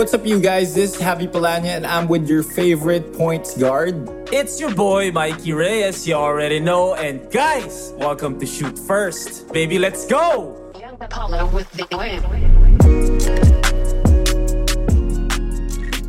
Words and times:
What's 0.00 0.14
up, 0.14 0.24
you 0.24 0.40
guys? 0.40 0.72
This 0.74 0.96
is 0.96 1.02
Javi 1.02 1.28
Palanya, 1.28 1.76
and 1.76 1.86
I'm 1.86 2.08
with 2.08 2.26
your 2.26 2.42
favorite 2.42 3.12
points 3.12 3.54
guard. 3.54 4.08
It's 4.32 4.58
your 4.58 4.74
boy 4.74 5.12
Mikey 5.12 5.52
Reyes, 5.52 6.08
you 6.08 6.14
already 6.14 6.58
know. 6.58 6.94
And 6.94 7.30
guys, 7.30 7.92
welcome 7.98 8.40
to 8.40 8.46
Shoot 8.46 8.78
First. 8.78 9.52
Baby, 9.52 9.78
let's 9.78 10.06
go! 10.06 10.72
Young 10.80 10.96
Apollo 11.02 11.52
with 11.52 11.70
the 11.72 11.84
win. 11.92 12.24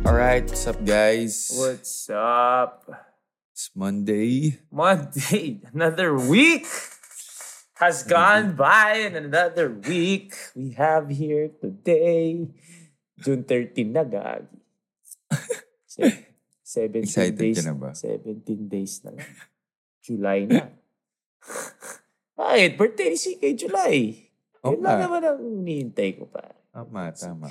All 0.06 0.14
right, 0.14 0.42
what's 0.42 0.66
up, 0.66 0.82
guys? 0.86 1.52
What's 1.52 2.08
up? 2.08 2.88
It's 3.52 3.68
Monday. 3.76 4.58
Monday, 4.70 5.60
another 5.74 6.16
week 6.16 6.64
has 7.74 8.04
gone 8.04 8.54
mm-hmm. 8.54 8.56
by, 8.56 8.92
and 9.04 9.16
another 9.16 9.68
week 9.68 10.32
we 10.54 10.72
have 10.72 11.10
here 11.10 11.50
today. 11.60 12.46
June 13.22 13.42
13 13.46 13.94
na, 13.94 14.02
gagi. 14.02 14.58
Se- 15.92 16.30
17 16.72 17.04
Excited 17.04 17.36
ka 17.36 17.42
days, 17.42 17.64
na 17.64 17.74
ba? 17.76 17.90
17 17.94 18.66
days 18.66 18.94
na 19.04 19.10
lang. 19.14 19.30
July 20.02 20.40
na. 20.48 20.72
Bakit? 22.34 22.70
Birthday 22.80 23.08
ni 23.12 23.18
CK, 23.18 23.42
July. 23.54 23.96
Oo 24.64 24.74
Yun 24.74 24.80
lang 24.82 24.98
naman 25.04 25.22
ang 25.22 25.38
hinihintay 25.38 26.16
ko 26.16 26.26
pa. 26.26 26.48
Tama, 26.72 27.12
tama. 27.12 27.48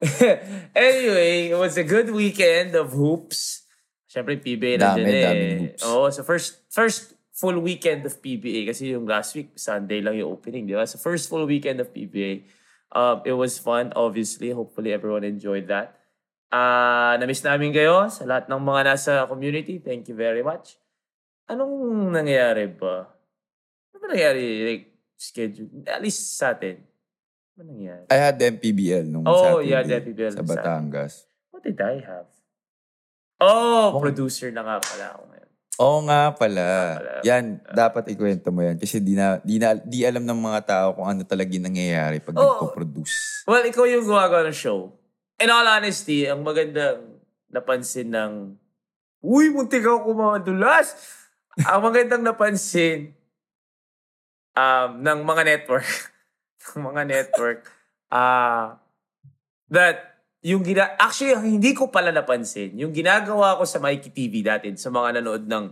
anyway, 0.76 1.52
it 1.52 1.58
was 1.58 1.76
a 1.76 1.84
good 1.84 2.08
weekend 2.08 2.72
of 2.78 2.94
hoops. 2.94 3.68
Siyempre, 4.08 4.40
PBA 4.40 4.80
na 4.80 4.96
Dami, 4.96 5.04
din 5.04 5.12
eh. 5.12 5.24
daming 5.24 5.58
hoops. 5.66 5.82
Oo, 5.84 6.08
so 6.08 6.22
first 6.22 6.64
first 6.72 7.14
full 7.34 7.58
weekend 7.60 8.04
of 8.04 8.20
PBA 8.20 8.68
kasi 8.68 8.92
yung 8.92 9.08
last 9.08 9.32
week, 9.32 9.56
Sunday 9.56 10.04
lang 10.04 10.16
yung 10.16 10.36
opening, 10.36 10.68
di 10.68 10.76
ba? 10.76 10.84
So 10.84 11.00
first 11.00 11.26
full 11.26 11.48
weekend 11.48 11.80
of 11.80 11.90
PBA. 11.90 12.44
Um, 12.90 13.22
it 13.22 13.38
was 13.38 13.58
fun, 13.58 13.94
obviously. 13.94 14.50
Hopefully, 14.50 14.90
everyone 14.90 15.22
enjoyed 15.22 15.70
that. 15.70 15.94
Ah, 16.50 17.14
na-miss 17.14 17.46
namin 17.46 17.70
kayo 17.70 18.10
sa 18.10 18.26
lahat 18.26 18.50
ng 18.50 18.58
mga 18.58 18.80
nasa 18.82 19.12
community. 19.30 19.78
Thank 19.78 20.10
you 20.10 20.18
very 20.18 20.42
much. 20.42 20.74
Anong 21.46 22.10
nangyayari 22.10 22.66
ba? 22.74 23.06
Ano 23.94 23.96
ba 24.02 24.06
nangyayari? 24.10 24.42
Like, 24.66 24.84
schedule? 25.14 25.70
At 25.86 26.02
least 26.02 26.34
sa 26.34 26.50
atin. 26.50 26.82
Ano 27.54 27.70
nangyayari? 27.70 28.10
I 28.10 28.18
had 28.18 28.36
MPBL 28.42 29.06
nung 29.06 29.22
Oh, 29.22 29.62
Saturday 29.62 29.70
yeah, 29.70 29.82
the 29.86 29.94
MPBL 30.02 30.32
sa 30.34 30.42
Batangas. 30.42 31.30
What 31.54 31.62
did 31.62 31.78
I 31.78 32.02
have? 32.02 32.26
Oh, 33.38 34.02
producer 34.02 34.50
na 34.50 34.66
nga 34.66 34.76
pala 34.82 35.06
ako. 35.14 35.29
Oo 35.80 36.04
nga 36.04 36.36
pala. 36.36 37.00
pala. 37.00 37.24
Yan, 37.24 37.56
dapat 37.72 38.12
ikwento 38.12 38.52
mo 38.52 38.60
yan. 38.60 38.76
Kasi 38.76 39.00
di, 39.00 39.16
na, 39.16 39.40
di, 39.40 39.56
na, 39.56 39.72
di 39.80 40.04
alam 40.04 40.28
ng 40.28 40.40
mga 40.40 40.60
tao 40.68 40.86
kung 40.92 41.08
ano 41.08 41.24
talaga 41.24 41.48
yung 41.56 41.64
nangyayari 41.64 42.20
pag 42.20 42.36
Oo. 42.36 42.44
nagpo-produce. 42.44 43.48
Well, 43.48 43.64
ikaw 43.64 43.88
yung 43.88 44.04
gumagawa 44.04 44.44
ng 44.52 44.56
show. 44.56 44.92
In 45.40 45.48
all 45.48 45.64
honesty, 45.64 46.28
ang 46.28 46.44
magandang 46.44 47.16
napansin 47.48 48.12
ng 48.12 48.32
Uy, 49.20 49.52
muntik 49.52 49.84
ako 49.84 50.16
kumadulas! 50.16 50.96
ang 51.68 51.80
magandang 51.84 52.24
napansin 52.24 53.12
um, 54.56 54.90
ng 55.00 55.18
mga 55.24 55.42
network, 55.44 55.88
ng 56.72 56.80
mga 56.80 57.02
network, 57.04 57.60
ah 58.08 58.80
that 59.70 60.09
yung 60.40 60.64
gina 60.64 60.96
actually 60.96 61.36
hindi 61.36 61.76
ko 61.76 61.92
pala 61.92 62.08
napansin 62.08 62.72
yung 62.80 62.96
ginagawa 62.96 63.60
ko 63.60 63.68
sa 63.68 63.76
Mikey 63.76 64.10
TV 64.12 64.40
dati 64.40 64.72
sa 64.76 64.88
mga 64.88 65.20
nanood 65.20 65.44
ng 65.44 65.64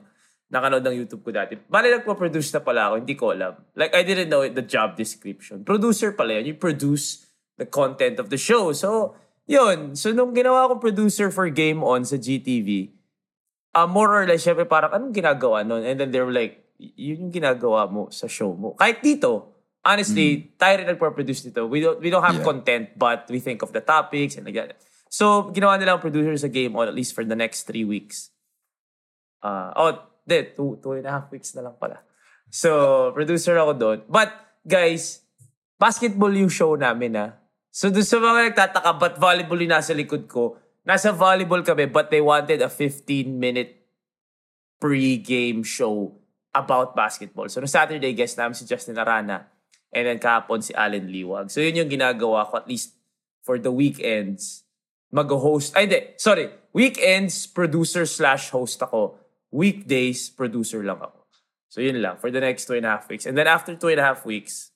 nakanood 0.49 0.81
ng 0.85 0.97
YouTube 1.05 1.23
ko 1.29 1.31
dati. 1.33 1.61
Bale 1.69 1.93
nagpo-produce 1.93 2.57
na 2.57 2.61
pala 2.65 2.81
ako, 2.89 2.95
hindi 3.05 3.15
ko 3.17 3.37
alam. 3.37 3.53
Like 3.77 3.93
I 3.93 4.01
didn't 4.01 4.33
know 4.33 4.41
it, 4.41 4.57
the 4.57 4.65
job 4.65 4.97
description. 4.97 5.61
Producer 5.65 6.17
pala 6.17 6.41
yun. 6.41 6.53
You 6.53 6.57
produce 6.57 7.29
the 7.61 7.69
content 7.69 8.17
of 8.17 8.33
the 8.33 8.41
show. 8.41 8.73
So, 8.73 9.13
yun. 9.45 9.93
So, 9.93 10.13
nung 10.17 10.33
ginawa 10.33 10.69
akong 10.69 10.81
producer 10.81 11.29
for 11.29 11.53
Game 11.53 11.85
On 11.85 12.01
sa 12.01 12.17
GTV, 12.17 12.97
uh, 13.77 13.89
more 13.89 14.09
or 14.09 14.25
less, 14.25 14.41
syempre 14.41 14.65
parang, 14.65 14.95
anong 14.97 15.13
ginagawa 15.13 15.67
nun? 15.69 15.85
And 15.85 16.01
then 16.01 16.11
they 16.15 16.23
were 16.25 16.33
like, 16.33 16.65
"Y- 16.81 17.13
yun 17.13 17.29
yung 17.29 17.35
ginagawa 17.35 17.85
mo 17.91 18.09
sa 18.09 18.25
show 18.25 18.57
mo. 18.57 18.73
Kahit 18.79 19.05
dito, 19.05 19.58
honestly, 19.85 20.53
tayo 20.57 20.83
rin 20.83 20.87
nagpo-produce 20.89 21.49
dito. 21.49 21.67
We 21.67 21.81
don't, 21.81 21.99
we 22.01 22.11
don't 22.11 22.25
have 22.25 22.41
Yeah. 22.41 22.47
content, 22.47 22.87
but 22.99 23.27
we 23.31 23.39
think 23.39 23.63
of 23.63 23.73
the 23.73 23.81
topics 23.81 24.37
and 24.37 24.45
like 24.45 24.57
that. 24.57 24.77
So, 25.09 25.49
ginawa 25.51 25.81
nila 25.81 25.97
ang 25.97 26.03
producer 26.05 26.37
sa 26.37 26.53
Game 26.53 26.77
On 26.77 26.85
at 26.85 26.93
least 26.93 27.17
for 27.17 27.25
the 27.25 27.37
next 27.37 27.65
three 27.65 27.85
weeks. 27.85 28.29
Uh, 29.41 29.73
oh, 29.73 29.91
di, 30.27 30.53
two, 30.53 30.77
two 30.83 30.93
and 30.99 31.07
a 31.09 31.13
half 31.15 31.33
weeks 31.33 31.55
na 31.57 31.65
lang 31.65 31.77
pala. 31.81 32.05
So, 32.53 33.11
producer 33.17 33.57
ako 33.57 33.73
doon. 33.77 33.99
But, 34.05 34.35
guys, 34.65 35.25
basketball 35.81 36.33
yung 36.33 36.53
show 36.53 36.77
namin, 36.77 37.17
ah. 37.17 37.31
So, 37.73 37.89
doon 37.89 38.05
sa 38.05 38.21
mga 38.21 38.53
nagtataka, 38.53 38.91
ba't 38.99 39.15
volleyball 39.17 39.61
yung 39.61 39.73
nasa 39.73 39.97
likod 39.97 40.29
ko? 40.29 40.61
Nasa 40.85 41.13
volleyball 41.13 41.65
kami, 41.65 41.89
but 41.89 42.13
they 42.13 42.21
wanted 42.21 42.61
a 42.61 42.69
15-minute 42.69 43.77
pre-game 44.81 45.63
show 45.65 46.17
about 46.53 46.97
basketball. 46.97 47.49
So, 47.49 47.61
no 47.61 47.69
Saturday, 47.69 48.13
guest 48.13 48.37
namin 48.37 48.57
si 48.57 48.65
Justin 48.65 48.99
Arana. 48.99 49.49
And 49.93 50.05
then 50.07 50.19
kahapon 50.21 50.61
si 50.61 50.75
Allen 50.77 51.09
Liwag. 51.09 51.51
So, 51.51 51.61
yun 51.61 51.81
yung 51.81 51.91
ginagawa 51.91 52.45
ko 52.49 52.61
at 52.61 52.69
least 52.69 52.93
for 53.41 53.57
the 53.57 53.73
weekends. 53.73 54.65
Mag-host. 55.09 55.73
Ay, 55.73 55.89
hindi. 55.89 56.01
Sorry. 56.21 56.53
Weekends, 56.77 57.49
producer 57.49 58.05
slash 58.05 58.53
host 58.53 58.77
ako. 58.85 59.17
Weekdays, 59.49 60.29
producer 60.29 60.85
lang 60.85 61.01
ako. 61.01 61.25
So, 61.73 61.81
yun 61.81 62.05
lang. 62.05 62.21
For 62.21 62.29
the 62.29 62.45
next 62.45 62.69
two 62.69 62.77
and 62.77 62.85
a 62.85 63.01
half 63.01 63.09
weeks. 63.09 63.25
And 63.25 63.33
then 63.33 63.49
after 63.49 63.73
two 63.73 63.89
and 63.89 64.01
a 64.01 64.05
half 64.05 64.29
weeks, 64.29 64.73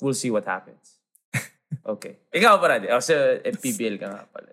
we'll 0.00 0.16
see 0.16 0.32
what 0.32 0.48
happens. 0.48 0.96
Okay. 1.82 2.20
Ikaw 2.28 2.60
pa 2.60 2.66
rin. 2.68 2.84
Oh, 2.92 3.00
so, 3.00 3.16
FPBL 3.40 3.96
ka 3.96 4.06
nga 4.12 4.24
pala. 4.28 4.52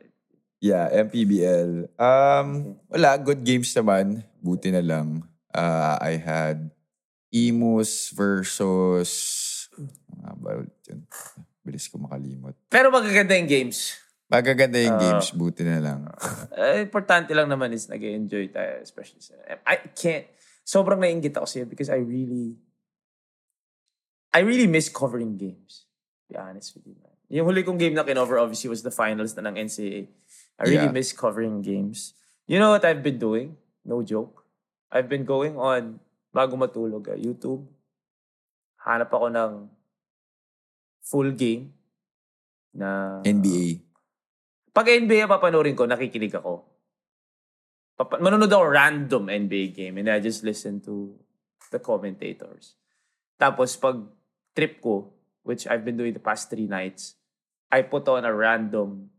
Yeah, 0.60 0.92
MPBL. 0.92 1.88
Um, 1.96 2.76
wala, 2.92 3.16
good 3.20 3.48
games 3.48 3.72
naman. 3.72 4.28
Buti 4.44 4.76
na 4.76 4.84
lang. 4.84 5.24
Uh, 5.56 5.96
I 6.00 6.20
had 6.20 6.72
Emus 7.32 8.12
versus... 8.12 9.12
Ano 10.20 10.36
ba 10.38 10.60
ulit 10.60 10.76
yun? 10.86 11.04
Bilis 11.62 11.88
ko 11.88 11.98
makalimot. 11.98 12.56
Pero 12.68 12.90
magaganda 12.90 13.36
yung 13.36 13.48
games. 13.48 13.96
Magaganda 14.30 14.78
yung 14.78 14.96
Ah. 14.96 15.02
games, 15.02 15.34
buti 15.34 15.66
na 15.66 15.82
lang. 15.82 16.06
Eh, 16.54 16.86
importante 16.86 17.34
lang 17.34 17.50
naman 17.50 17.74
is 17.74 17.90
nag-enjoy 17.90 18.54
tayo, 18.54 18.78
especially 18.80 19.20
sa... 19.20 19.34
I 19.66 19.90
can't... 19.90 20.30
Sobrang 20.62 21.02
nainggit 21.02 21.34
ako 21.34 21.50
sa'yo 21.50 21.66
because 21.66 21.90
I 21.90 21.98
really... 21.98 22.54
I 24.30 24.46
really 24.46 24.70
miss 24.70 24.86
covering 24.94 25.34
games. 25.34 25.90
To 26.22 26.26
be 26.30 26.36
honest 26.38 26.78
with 26.78 26.86
you, 26.86 26.94
man. 27.02 27.10
Yung 27.34 27.50
huli 27.50 27.66
kong 27.66 27.82
game 27.82 27.98
na 27.98 28.06
kinover 28.06 28.38
obviously 28.38 28.70
was 28.70 28.86
the 28.86 28.94
finals 28.94 29.34
na 29.34 29.50
ng 29.50 29.58
NCAA. 29.58 30.06
I 30.58 30.64
really 30.70 30.90
Yeah. 30.90 30.94
miss 30.94 31.10
covering 31.10 31.66
games. 31.66 32.14
You 32.46 32.62
know 32.62 32.70
what 32.70 32.86
I've 32.86 33.02
been 33.02 33.18
doing? 33.18 33.58
No 33.82 34.06
joke. 34.06 34.46
I've 34.94 35.10
been 35.10 35.26
going 35.26 35.58
on, 35.58 35.98
bago 36.30 36.54
matulog, 36.54 37.10
ah, 37.10 37.18
YouTube. 37.18 37.66
Hanap 38.86 39.10
ako 39.10 39.30
ng 39.30 39.52
full 41.10 41.34
game 41.34 41.74
na... 42.70 43.20
NBA. 43.26 43.82
Pag 44.70 44.94
NBA 44.94 45.26
papanorin 45.26 45.74
ko, 45.74 45.90
nakikinig 45.90 46.38
ako. 46.38 46.62
Papa- 47.98 48.22
manonood 48.22 48.54
ako 48.54 48.66
random 48.70 49.24
NBA 49.28 49.74
game 49.74 49.98
and 49.98 50.08
I 50.14 50.22
just 50.22 50.46
listen 50.46 50.78
to 50.86 51.18
the 51.74 51.82
commentators. 51.82 52.78
Tapos 53.42 53.74
pag 53.74 53.98
trip 54.54 54.78
ko, 54.80 55.10
which 55.42 55.66
I've 55.66 55.82
been 55.82 55.98
doing 55.98 56.14
the 56.14 56.22
past 56.22 56.54
three 56.54 56.70
nights, 56.70 57.18
I 57.74 57.82
put 57.82 58.06
on 58.06 58.22
a 58.24 58.32
random... 58.32 59.10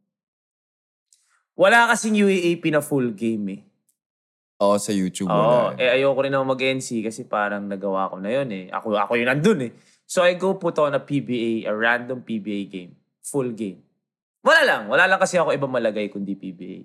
Wala 1.58 1.90
kasing 1.92 2.16
UAAP 2.16 2.72
na 2.72 2.80
full 2.80 3.10
game 3.12 3.44
eh. 3.52 3.60
Oo, 4.64 4.80
sa 4.80 4.92
YouTube 4.94 5.28
Oo, 5.28 5.72
wala. 5.72 5.76
eh 5.76 5.92
ayoko 5.92 6.20
rin 6.24 6.32
naman 6.32 6.56
mag-NC 6.56 7.04
kasi 7.04 7.28
parang 7.28 7.68
nagawa 7.68 8.08
ko 8.08 8.16
na 8.16 8.32
yun 8.32 8.48
eh. 8.48 8.64
Ako, 8.72 8.96
ako 8.96 9.12
yung 9.20 9.28
nandun 9.28 9.68
eh. 9.68 9.72
So 10.10 10.26
I 10.26 10.34
go 10.34 10.58
put 10.58 10.74
on 10.82 10.90
a 10.90 10.98
PBA, 10.98 11.70
a 11.70 11.74
random 11.74 12.26
PBA 12.26 12.66
game. 12.66 12.98
Full 13.22 13.54
game. 13.54 13.78
Wala 14.42 14.66
lang. 14.66 14.82
Wala 14.90 15.06
lang 15.06 15.22
kasi 15.22 15.38
ako 15.38 15.54
ibang 15.54 15.70
malagay 15.70 16.10
kundi 16.10 16.34
PBA. 16.34 16.82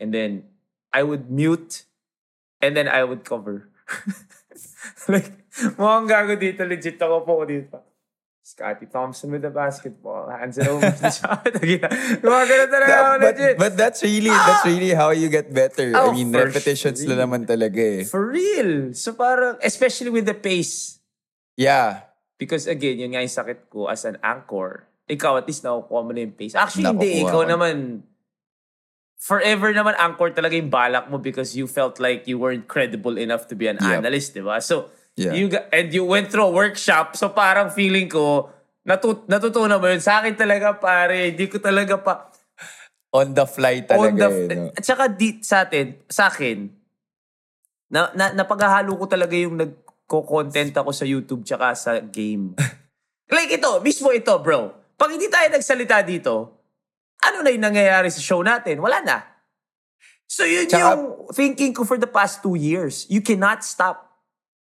And 0.00 0.08
then, 0.08 0.48
I 0.88 1.04
would 1.04 1.28
mute 1.28 1.84
and 2.64 2.72
then 2.72 2.88
I 2.88 3.04
would 3.04 3.28
cover. 3.28 3.68
like, 5.12 5.36
mukhang 5.76 6.08
gago 6.08 6.32
dito. 6.40 6.64
Legit 6.64 6.96
ako 6.96 7.28
po 7.28 7.44
dito. 7.44 7.76
Scotty 8.40 8.88
Thompson 8.88 9.30
with 9.36 9.44
the 9.44 9.52
basketball. 9.52 10.32
Hands 10.32 10.56
it 10.56 10.64
over 10.66 10.88
to 10.88 10.96
the 10.96 11.12
shot. 11.12 11.44
That- 11.44 13.20
but, 13.20 13.36
but 13.60 13.72
that's 13.76 14.00
really 14.02 14.32
that's 14.32 14.64
really 14.64 14.96
how 14.96 15.12
you 15.12 15.28
get 15.28 15.52
better. 15.52 15.92
I 15.92 16.08
Oh, 16.08 16.12
mean, 16.16 16.32
for 16.32 16.48
repetitions 16.48 17.04
sure. 17.04 17.12
na 17.12 17.20
naman 17.22 17.44
talaga 17.44 18.00
eh. 18.00 18.04
For 18.08 18.32
real. 18.32 18.96
So 18.96 19.12
parang, 19.12 19.60
especially 19.60 20.08
with 20.10 20.24
the 20.24 20.34
pace. 20.34 20.98
Yeah. 21.54 22.11
Because 22.42 22.66
again, 22.66 22.98
yun 22.98 23.14
nga 23.14 23.22
yung 23.22 23.30
sakit 23.30 23.70
ko 23.70 23.86
as 23.86 24.02
an 24.02 24.18
anchor. 24.18 24.90
Ikaw, 25.06 25.38
at 25.38 25.46
least 25.46 25.62
nakukuha 25.62 26.00
mo 26.02 26.10
na 26.10 26.26
yung 26.26 26.34
pace. 26.34 26.58
Actually, 26.58 26.90
hindi. 26.90 27.22
Ikaw 27.22 27.46
ko. 27.46 27.46
naman, 27.46 28.02
forever 29.22 29.70
naman 29.70 29.94
anchor 29.94 30.34
talaga 30.34 30.58
yung 30.58 30.66
balak 30.66 31.06
mo 31.06 31.22
because 31.22 31.54
you 31.54 31.70
felt 31.70 32.02
like 32.02 32.26
you 32.26 32.42
weren't 32.42 32.66
credible 32.66 33.14
enough 33.14 33.46
to 33.46 33.54
be 33.54 33.70
an 33.70 33.78
Yep. 33.78 34.02
analyst, 34.02 34.34
di 34.34 34.42
ba? 34.42 34.58
So, 34.58 34.90
Yeah. 35.14 35.38
you 35.38 35.46
and 35.70 35.94
you 35.94 36.02
went 36.02 36.34
through 36.34 36.50
a 36.50 36.54
workshop, 36.54 37.14
so 37.14 37.30
parang 37.30 37.70
feeling 37.70 38.10
ko, 38.10 38.50
natut 38.82 39.22
natutunan 39.30 39.78
mo 39.78 39.86
yun. 39.86 40.02
Sa 40.02 40.18
akin 40.18 40.34
talaga, 40.34 40.74
pare, 40.74 41.30
hindi 41.30 41.46
ko 41.46 41.62
talaga 41.62 41.94
pa, 42.02 42.34
On 43.12 43.28
the 43.28 43.44
fly 43.44 43.84
talaga 43.84 44.08
on 44.08 44.16
the, 44.16 44.28
eh, 44.32 44.56
no? 44.56 44.64
At 44.72 44.82
saka 44.88 45.04
di, 45.06 45.38
sa 45.44 45.68
atin, 45.68 46.00
sa 46.08 46.32
akin, 46.32 46.64
na, 47.92 48.08
na, 48.16 48.32
napaghahalo 48.32 48.96
ko 48.96 49.04
talaga 49.04 49.36
yung 49.36 49.60
nagko-content 50.12 50.76
ako 50.76 50.92
sa 50.92 51.08
YouTube 51.08 51.40
tsaka 51.40 51.72
sa 51.72 51.96
game. 52.04 52.52
like 53.32 53.48
ito, 53.48 53.80
mismo 53.80 54.12
ito, 54.12 54.36
bro. 54.36 54.76
Pag 55.00 55.16
hindi 55.16 55.32
tayo 55.32 55.48
nagsalita 55.48 56.04
dito, 56.04 56.52
ano 57.24 57.40
na 57.40 57.48
yung 57.48 57.64
nangyayari 57.64 58.12
sa 58.12 58.20
show 58.20 58.44
natin? 58.44 58.76
Wala 58.84 59.00
na. 59.00 59.16
So 60.28 60.44
yun 60.44 60.68
Tsaka- 60.68 60.76
yung 60.92 61.02
thinking 61.32 61.72
ko 61.72 61.88
for 61.88 61.96
the 61.96 62.08
past 62.08 62.44
two 62.44 62.60
years. 62.60 63.08
You 63.08 63.24
cannot 63.24 63.64
stop. 63.64 64.04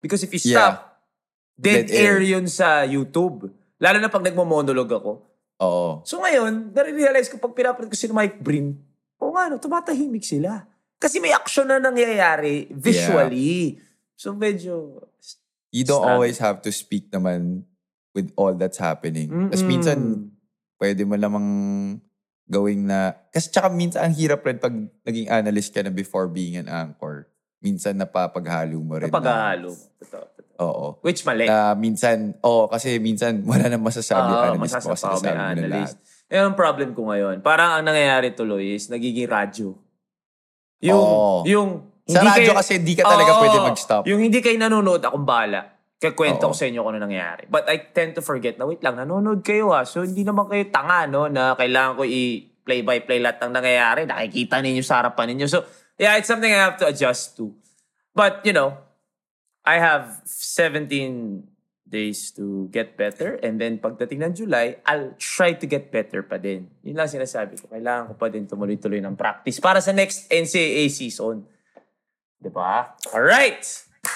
Because 0.04 0.20
if 0.20 0.28
you 0.36 0.40
Yeah. 0.44 0.52
stop, 0.52 0.76
dead, 1.56 1.88
Dead 1.88 1.96
air. 1.96 2.20
air 2.20 2.36
yun 2.36 2.44
sa 2.44 2.84
YouTube. 2.84 3.48
Lalo 3.80 3.96
na 3.96 4.12
pag 4.12 4.24
nagmo-monologue 4.24 4.92
ako. 4.92 5.12
Oo. 5.60 5.90
So 6.04 6.20
ngayon, 6.20 6.72
nare-realize 6.76 7.32
ko 7.32 7.40
pag 7.40 7.56
pinapalit 7.56 7.88
ko 7.88 7.96
si 7.96 8.08
Mike 8.12 8.40
Brin, 8.40 8.76
o 9.16 9.32
nga 9.32 9.48
no, 9.48 9.56
tumatahimik 9.56 10.24
sila. 10.24 10.68
Kasi 11.00 11.16
may 11.16 11.32
action 11.32 11.64
na 11.64 11.80
nangyayari 11.80 12.68
visually. 12.76 13.80
So 14.16 14.36
medyo... 14.36 15.00
You 15.70 15.82
don't 15.82 16.02
Struggle. 16.02 16.14
always 16.18 16.38
have 16.38 16.58
to 16.62 16.70
speak 16.70 17.10
naman 17.10 17.62
with 18.10 18.34
all 18.34 18.52
that's 18.52 18.76
happening. 18.76 19.30
Tapos 19.30 19.62
Mm-mm. 19.62 19.70
minsan, 19.70 19.98
pwede 20.76 21.06
mo 21.06 21.14
lamang 21.14 21.46
gawing 22.44 22.82
na... 22.84 23.14
Kasi 23.30 23.48
tsaka 23.48 23.70
minsan 23.70 24.02
ang 24.02 24.14
hirap 24.14 24.42
rin 24.42 24.58
pag 24.58 24.74
naging 25.06 25.30
analyst 25.30 25.70
ka 25.70 25.80
na 25.80 25.94
before 25.94 26.26
being 26.26 26.58
an 26.58 26.66
anchor. 26.66 27.30
Minsan 27.62 27.94
napapaghalo 27.96 28.82
mo 28.82 28.98
rin. 28.98 29.06
na- 29.06 29.14
Napaghahalo. 29.14 29.70
Totoo, 30.02 30.26
totoo. 30.34 30.58
Oo. 30.60 30.86
Which 31.00 31.22
mali. 31.22 31.46
Na 31.46 31.72
minsan, 31.72 32.34
oo, 32.42 32.66
kasi 32.66 32.98
minsan 32.98 33.38
wala 33.46 33.70
nang 33.70 33.80
masasabi 33.80 34.26
ang 34.26 34.58
analyst 34.58 34.74
mo 34.82 34.92
nasabi 34.92 35.14
mo 35.14 35.30
na 35.30 35.44
analyst. 35.54 35.94
lahat. 35.94 36.28
Yan 36.30 36.44
ang 36.46 36.56
problem 36.58 36.90
ko 36.92 37.00
ngayon. 37.06 37.36
Parang 37.40 37.78
ang 37.78 37.84
nangyayari 37.86 38.34
tuloy 38.34 38.74
is 38.74 38.90
nagiging 38.90 39.30
radyo. 39.30 39.78
Yung, 40.80 40.98
Oo. 40.98 41.44
yung, 41.44 41.89
Sa 42.10 42.20
radyo 42.26 42.52
kasi 42.52 42.82
hindi 42.82 42.94
ka 42.98 43.04
talaga 43.06 43.32
Oo. 43.36 43.40
pwede 43.42 43.58
mag-stop. 43.62 44.02
Yung 44.10 44.20
hindi 44.20 44.42
kayo 44.42 44.56
nanonood, 44.58 45.00
akong 45.00 45.26
bahala. 45.26 45.78
Kakwento 46.00 46.48
ko 46.48 46.54
sa 46.56 46.64
inyo 46.64 46.80
kung 46.80 46.96
ano 46.96 47.04
nangyayari. 47.04 47.44
But 47.46 47.68
I 47.68 47.92
tend 47.92 48.16
to 48.16 48.24
forget 48.24 48.56
na, 48.56 48.64
wait 48.64 48.80
lang, 48.80 48.96
nanonood 48.96 49.44
kayo 49.44 49.70
ah. 49.70 49.84
So 49.84 50.00
hindi 50.00 50.24
naman 50.24 50.48
kayo 50.48 50.64
tanga, 50.72 51.04
no? 51.04 51.28
Na 51.28 51.52
kailangan 51.54 52.00
ko 52.00 52.02
i-play-by-play 52.08 53.20
lahat 53.20 53.38
ng 53.44 53.52
nangyayari. 53.52 54.00
Nakikita 54.08 54.64
ninyo 54.64 54.80
sa 54.80 55.04
harapan 55.04 55.36
ninyo. 55.36 55.46
So, 55.46 55.62
yeah, 56.00 56.16
it's 56.16 56.26
something 56.26 56.48
I 56.48 56.60
have 56.64 56.80
to 56.80 56.88
adjust 56.88 57.36
to. 57.36 57.52
But, 58.16 58.40
you 58.48 58.56
know, 58.56 58.80
I 59.60 59.76
have 59.76 60.24
17 60.24 60.88
days 61.90 62.30
to 62.38 62.70
get 62.70 62.94
better. 62.94 63.36
And 63.42 63.58
then 63.60 63.82
pagdating 63.82 64.22
ng 64.22 64.32
July, 64.38 64.78
I'll 64.86 65.12
try 65.18 65.58
to 65.58 65.66
get 65.66 65.90
better 65.90 66.22
pa 66.22 66.38
din. 66.38 66.70
Yun 66.86 66.96
lang 66.96 67.10
sinasabi 67.10 67.58
ko. 67.58 67.66
Kailangan 67.66 68.14
ko 68.14 68.14
pa 68.14 68.30
din 68.30 68.46
tumuloy-tuloy 68.46 69.02
ng 69.02 69.18
practice 69.18 69.58
para 69.58 69.82
sa 69.82 69.90
next 69.90 70.30
NCAA 70.30 70.86
season. 70.88 71.44
Diba? 72.40 72.96
Alright! 73.12 73.62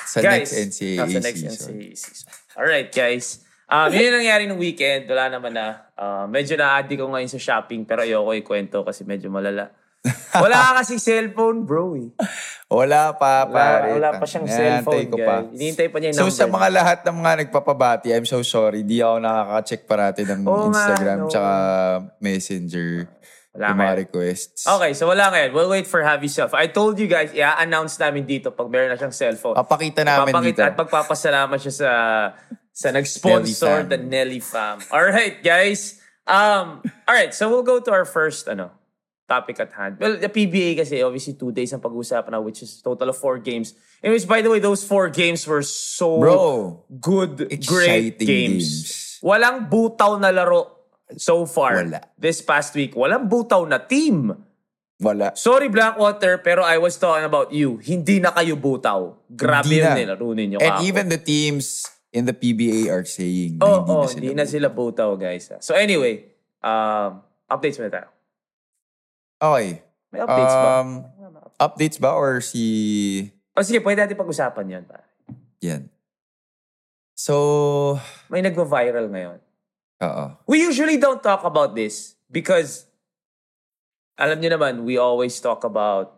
Sa 0.08 0.18
guys, 0.18 0.48
next 0.48 0.80
NCAA 0.80 0.96
ah, 0.96 1.06
sa 1.06 1.20
next 1.20 1.40
season. 1.40 1.72
NCAA 1.72 1.92
season. 1.92 2.26
Alright, 2.56 2.88
guys. 2.88 3.44
Um, 3.64 3.88
yun 3.90 4.08
yung 4.08 4.18
nangyari 4.18 4.44
ng 4.46 4.56
weekend. 4.56 5.04
Wala 5.04 5.28
naman 5.28 5.52
na. 5.52 5.88
Uh, 5.92 6.24
medyo 6.26 6.56
na-addict 6.56 7.00
ko 7.00 7.08
ngayon 7.08 7.28
sa 7.28 7.36
shopping 7.36 7.84
pero 7.84 8.00
ayoko 8.00 8.32
ikwento 8.32 8.80
kasi 8.80 9.04
medyo 9.04 9.28
malala. 9.28 9.72
Wala 10.34 10.56
ka 10.56 10.70
kasi 10.80 10.96
cellphone, 10.96 11.64
bro. 11.64 11.96
Eh. 11.96 12.12
Wala 12.68 13.12
pa, 13.16 13.44
Wala, 13.44 13.52
pare. 13.52 13.88
wala 13.92 14.08
pa 14.16 14.24
siyang 14.24 14.44
Inaantay 14.44 14.84
cellphone, 14.84 15.06
ko 15.06 15.16
guys. 15.16 15.26
pa. 15.26 15.36
Hinihintay 15.52 15.88
pa 15.88 15.96
niya 15.96 16.08
yung 16.12 16.16
So 16.16 16.24
number. 16.28 16.38
sa 16.40 16.46
mga 16.48 16.68
lahat 16.72 16.98
ng 17.04 17.16
mga 17.16 17.32
nagpapabati, 17.44 18.08
I'm 18.12 18.28
so 18.28 18.40
sorry. 18.40 18.84
Di 18.84 19.00
ako 19.00 19.16
nakaka-check 19.18 19.82
parati 19.84 20.22
ng 20.24 20.40
nga, 20.42 20.56
Instagram 20.68 21.18
no. 21.18 21.28
tsaka 21.28 21.52
Messenger. 22.20 22.90
Wala 23.54 23.70
yung 23.70 23.78
mga 23.78 23.96
requests. 24.10 24.66
Okay, 24.66 24.98
so 24.98 25.06
wala 25.06 25.30
ngayon. 25.30 25.54
We'll 25.54 25.70
wait 25.70 25.86
for 25.86 26.02
Javi 26.02 26.26
Self. 26.26 26.50
I 26.58 26.66
told 26.66 26.98
you 26.98 27.06
guys, 27.06 27.30
i-announce 27.30 27.94
namin 28.02 28.26
dito 28.26 28.50
pag 28.50 28.66
meron 28.66 28.90
na 28.90 28.98
siyang 28.98 29.14
cellphone. 29.14 29.54
Papakita 29.54 30.02
namin 30.02 30.34
Papakita 30.34 30.50
dito. 30.50 30.66
at 30.66 30.74
magpapasalamat 30.74 31.58
siya 31.62 31.74
sa 31.74 31.90
sa 32.74 32.90
nag-sponsor, 32.90 33.86
the 33.86 33.94
Nelly 33.94 34.42
fam. 34.42 34.82
Alright, 34.90 35.46
guys. 35.46 36.02
Um, 36.26 36.82
alright, 37.06 37.30
so 37.30 37.46
we'll 37.46 37.62
go 37.62 37.78
to 37.78 37.94
our 37.94 38.02
first 38.02 38.50
ano 38.50 38.74
topic 39.30 39.56
at 39.62 39.70
hand. 39.72 40.02
Well, 40.02 40.18
the 40.18 40.28
PBA 40.28 40.76
kasi, 40.82 41.00
obviously, 41.00 41.38
two 41.38 41.54
days 41.54 41.70
ang 41.72 41.80
pag-uusapan 41.80 42.34
na, 42.34 42.42
which 42.42 42.60
is 42.60 42.82
total 42.82 43.08
of 43.08 43.16
four 43.16 43.38
games. 43.38 43.72
Which, 44.02 44.26
by 44.26 44.42
the 44.42 44.50
way, 44.50 44.58
those 44.58 44.82
four 44.82 45.08
games 45.08 45.46
were 45.46 45.62
so 45.62 46.18
Bro, 46.18 46.84
good, 47.00 47.38
great 47.64 48.18
games. 48.18 48.26
games. 48.66 49.20
Walang 49.24 49.70
butaw 49.70 50.20
na 50.20 50.28
laro 50.28 50.73
so 51.16 51.44
far. 51.44 51.84
Wala. 51.84 52.00
This 52.16 52.40
past 52.40 52.72
week. 52.74 52.96
Walang 52.96 53.28
butaw 53.28 53.64
na 53.68 53.78
team. 53.78 54.32
wala. 54.96 55.36
Sorry, 55.36 55.68
Blackwater, 55.68 56.40
pero 56.40 56.64
I 56.64 56.80
was 56.80 56.96
talking 56.96 57.26
about 57.28 57.52
you. 57.52 57.76
Hindi 57.78 58.20
na 58.24 58.32
kayo 58.32 58.56
butaw. 58.56 59.12
Grabe 59.28 59.68
Hindi 59.68 59.84
yung 59.84 59.92
na. 59.92 59.96
nilaro 60.00 60.28
ninyo. 60.32 60.58
And 60.62 60.80
kahapon. 60.80 60.88
even 60.88 61.04
the 61.12 61.20
teams 61.20 61.84
in 62.14 62.24
the 62.24 62.32
PBA 62.32 62.88
are 62.88 63.04
saying 63.04 63.58
na 63.60 63.66
Oo, 63.66 63.76
hindi 63.82 63.92
oh, 63.92 64.00
na 64.00 64.06
sila. 64.08 64.20
hindi 64.22 64.32
na 64.32 64.46
sila 64.48 64.68
butaw, 64.72 65.10
guys. 65.18 65.50
So 65.60 65.76
anyway, 65.76 66.24
um, 66.64 67.20
updates 67.50 67.76
muna 67.76 67.92
tayo. 67.92 68.08
Okay. 69.36 69.82
May 70.08 70.20
updates 70.22 70.56
ba? 70.56 70.70
Um, 70.80 70.90
updates 71.58 71.98
ba 71.98 72.14
or 72.14 72.38
si... 72.40 72.64
O 73.52 73.60
sige, 73.60 73.82
pwede 73.82 74.06
natin 74.06 74.16
pag-usapan 74.16 74.66
yun. 74.66 74.84
pare. 74.86 75.04
Yan. 75.60 75.90
So, 77.14 77.98
May 78.30 78.40
nagva-viral 78.40 79.10
ngayon. 79.10 79.38
Oo. 80.02 80.25
We 80.46 80.62
usually 80.62 80.96
don't 80.96 81.23
talk 81.23 81.44
about 81.44 81.75
this 81.75 82.17
because 82.31 82.87
alam 84.19 84.38
niyo 84.38 84.55
naman, 84.55 84.87
we 84.87 84.99
always 84.99 85.38
talk 85.43 85.62
about 85.67 86.14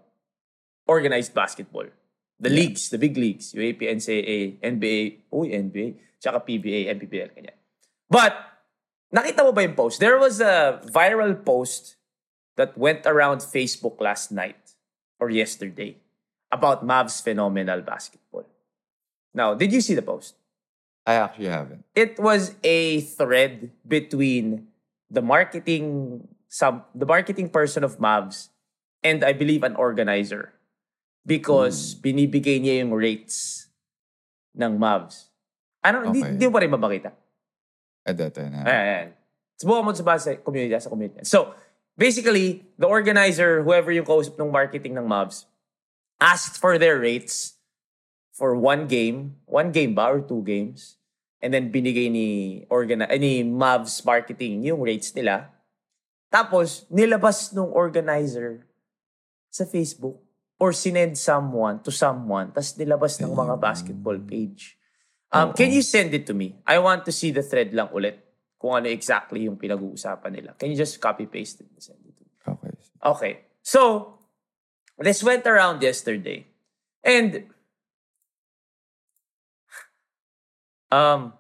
organized 0.87 1.35
basketball. 1.35 1.89
The 2.37 2.53
leagues, 2.53 2.93
the 2.93 3.01
big 3.01 3.17
leagues. 3.17 3.57
UAP, 3.57 3.81
NCAA, 3.81 4.61
NBA, 4.61 5.33
uy, 5.33 5.57
NBA, 5.57 6.21
tsaka 6.21 6.45
PBA, 6.45 6.93
MPBL, 6.93 7.33
kanya. 7.33 7.57
But, 8.13 8.37
nakita 9.09 9.41
mo 9.41 9.57
ba 9.57 9.65
yung 9.65 9.75
post? 9.75 9.99
There 9.99 10.21
was 10.21 10.45
a 10.45 10.85
viral 10.85 11.33
post 11.33 11.97
that 12.61 12.77
went 12.77 13.09
around 13.09 13.41
Facebook 13.41 13.97
last 14.01 14.29
night 14.31 14.77
or 15.19 15.33
yesterday 15.33 15.97
about 16.53 16.85
Mavs 16.85 17.25
phenomenal 17.25 17.81
basketball. 17.81 18.45
Now, 19.33 19.55
did 19.57 19.73
you 19.73 19.81
see 19.81 19.97
the 19.97 20.05
post? 20.05 20.37
I 21.07 21.15
actually 21.23 21.47
haven't. 21.49 21.87
it 21.95 22.19
was 22.19 22.59
a 22.67 23.01
thread 23.01 23.71
between 23.87 24.67
the 25.07 25.23
marketing 25.23 26.27
some 26.51 26.83
the 26.95 27.07
marketing 27.07 27.47
person 27.49 27.87
of 27.87 28.03
Mavs 28.03 28.51
and 29.07 29.23
I 29.23 29.31
believe 29.33 29.63
an 29.63 29.79
organizer 29.79 30.51
because 31.27 31.95
binibigay 31.95 32.59
niya 32.59 32.83
yung 32.83 32.95
rates 32.95 33.67
ng 34.55 34.79
Mavs. 34.79 35.31
Ano, 35.87 36.11
di, 36.11 36.23
Okay. 36.23 36.35
di 36.39 36.45
mo 36.47 36.53
pa 36.55 36.61
rin 36.63 36.71
mabakita. 36.75 37.11
Ito, 38.07 38.23
ito 38.31 38.41
na. 38.51 38.63
Ayan, 38.67 38.85
ayan. 38.87 39.09
Subukan 39.59 39.83
mo 39.83 39.91
sa 39.95 40.19
sa 40.19 40.31
community, 40.43 40.75
sa 40.79 40.91
community. 40.91 41.23
So, 41.27 41.55
basically, 41.99 42.67
the 42.79 42.87
organizer, 42.87 43.63
whoever 43.63 43.91
yung 43.91 44.07
kausap 44.07 44.39
ng 44.39 44.51
marketing 44.51 44.95
ng 44.95 45.07
Mavs, 45.07 45.47
asked 46.23 46.59
for 46.59 46.79
their 46.79 46.99
rates 46.99 47.56
for 48.37 48.53
one 48.53 48.85
game, 48.85 49.41
one 49.49 49.73
game 49.73 49.97
ba 49.97 50.13
or 50.13 50.21
two 50.21 50.45
games, 50.45 51.01
and 51.41 51.57
then 51.57 51.73
binigay 51.73 52.13
ni 52.13 52.29
organi- 52.69 53.09
eh, 53.09 53.17
ni 53.17 53.41
Mavs 53.41 54.05
marketing 54.05 54.61
yung 54.61 54.85
rates 54.85 55.17
nila. 55.17 55.49
Tapos, 56.29 56.85
nilabas 56.93 57.57
nung 57.57 57.73
organizer 57.73 58.69
sa 59.49 59.65
Facebook 59.65 60.21
or 60.61 60.77
sinend 60.77 61.17
someone 61.17 61.81
to 61.81 61.89
someone, 61.89 62.53
tapos 62.53 62.77
nilabas 62.77 63.17
ng 63.25 63.33
mga 63.33 63.57
basketball 63.57 64.21
page. 64.21 64.77
Um, 65.33 65.57
can 65.57 65.73
you 65.73 65.81
send 65.81 66.13
it 66.13 66.29
to 66.29 66.37
me? 66.37 66.61
I 66.69 66.77
want 66.77 67.09
to 67.09 67.13
see 67.13 67.33
the 67.33 67.43
thread 67.43 67.73
lang 67.73 67.89
ulit 67.93 68.21
kung 68.61 68.77
ano 68.77 68.89
exactly 68.89 69.49
yung 69.49 69.57
pinag-uusapan 69.57 70.33
nila. 70.33 70.51
Can 70.61 70.73
you 70.73 70.79
just 70.79 71.01
copy-paste 71.01 71.65
it 71.65 71.69
and 71.73 71.81
send 71.81 72.01
it 72.05 72.17
to 72.17 72.25
me? 72.25 72.33
Okay. 72.45 72.73
Okay. 73.01 73.33
So, 73.61 74.13
this 75.01 75.25
went 75.25 75.45
around 75.45 75.81
yesterday. 75.81 76.49
And, 77.05 77.53
um, 80.93 81.33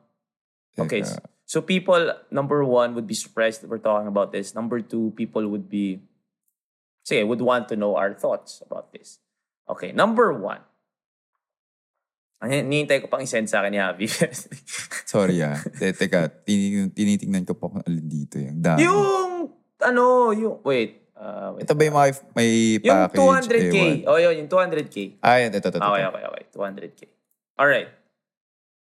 okay. 0.79 1.03
Teka. 1.03 1.21
So 1.47 1.62
people, 1.62 2.11
number 2.31 2.67
one, 2.67 2.99
would 2.99 3.07
be 3.07 3.15
surprised 3.15 3.62
that 3.62 3.71
we're 3.71 3.79
talking 3.79 4.11
about 4.11 4.35
this. 4.35 4.55
Number 4.55 4.83
two, 4.83 5.15
people 5.15 5.47
would 5.47 5.71
be, 5.71 6.03
say, 7.07 7.23
would 7.23 7.41
want 7.41 7.71
to 7.71 7.76
know 7.79 7.95
our 7.95 8.12
thoughts 8.12 8.62
about 8.67 8.91
this. 8.93 9.23
Okay, 9.71 9.95
number 9.95 10.35
one. 10.35 10.59
Ang 12.43 12.50
hinihintay 12.50 13.00
ko 13.00 13.07
pang 13.07 13.23
isend 13.23 13.47
sa 13.47 13.62
akin 13.62 13.73
ni 13.73 13.81
Javi. 13.81 14.07
Sorry 15.11 15.38
ah. 15.41 15.57
Te, 15.57 15.95
teka, 15.95 16.29
tinitingnan, 16.45 16.91
tinitingnan 16.93 17.45
ko 17.47 17.55
pa 17.55 17.71
kung 17.71 17.83
alin 17.87 18.07
dito 18.11 18.43
yung 18.43 18.61
dami. 18.61 18.83
yung, 18.83 19.49
ano, 19.81 20.35
yung, 20.35 20.61
wait. 20.67 21.15
Uh, 21.15 21.57
wait. 21.57 21.65
Ito 21.65 21.73
ba 21.79 21.83
yung 21.87 21.97
may 22.37 22.76
Yung 22.83 23.07
package? 23.09 23.23
200k. 23.23 23.76
Ewan. 23.79 23.95
Oh, 24.11 24.19
yun, 24.19 24.35
yung 24.45 24.50
200k. 24.50 25.23
Ah, 25.23 25.38
yan. 25.41 25.55
Ito, 25.55 25.73
ito, 25.73 25.79
ito. 25.79 25.87
Okay, 25.88 26.05
okay, 26.11 26.25
okay. 26.26 26.45
200k. 26.53 27.00
Alright. 27.57 27.88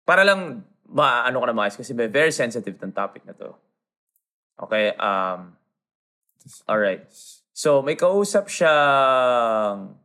Para 0.05 0.21
lang, 0.21 0.63
ma 0.85 1.25
ano 1.25 1.41
ko 1.41 1.45
na 1.49 1.57
maayos 1.57 1.75
kasi 1.75 1.97
may 1.97 2.05
very 2.05 2.29
sensitive 2.29 2.77
ng 2.77 2.93
topic 2.93 3.25
na 3.25 3.33
to. 3.33 3.57
Okay, 4.55 4.93
um, 4.95 5.57
alright. 6.69 7.03
So, 7.51 7.81
may 7.81 7.97
kausap 7.99 8.47
siyang... 8.47 9.97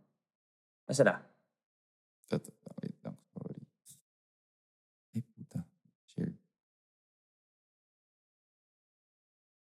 Nasaan 0.88 1.06
na? 1.06 1.16
Wait 2.82 2.96
lang. 3.04 3.14
Sorry. 3.30 3.62
Ay, 5.14 5.22
puta. 5.22 5.60
Share. 6.08 6.34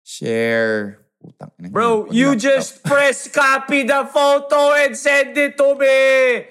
Share. 0.04 1.04
Putang 1.24 1.52
ina. 1.56 1.72
Bro, 1.72 2.12
you 2.12 2.36
just 2.36 2.84
press 2.84 3.28
copy 3.32 3.88
the 3.88 4.04
photo 4.12 4.76
and 4.76 4.92
send 4.92 5.32
it 5.40 5.56
to 5.56 5.72
me! 5.72 6.44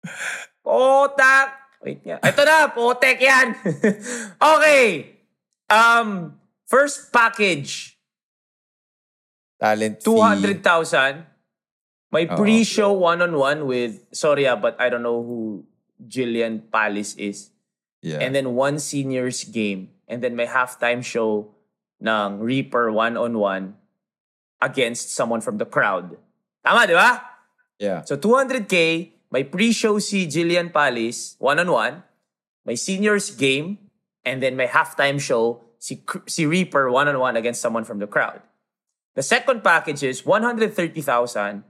Potak! 0.64 1.61
Wait 1.82 2.00
nga. 2.06 2.22
Ito 2.22 2.42
na, 2.46 2.70
potek 2.70 3.18
yan! 3.18 3.58
okay. 4.54 5.18
Um, 5.66 6.38
first 6.70 7.10
package, 7.10 7.98
Talent 9.62 10.02
fee. 10.02 10.10
200,000. 10.10 11.26
May 12.10 12.26
Oo. 12.26 12.34
pre-show 12.34 12.92
one-on-one 12.98 13.64
with, 13.70 14.02
sorry 14.10 14.46
ah, 14.50 14.58
but 14.58 14.74
I 14.82 14.90
don't 14.90 15.06
know 15.06 15.22
who 15.22 15.64
Jillian 16.02 16.66
Palace 16.66 17.14
is. 17.14 17.54
Yeah. 18.02 18.18
And 18.18 18.34
then 18.34 18.58
one 18.58 18.82
seniors 18.82 19.46
game. 19.46 19.94
And 20.10 20.18
then 20.18 20.34
may 20.34 20.50
halftime 20.50 21.06
show 21.06 21.54
ng 22.02 22.42
Reaper 22.42 22.90
one-on-one 22.90 23.78
against 24.60 25.14
someone 25.14 25.40
from 25.40 25.62
the 25.62 25.64
crowd. 25.64 26.18
Tama, 26.66 26.86
di 26.90 26.98
ba? 26.98 27.22
yeah. 27.78 28.02
So 28.02 28.18
200k, 28.18 29.11
may 29.32 29.48
pre-show 29.48 29.96
si 29.96 30.28
Jillian 30.28 30.68
Palace, 30.68 31.40
one-on-one. 31.40 32.04
May 32.68 32.76
seniors 32.76 33.32
game. 33.32 33.80
And 34.22 34.44
then 34.44 34.54
may 34.54 34.68
halftime 34.68 35.18
show 35.18 35.64
si, 35.80 36.04
si 36.28 36.46
Reaper 36.46 36.92
one-on-one 36.92 37.34
against 37.34 37.64
someone 37.64 37.82
from 37.82 37.98
the 37.98 38.06
crowd. 38.06 38.44
The 39.16 39.24
second 39.24 39.64
package 39.64 40.04
is 40.04 40.22
130,000. 40.22 41.64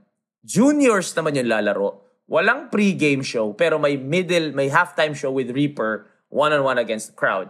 Juniors 0.45 1.15
naman 1.15 1.39
yung 1.39 1.49
lalaro. 1.49 2.03
Walang 2.29 2.69
pre-game 2.69 3.23
show, 3.23 3.55
pero 3.55 3.79
may 3.79 3.97
middle, 3.97 4.51
may 4.51 4.69
halftime 4.69 5.15
show 5.15 5.31
with 5.31 5.49
Reaper 5.49 6.07
one-on-one 6.29 6.77
against 6.77 7.11
the 7.11 7.17
crowd. 7.17 7.49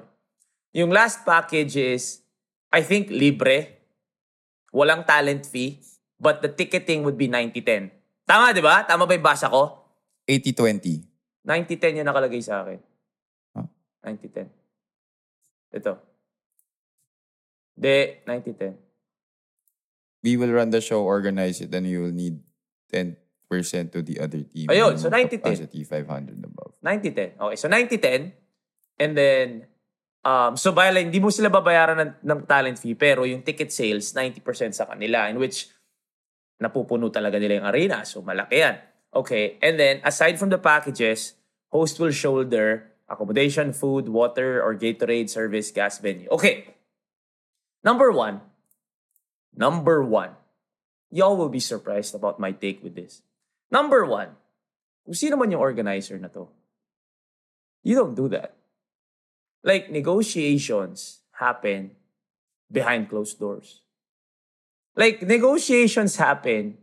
Yung 0.71 0.89
last 0.89 1.25
package 1.25 1.75
is, 1.75 2.21
I 2.71 2.81
think, 2.81 3.09
libre. 3.09 3.81
Walang 4.73 5.05
talent 5.05 5.45
fee. 5.45 5.81
But 6.17 6.41
the 6.41 6.49
ticketing 6.49 7.03
would 7.03 7.17
be 7.17 7.27
90-10. 7.27 7.91
Tama, 8.23 8.55
di 8.55 8.63
ba? 8.63 8.87
Tama 8.87 9.03
ba 9.03 9.13
yung 9.13 9.25
basa 9.25 9.51
ko? 9.51 9.82
80-20. 10.27 11.03
90-10 11.43 11.99
yung 11.99 12.07
nakalagay 12.07 12.39
sa 12.39 12.63
akin. 12.63 12.79
Huh? 13.55 13.67
90-10. 14.05 14.47
Ito. 15.73 15.93
De, 17.75 18.23
90-10. 18.23 18.77
We 20.23 20.39
will 20.39 20.55
run 20.55 20.71
the 20.71 20.79
show, 20.79 21.03
organize 21.03 21.59
it, 21.59 21.73
and 21.75 21.83
you 21.83 21.99
will 22.07 22.15
need 22.15 22.39
10% 22.87 23.19
to 23.91 23.99
the 23.99 24.23
other 24.23 24.39
team. 24.47 24.71
Ayun, 24.71 24.95
so 24.95 25.11
Minimum 25.11 25.35
90-10. 25.35 25.43
Capacity 25.43 25.83
500 25.83 26.39
above. 26.47 26.71
90-10. 26.79 27.41
Okay, 27.43 27.57
so 27.59 27.67
90-10. 27.67 28.31
And 29.03 29.11
then, 29.17 29.47
um, 30.23 30.55
so 30.55 30.71
bala, 30.71 31.03
hindi 31.03 31.19
mo 31.19 31.27
sila 31.27 31.51
babayaran 31.51 31.99
ng, 31.99 32.11
ng 32.23 32.39
talent 32.47 32.79
fee, 32.79 32.95
pero 32.95 33.27
yung 33.27 33.43
ticket 33.43 33.73
sales, 33.73 34.15
90% 34.15 34.71
sa 34.71 34.87
kanila, 34.87 35.27
in 35.27 35.35
which 35.35 35.67
napupuno 36.63 37.11
talaga 37.11 37.35
nila 37.35 37.59
yung 37.59 37.67
arena. 37.67 38.07
So 38.07 38.23
malaki 38.23 38.63
yan. 38.63 38.75
Okay, 39.13 39.57
and 39.61 39.79
then, 39.79 40.01
aside 40.03 40.39
from 40.39 40.49
the 40.49 40.57
packages, 40.57 41.33
host 41.69 41.99
will 41.99 42.11
shoulder 42.11 42.93
accommodation, 43.09 43.73
food, 43.73 44.09
water, 44.09 44.61
or 44.61 44.75
Gatorade 44.75 45.29
service, 45.29 45.71
gas 45.71 45.99
venue. 45.99 46.27
Okay. 46.29 46.73
Number 47.83 48.11
one. 48.11 48.41
Number 49.55 50.01
one. 50.01 50.33
Y'all 51.11 51.37
will 51.37 51.49
be 51.49 51.59
surprised 51.59 52.15
about 52.15 52.39
my 52.39 52.51
take 52.51 52.81
with 52.81 52.95
this. 52.95 53.21
Number 53.69 54.05
one. 54.05 54.33
Kung 55.05 55.13
sino 55.13 55.35
man 55.35 55.51
yung 55.51 55.61
organizer 55.61 56.17
na 56.17 56.31
to, 56.31 56.47
you 57.83 57.93
don't 57.93 58.15
do 58.15 58.31
that. 58.31 58.55
Like, 59.63 59.91
negotiations 59.91 61.19
happen 61.35 61.91
behind 62.71 63.11
closed 63.11 63.37
doors. 63.37 63.83
Like, 64.95 65.21
negotiations 65.21 66.15
happen 66.15 66.79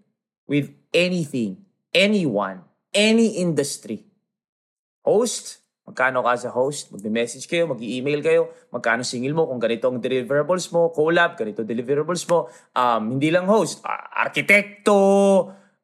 with 0.47 0.73
anything, 0.93 1.65
anyone, 1.95 2.63
any 2.95 3.39
industry. 3.43 4.07
Host, 5.03 5.61
magkano 5.87 6.23
ka 6.23 6.39
sa 6.39 6.51
host, 6.55 6.95
magme-message 6.95 7.51
kayo, 7.51 7.67
mag-email 7.67 8.23
kayo, 8.23 8.43
magkano 8.71 9.03
singil 9.03 9.35
mo, 9.35 9.51
kung 9.51 9.59
ganito 9.59 9.91
ang 9.91 9.99
deliverables 9.99 10.71
mo, 10.71 10.95
collab, 10.95 11.35
ganito 11.35 11.67
deliverables 11.67 12.23
mo, 12.31 12.47
um, 12.79 13.19
hindi 13.19 13.35
lang 13.35 13.51
host, 13.51 13.83
ah, 13.83 14.23
arkitekto, 14.23 14.99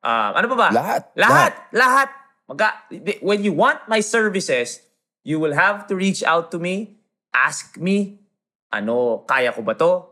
ah, 0.06 0.30
ano 0.30 0.46
pa 0.54 0.56
ba? 0.56 0.68
Lahat. 0.70 1.02
Lahat. 1.18 1.52
Lahat. 1.74 2.08
Magka, 2.46 2.86
when 3.26 3.42
you 3.42 3.50
want 3.50 3.82
my 3.90 3.98
services, 3.98 4.86
you 5.26 5.42
will 5.42 5.58
have 5.58 5.90
to 5.90 5.98
reach 5.98 6.22
out 6.22 6.54
to 6.54 6.62
me, 6.62 7.02
ask 7.34 7.74
me, 7.82 8.22
ano, 8.70 9.26
kaya 9.26 9.50
ko 9.50 9.66
ba 9.66 9.74
to? 9.74 10.06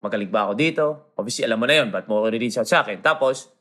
Magaling 0.00 0.32
ba 0.32 0.48
ako 0.48 0.52
dito? 0.56 0.84
Obviously, 1.20 1.44
alam 1.44 1.60
mo 1.60 1.68
na 1.68 1.84
yun, 1.84 1.88
ba't 1.92 2.08
mo 2.08 2.24
ako 2.24 2.32
reach 2.32 2.56
out 2.56 2.68
sa 2.68 2.80
akin? 2.80 3.04
Tapos, 3.04 3.53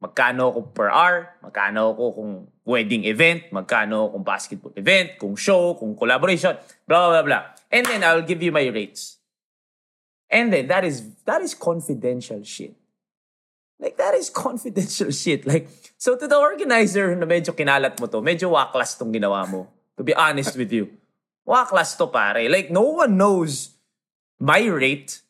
magkano 0.00 0.48
ako 0.48 0.60
per 0.72 0.88
hour, 0.88 1.36
magkano 1.44 1.92
ako 1.92 2.04
kung 2.16 2.32
wedding 2.64 3.04
event, 3.04 3.52
magkano 3.52 4.08
kung 4.08 4.24
basketball 4.24 4.72
event, 4.74 5.20
kung 5.20 5.36
show, 5.36 5.76
kung 5.76 5.92
collaboration, 5.92 6.56
blah, 6.88 7.12
blah, 7.12 7.22
blah. 7.22 7.44
And 7.68 7.84
then, 7.86 8.02
I'll 8.02 8.24
give 8.24 8.42
you 8.42 8.50
my 8.50 8.66
rates. 8.72 9.20
And 10.32 10.52
then, 10.52 10.66
that 10.72 10.84
is, 10.84 11.04
that 11.28 11.44
is 11.44 11.52
confidential 11.54 12.42
shit. 12.42 12.74
Like, 13.78 13.96
that 14.00 14.16
is 14.16 14.32
confidential 14.32 15.10
shit. 15.22 15.46
Like, 15.46 15.68
so 16.00 16.16
to 16.16 16.26
the 16.26 16.36
organizer 16.36 17.14
na 17.14 17.28
medyo 17.28 17.52
kinalat 17.52 18.00
mo 18.00 18.08
to, 18.08 18.24
medyo 18.24 18.56
waklas 18.56 18.96
tong 18.96 19.12
ginawa 19.12 19.44
mo. 19.48 19.68
To 19.96 20.02
be 20.02 20.16
honest 20.16 20.56
with 20.56 20.72
you. 20.72 20.88
Waklas 21.44 21.96
to, 22.00 22.08
pare. 22.08 22.48
Like, 22.48 22.72
no 22.72 23.04
one 23.04 23.20
knows 23.20 23.76
my 24.40 24.64
rate 24.64 25.20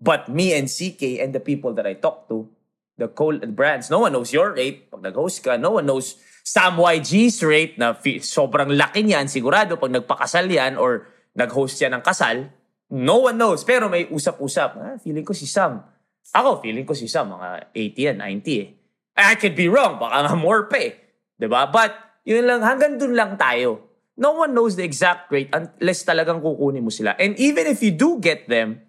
but 0.00 0.28
me 0.28 0.52
and 0.52 0.68
CK 0.68 1.20
and 1.20 1.32
the 1.32 1.40
people 1.40 1.72
that 1.74 1.86
I 1.86 1.94
talk 1.94 2.28
to. 2.28 2.48
The 2.96 3.12
cold 3.12 3.44
brands. 3.52 3.92
No 3.92 4.04
one 4.08 4.16
knows 4.16 4.32
your 4.32 4.56
rate. 4.56 4.88
Pag 4.88 5.04
nag-host 5.04 5.44
ka, 5.44 5.60
no 5.60 5.76
one 5.76 5.84
knows 5.84 6.16
Sam 6.46 6.80
YG's 6.80 7.44
rate 7.44 7.76
na 7.76 7.92
sobrang 8.24 8.72
laki 8.72 9.04
niyan. 9.04 9.28
Sigurado 9.28 9.76
pag 9.76 9.92
nagpakasal 9.92 10.48
yan 10.48 10.80
or 10.80 11.04
nag-host 11.36 11.76
yan 11.76 11.92
ng 12.00 12.04
kasal, 12.06 12.48
no 12.88 13.28
one 13.28 13.36
knows. 13.36 13.68
Pero 13.68 13.92
may 13.92 14.08
usap-usap. 14.08 14.70
Ah, 14.80 14.96
feeling 14.96 15.28
ko 15.28 15.36
si 15.36 15.44
Sam. 15.44 15.84
Ako, 16.32 16.64
feeling 16.64 16.88
ko 16.88 16.96
si 16.96 17.06
Sam, 17.06 17.36
mga 17.36 17.70
80 17.70 18.06
yan, 18.10 18.16
90 18.42 18.62
eh. 18.64 18.68
I 19.16 19.34
could 19.36 19.54
be 19.54 19.68
wrong. 19.68 20.00
Baka 20.00 20.26
nga 20.26 20.34
more 20.34 20.66
pa 20.66 20.78
eh. 20.80 20.92
ba? 21.46 21.68
But, 21.68 21.92
yun 22.26 22.48
lang, 22.48 22.64
hanggang 22.64 22.98
dun 22.98 23.14
lang 23.14 23.38
tayo. 23.38 23.86
No 24.16 24.32
one 24.32 24.56
knows 24.56 24.80
the 24.80 24.84
exact 24.84 25.28
rate 25.28 25.52
unless 25.52 26.00
talagang 26.02 26.40
kukunin 26.40 26.80
mo 26.80 26.88
sila. 26.88 27.12
And 27.20 27.36
even 27.36 27.68
if 27.68 27.84
you 27.84 27.92
do 27.92 28.16
get 28.16 28.48
them, 28.48 28.80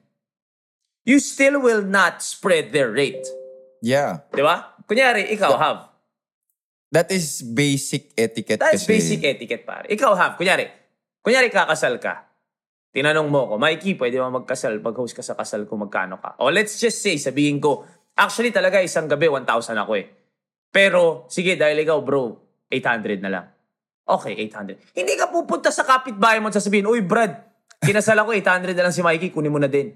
you 1.03 1.19
still 1.19 1.59
will 1.59 1.83
not 1.83 2.23
spread 2.23 2.71
their 2.71 2.91
rate. 2.91 3.27
Yeah. 3.81 4.25
'Di 4.31 4.41
ba? 4.41 4.77
Kunyari, 4.87 5.27
ikaw 5.35 5.53
have. 5.59 5.81
That 6.87 7.11
is 7.11 7.43
basic 7.43 8.15
etiquette 8.15 8.63
That 8.63 8.71
is 8.71 8.87
kasi. 8.87 8.95
basic 8.95 9.19
etiquette, 9.27 9.67
pare. 9.67 9.85
Ikaw 9.91 10.11
have. 10.15 10.33
Kunyari, 10.39 10.71
kunyari 11.19 11.51
kakasal 11.51 11.99
ka. 11.99 12.23
Tinanong 12.95 13.27
mo 13.27 13.51
ko, 13.51 13.53
Mikey, 13.59 13.99
pwede 13.99 14.23
ba 14.23 14.31
magkasal? 14.31 14.79
Pag-host 14.79 15.11
ka 15.11 15.21
sa 15.21 15.35
kasal 15.35 15.67
ko, 15.67 15.75
magkano 15.75 16.17
ka? 16.17 16.39
O 16.39 16.47
let's 16.47 16.79
just 16.79 17.03
say, 17.03 17.19
sabihin 17.19 17.59
ko, 17.59 17.83
actually 18.15 18.49
talaga 18.49 18.79
isang 18.79 19.05
gabi, 19.05 19.27
1,000 19.27 19.43
ako 19.77 19.91
eh. 19.99 20.07
Pero, 20.71 21.27
sige, 21.27 21.59
dahil 21.59 21.83
ikaw, 21.83 21.99
bro, 22.01 22.39
800 22.71 23.19
na 23.21 23.29
lang. 23.29 23.45
Okay, 24.07 24.33
800. 24.47 24.95
Hindi 24.95 25.13
ka 25.19 25.27
pupunta 25.27 25.67
sa 25.69 25.83
kapitbahay 25.83 26.39
mo 26.39 26.47
at 26.47 26.55
sasabihin, 26.55 26.87
Uy, 26.87 27.03
Brad, 27.03 27.35
kinasal 27.83 28.17
ako, 28.23 28.31
800 28.33 28.73
na 28.73 28.87
lang 28.87 28.95
si 28.95 29.03
Mikey, 29.03 29.29
kunin 29.35 29.51
mo 29.51 29.59
na 29.59 29.67
din. 29.67 29.91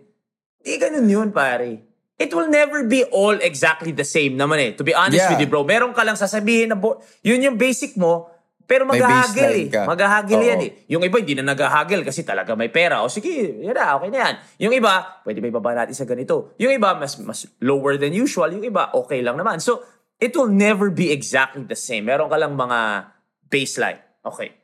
Hindi 0.61 0.73
ganun 0.77 1.07
yun, 1.07 1.29
pare. 1.31 1.90
It 2.21 2.31
will 2.31 2.47
never 2.47 2.85
be 2.85 3.01
all 3.09 3.33
exactly 3.41 3.89
the 3.89 4.05
same 4.05 4.37
naman 4.37 4.61
eh. 4.61 4.71
To 4.77 4.85
be 4.85 4.93
honest 4.93 5.25
Yeah. 5.25 5.33
with 5.33 5.41
you, 5.41 5.49
bro. 5.49 5.65
Meron 5.65 5.91
ka 5.97 6.05
lang 6.05 6.13
sasabihin 6.13 6.69
na, 6.69 6.77
bo- 6.77 7.01
yun 7.25 7.41
yung 7.41 7.57
basic 7.57 7.97
mo, 7.97 8.29
pero 8.69 8.87
maghahagil 8.87 9.51
eh. 9.51 9.65
ka. 9.67 9.83
Maghahagil 9.83 10.39
yan 10.39 10.59
eh. 10.63 10.71
Yung 10.87 11.03
iba 11.03 11.19
hindi 11.19 11.35
na 11.35 11.51
naghahagil 11.51 12.07
kasi 12.07 12.23
talaga 12.23 12.55
may 12.55 12.71
pera. 12.71 13.03
O 13.03 13.11
sige, 13.11 13.59
yan 13.59 13.75
na, 13.75 13.99
okay 13.99 14.07
na 14.07 14.19
yan. 14.23 14.33
Yung 14.63 14.73
iba, 14.77 15.19
pwede 15.27 15.43
ba 15.43 15.47
ibaba 15.51 15.71
natin 15.75 15.91
sa 15.91 16.07
ganito? 16.07 16.55
Yung 16.55 16.71
iba, 16.71 16.95
mas, 16.95 17.19
mas 17.19 17.49
lower 17.59 17.99
than 17.99 18.15
usual. 18.15 18.47
Yung 18.47 18.63
iba, 18.63 18.87
okay 18.95 19.19
lang 19.19 19.35
naman. 19.35 19.59
So, 19.59 19.83
it 20.21 20.31
will 20.37 20.47
never 20.47 20.87
be 20.87 21.11
exactly 21.11 21.67
the 21.67 21.75
same. 21.75 22.07
Meron 22.07 22.31
ka 22.31 22.39
lang 22.39 22.55
mga 22.55 23.11
baseline. 23.51 23.99
Okay. 24.23 24.55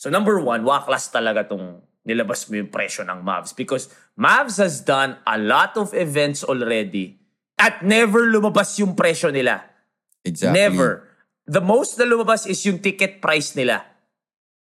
So, 0.00 0.08
number 0.08 0.40
one, 0.40 0.64
waklas 0.64 1.10
talaga 1.12 1.44
tong 1.44 1.82
nilabas 2.08 2.48
mo 2.48 2.56
yung 2.56 2.72
presyo 2.72 3.04
ng 3.04 3.20
Mavs 3.20 3.52
because 3.52 3.92
Mavs 4.16 4.56
has 4.56 4.80
done 4.80 5.20
a 5.28 5.36
lot 5.36 5.76
of 5.76 5.92
events 5.92 6.40
already 6.40 7.20
at 7.60 7.84
never 7.84 8.24
lumabas 8.24 8.72
yung 8.80 8.96
presyo 8.96 9.28
nila. 9.28 9.60
Exactly. 10.24 10.56
Never. 10.56 11.04
The 11.44 11.60
most 11.60 12.00
na 12.00 12.08
lumabas 12.08 12.48
is 12.48 12.56
yung 12.64 12.80
ticket 12.80 13.20
price 13.20 13.52
nila. 13.52 13.84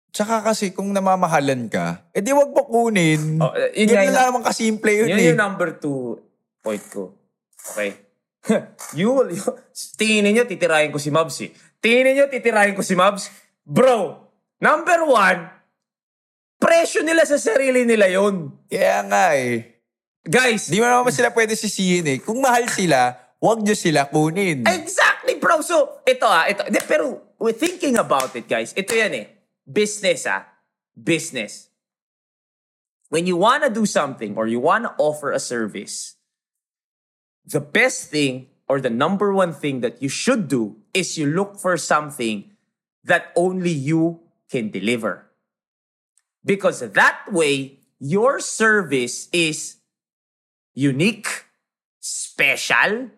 Tsaka 0.08 0.40
kasi 0.40 0.72
kung 0.72 0.88
namamahalan 0.88 1.68
ka, 1.68 2.08
edi 2.16 2.32
wag 2.32 2.48
mo 2.48 2.64
kunin. 2.64 3.36
Oh, 3.44 3.52
eh, 3.52 3.76
yun 3.76 3.92
Ganun 3.92 4.08
yun. 4.08 4.14
lang 4.16 4.26
naman 4.32 4.42
kasimple 4.48 4.92
yun, 5.04 5.08
Yun 5.12 5.20
eh. 5.20 5.26
yung 5.28 5.40
number 5.40 5.76
two 5.76 6.16
point 6.64 6.80
ko. 6.88 7.12
Okay? 7.76 8.08
you 8.98 9.12
will, 9.12 9.28
you, 9.28 9.44
tingin 10.00 10.32
niyo 10.32 10.48
titirahin 10.48 10.88
ko 10.88 10.96
si 10.96 11.12
Mavs 11.12 11.36
eh. 11.44 11.52
Tingin 11.84 12.16
niyo 12.16 12.24
titirahin 12.32 12.72
ko 12.72 12.80
si 12.80 12.96
Mavs. 12.96 13.28
Bro, 13.68 14.24
number 14.64 15.04
one, 15.04 15.57
presyo 16.68 17.00
nila 17.00 17.24
sa 17.24 17.40
sarili 17.40 17.88
nila 17.88 18.12
yon. 18.12 18.52
Kaya 18.68 19.00
nga 19.08 19.32
eh. 19.32 19.80
Guys, 20.20 20.68
Di 20.68 20.76
mo 20.76 20.84
naman 20.84 21.08
sila 21.08 21.32
pwede 21.32 21.56
sisihin 21.56 22.04
eh. 22.04 22.18
Kung 22.20 22.44
mahal 22.44 22.68
sila, 22.68 23.16
wag 23.40 23.64
nyo 23.64 23.72
sila 23.72 24.04
kunin. 24.12 24.68
Exactly, 24.68 25.40
bro. 25.40 25.64
So, 25.64 26.04
ito 26.04 26.28
ah, 26.28 26.44
ito. 26.44 26.68
Hindi, 26.68 26.84
pero 26.84 27.32
we're 27.40 27.56
thinking 27.56 27.96
about 27.96 28.36
it, 28.36 28.44
guys. 28.44 28.76
Ito 28.76 28.92
yan 28.92 29.16
eh. 29.16 29.26
Business 29.64 30.28
ah. 30.28 30.44
Business. 30.92 31.72
When 33.08 33.24
you 33.24 33.40
wanna 33.40 33.72
do 33.72 33.88
something 33.88 34.36
or 34.36 34.44
you 34.44 34.60
wanna 34.60 34.92
offer 35.00 35.32
a 35.32 35.40
service, 35.40 36.20
the 37.48 37.64
best 37.64 38.12
thing 38.12 38.52
or 38.68 38.84
the 38.84 38.92
number 38.92 39.32
one 39.32 39.56
thing 39.56 39.80
that 39.80 40.04
you 40.04 40.12
should 40.12 40.52
do 40.52 40.76
is 40.92 41.16
you 41.16 41.24
look 41.24 41.56
for 41.56 41.80
something 41.80 42.52
that 43.08 43.32
only 43.32 43.72
you 43.72 44.20
can 44.52 44.68
deliver. 44.68 45.27
Because 46.48 46.80
that 46.80 47.28
way, 47.28 47.76
your 48.00 48.40
service 48.40 49.28
is 49.36 49.84
unique, 50.72 51.28
special, 52.00 53.12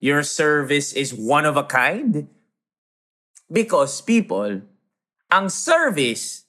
your 0.00 0.24
service 0.24 0.96
is 0.96 1.12
one 1.12 1.44
of 1.44 1.60
a 1.60 1.68
kind. 1.68 2.24
Because 3.52 4.00
people, 4.00 4.64
ang 5.28 5.52
service, 5.52 6.48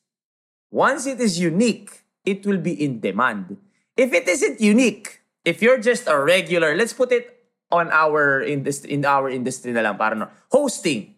once 0.72 1.04
it 1.04 1.20
is 1.20 1.36
unique, 1.36 2.08
it 2.24 2.48
will 2.48 2.64
be 2.64 2.80
in 2.80 3.04
demand. 3.04 3.60
If 4.00 4.16
it 4.16 4.24
isn't 4.24 4.64
unique, 4.64 5.20
if 5.44 5.60
you're 5.60 5.84
just 5.84 6.08
a 6.08 6.16
regular, 6.16 6.80
let's 6.80 6.94
put 6.94 7.12
it 7.12 7.28
on 7.68 7.92
our 7.92 8.40
industry, 8.40 8.96
in 8.96 9.04
our 9.04 9.28
industry 9.28 9.76
na 9.76 9.82
lang, 9.84 10.00
para 10.00 10.16
no, 10.16 10.32
hosting. 10.48 11.12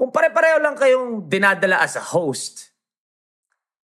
Kung 0.00 0.08
pare-pareho 0.08 0.64
lang 0.64 0.80
kayong 0.80 1.28
dinadala 1.28 1.84
as 1.84 2.00
a 2.00 2.00
host, 2.00 2.69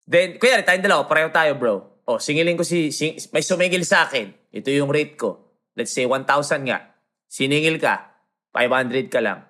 then, 0.08 0.36
kuya, 0.40 0.60
tayong 0.64 0.84
dalawa, 0.84 1.02
pareho 1.08 1.28
tayo, 1.32 1.52
bro. 1.56 1.74
O, 2.04 2.20
singilin 2.20 2.56
ko 2.56 2.64
si, 2.64 2.92
sing, 2.92 3.16
may 3.32 3.40
sumingil 3.40 3.84
sa 3.84 4.04
akin. 4.04 4.28
Ito 4.52 4.68
yung 4.68 4.92
rate 4.92 5.16
ko. 5.16 5.40
Let's 5.72 5.90
say 5.90 6.04
1,000 6.04 6.68
nga. 6.68 6.78
Siningil 7.26 7.80
ka, 7.80 8.14
500 8.52 9.08
ka 9.10 9.20
lang. 9.24 9.42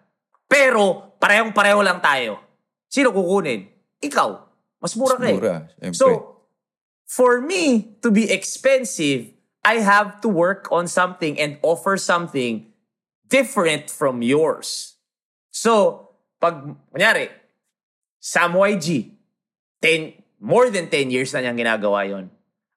Pero, 0.47 1.15
parehong-pareho 1.19 1.81
lang 1.83 1.99
tayo. 1.99 2.41
Sino 2.87 3.11
kukunin? 3.11 3.67
Ikaw. 4.01 4.31
Mas 4.79 4.95
mura 4.95 5.19
ka 5.19 5.27
eh. 5.29 5.37
Mura. 5.37 5.57
So, 5.93 6.39
for 7.05 7.43
me 7.43 7.97
to 8.01 8.15
be 8.15 8.31
expensive, 8.31 9.35
I 9.65 9.81
have 9.81 10.21
to 10.23 10.29
work 10.29 10.69
on 10.71 10.87
something 10.87 11.41
and 11.41 11.57
offer 11.65 11.97
something 11.97 12.71
different 13.27 13.89
from 13.91 14.21
yours. 14.21 15.01
So, 15.51 16.05
pag, 16.39 16.77
kunyari, 16.93 17.33
Sam 18.21 18.55
YG, 18.57 19.17
10, 19.81 20.24
more 20.45 20.69
than 20.69 20.93
10 20.93 21.09
years 21.09 21.33
na 21.33 21.41
niyang 21.41 21.57
ginagawa 21.57 22.05
yon. 22.05 22.29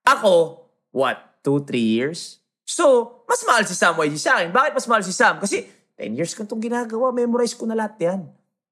Ako, 0.08 0.64
what, 0.96 1.20
2, 1.44 1.68
3 1.68 1.76
years? 1.76 2.40
So, 2.64 3.20
mas 3.28 3.44
mahal 3.44 3.68
si 3.68 3.76
Sam 3.76 4.00
YG 4.00 4.16
sa 4.16 4.40
akin. 4.40 4.56
Bakit 4.56 4.72
mas 4.72 4.88
mahal 4.88 5.04
si 5.04 5.12
Sam? 5.12 5.44
Kasi 5.44 5.68
10 6.00 6.16
years 6.16 6.32
ko 6.32 6.48
itong 6.48 6.64
ginagawa, 6.64 7.12
memorize 7.12 7.52
ko 7.52 7.68
na 7.68 7.76
lahat 7.76 8.00
yan. 8.00 8.22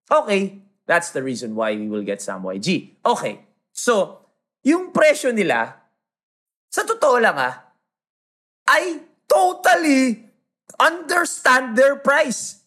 Okay, 0.08 0.64
that's 0.88 1.12
the 1.12 1.20
reason 1.20 1.60
why 1.60 1.76
we 1.76 1.92
will 1.92 2.08
get 2.08 2.24
Sam 2.24 2.40
YG. 2.48 2.96
Okay, 3.04 3.44
so, 3.76 4.24
yung 4.64 4.96
presyo 4.96 5.36
nila, 5.36 5.76
sa 6.72 6.88
totoo 6.88 7.20
lang 7.20 7.36
ah, 7.36 7.76
I 8.64 9.04
totally 9.28 10.24
understand 10.80 11.76
their 11.76 12.00
price. 12.00 12.64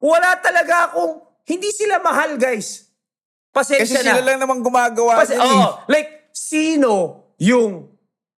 Wala 0.00 0.40
talaga 0.40 0.92
akong, 0.92 1.20
hindi 1.44 1.68
sila 1.70 2.00
mahal 2.00 2.40
guys. 2.40 2.85
Kasi 3.56 3.80
Pasensya 3.80 4.04
sila 4.04 4.20
na. 4.20 4.26
lang 4.28 4.38
naman 4.44 4.60
gumagawa 4.60 5.24
Kasi, 5.24 5.40
nun 5.40 5.48
eh. 5.48 5.48
oh, 5.48 5.80
like, 5.88 6.28
sino 6.36 7.24
yung 7.40 7.88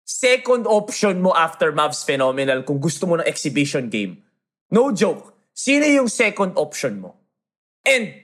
second 0.07 0.63
option 0.71 1.19
mo 1.19 1.35
after 1.35 1.75
Mavs 1.75 2.07
Phenomenal 2.07 2.63
kung 2.63 2.79
gusto 2.79 3.11
mo 3.11 3.19
ng 3.19 3.27
exhibition 3.27 3.91
game? 3.91 4.23
No 4.71 4.95
joke. 4.95 5.35
Sino 5.51 5.83
yung 5.91 6.07
second 6.07 6.55
option 6.55 7.03
mo? 7.03 7.19
And, 7.83 8.15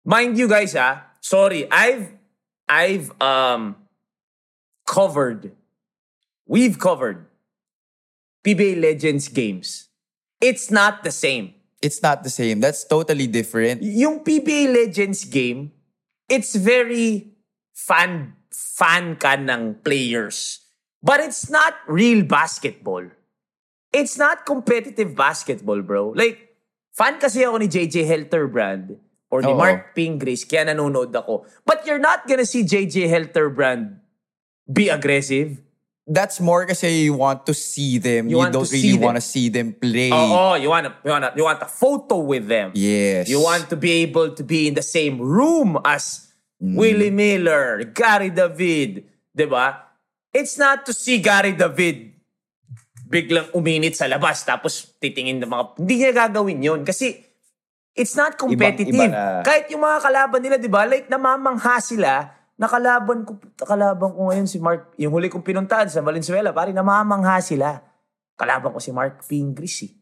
mind 0.00 0.40
you 0.40 0.48
guys 0.48 0.72
ah, 0.72 1.12
sorry, 1.20 1.68
I've, 1.68 2.08
I've, 2.64 3.12
um, 3.20 3.76
covered, 4.90 5.52
we've 6.48 6.78
covered 6.78 7.26
PBA 8.42 8.80
Legends 8.80 9.28
games. 9.28 9.86
It's 10.40 10.70
not 10.70 11.04
the 11.04 11.12
same. 11.12 11.54
It's 11.80 12.02
not 12.02 12.24
the 12.24 12.30
same. 12.30 12.58
That's 12.60 12.82
totally 12.84 13.26
different. 13.26 13.82
yung 13.82 14.24
PBA 14.24 14.72
Legends 14.72 15.24
game, 15.24 15.70
it's 16.30 16.54
very 16.54 17.34
fan 17.74 18.38
fan 18.54 19.18
ka 19.18 19.34
ng 19.34 19.82
players. 19.82 20.62
But 21.02 21.18
it's 21.20 21.50
not 21.50 21.74
real 21.90 22.22
basketball. 22.22 23.04
It's 23.90 24.14
not 24.14 24.46
competitive 24.46 25.18
basketball, 25.18 25.82
bro. 25.82 26.14
Like, 26.14 26.54
fan 26.94 27.18
kasi 27.18 27.42
ako 27.42 27.58
ni 27.58 27.66
JJ 27.66 28.06
Helterbrand 28.06 29.00
or 29.32 29.42
ni 29.42 29.50
Oo. 29.50 29.58
Mark 29.58 29.96
Pingris, 29.96 30.46
kaya 30.46 30.70
nanonood 30.70 31.10
ako. 31.10 31.48
But 31.66 31.82
you're 31.88 32.02
not 32.02 32.28
gonna 32.30 32.46
see 32.46 32.62
JJ 32.62 33.10
Helterbrand 33.10 33.98
be 34.70 34.92
aggressive. 34.92 35.58
That's 36.10 36.42
more 36.42 36.66
kasi 36.66 37.06
you 37.06 37.14
want 37.14 37.46
to 37.46 37.54
see 37.54 38.02
them. 38.02 38.26
You 38.26 38.34
You, 38.34 38.42
want 38.42 38.50
don't 38.50 38.66
to 38.66 38.74
really 38.74 38.98
want 38.98 39.14
to 39.14 39.22
see 39.22 39.46
them 39.46 39.78
play. 39.78 40.10
Oo, 40.10 40.58
you 40.58 40.66
want 40.66 40.90
you 41.06 41.10
want 41.14 41.22
you 41.38 41.46
want 41.46 41.62
a 41.62 41.70
photo 41.70 42.18
with 42.18 42.50
them. 42.50 42.74
Yes. 42.74 43.30
You 43.30 43.38
want 43.38 43.70
to 43.70 43.78
be 43.78 44.02
able 44.02 44.34
to 44.34 44.42
be 44.42 44.66
in 44.66 44.74
the 44.74 44.82
same 44.82 45.22
room 45.22 45.78
as 45.86 46.30
Mm. 46.60 46.76
Willie 46.76 47.08
Miller, 47.08 47.88
Gary 47.88 48.28
David, 48.28 49.08
'di 49.32 49.46
ba? 49.48 49.96
It's 50.28 50.60
not 50.60 50.84
to 50.84 50.92
see 50.92 51.16
Gary 51.16 51.56
David 51.56 52.12
biglang 53.08 53.48
uminit 53.56 53.96
sa 53.96 54.06
labas 54.06 54.44
tapos 54.44 54.92
titingin 55.00 55.40
ng 55.40 55.48
mga 55.48 55.64
hindi 55.80 55.94
niya 55.96 56.12
gagawin 56.12 56.60
'yon 56.60 56.80
kasi 56.84 57.16
it's 57.96 58.12
not 58.12 58.36
competitive. 58.36 58.92
Ibang-iba 58.92 59.08
na. 59.08 59.40
Kahit 59.40 59.72
yung 59.72 59.80
mga 59.80 59.98
kalaban 60.04 60.40
nila, 60.44 60.56
'di 60.60 60.68
ba? 60.68 60.84
Like 60.84 61.08
namamangha 61.08 61.80
sila 61.80 62.28
nakalaban 62.60 63.24
ko 63.24 63.40
kalaban 63.56 64.12
ko 64.12 64.28
ngayon 64.28 64.44
si 64.44 64.60
Mark 64.60 64.92
yung 65.00 65.16
huli 65.16 65.32
kong 65.32 65.42
pinuntahan 65.42 65.88
sa 65.88 66.04
Valenzuela 66.04 66.52
pare 66.52 66.76
namamangha 66.76 67.40
sila 67.40 67.80
kalaban 68.36 68.76
ko 68.76 68.78
si 68.78 68.92
Mark 68.92 69.24
Pingris 69.24 69.88
eh. 69.88 69.92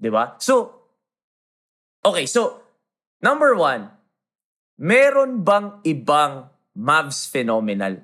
'di 0.00 0.08
ba 0.08 0.40
so 0.40 0.72
okay 2.00 2.24
so 2.24 2.64
number 3.20 3.52
one 3.52 3.92
meron 4.80 5.44
bang 5.44 5.84
ibang 5.84 6.48
Mavs 6.76 7.28
phenomenal 7.28 8.00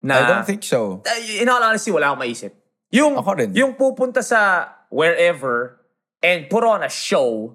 na 0.00 0.14
I 0.16 0.28
don't 0.28 0.48
think 0.48 0.64
so. 0.64 1.04
In 1.40 1.48
all 1.48 1.60
honesty, 1.60 1.92
wala 1.92 2.12
akong 2.12 2.24
maisip. 2.24 2.52
Yung, 2.90 3.20
Ako 3.20 3.30
rin. 3.36 3.50
yung 3.52 3.76
pupunta 3.76 4.24
sa 4.24 4.72
wherever 4.88 5.78
and 6.24 6.48
put 6.48 6.64
on 6.64 6.82
a 6.82 6.90
show, 6.90 7.54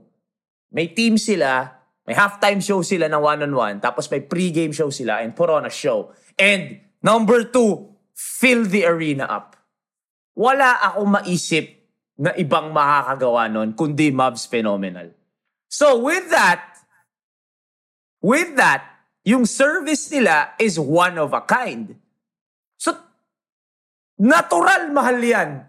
may 0.72 0.88
team 0.88 1.18
sila, 1.18 1.75
may 2.06 2.14
halftime 2.14 2.62
show 2.62 2.86
sila 2.86 3.10
ng 3.10 3.22
one-on-one, 3.22 3.82
tapos 3.82 4.06
may 4.14 4.22
pre-game 4.22 4.72
show 4.72 4.94
sila 4.94 5.26
and 5.26 5.34
put 5.34 5.50
on 5.50 5.66
a 5.66 5.74
show. 5.74 6.14
And 6.38 6.80
number 7.02 7.50
two, 7.50 7.98
fill 8.14 8.70
the 8.70 8.86
arena 8.86 9.26
up. 9.26 9.58
Wala 10.38 10.80
akong 10.86 11.10
maisip 11.18 11.66
na 12.22 12.32
ibang 12.38 12.72
makakagawa 12.72 13.50
nun, 13.52 13.74
kundi 13.74 14.14
Mavs 14.14 14.48
Phenomenal. 14.48 15.12
So 15.68 16.00
with 16.00 16.30
that, 16.32 16.80
with 18.22 18.56
that, 18.56 18.96
yung 19.26 19.50
service 19.50 20.08
nila 20.14 20.54
is 20.62 20.78
one 20.78 21.18
of 21.18 21.34
a 21.34 21.42
kind. 21.42 21.98
So, 22.78 22.94
natural 24.22 24.94
mahal 24.94 25.18
yan. 25.18 25.66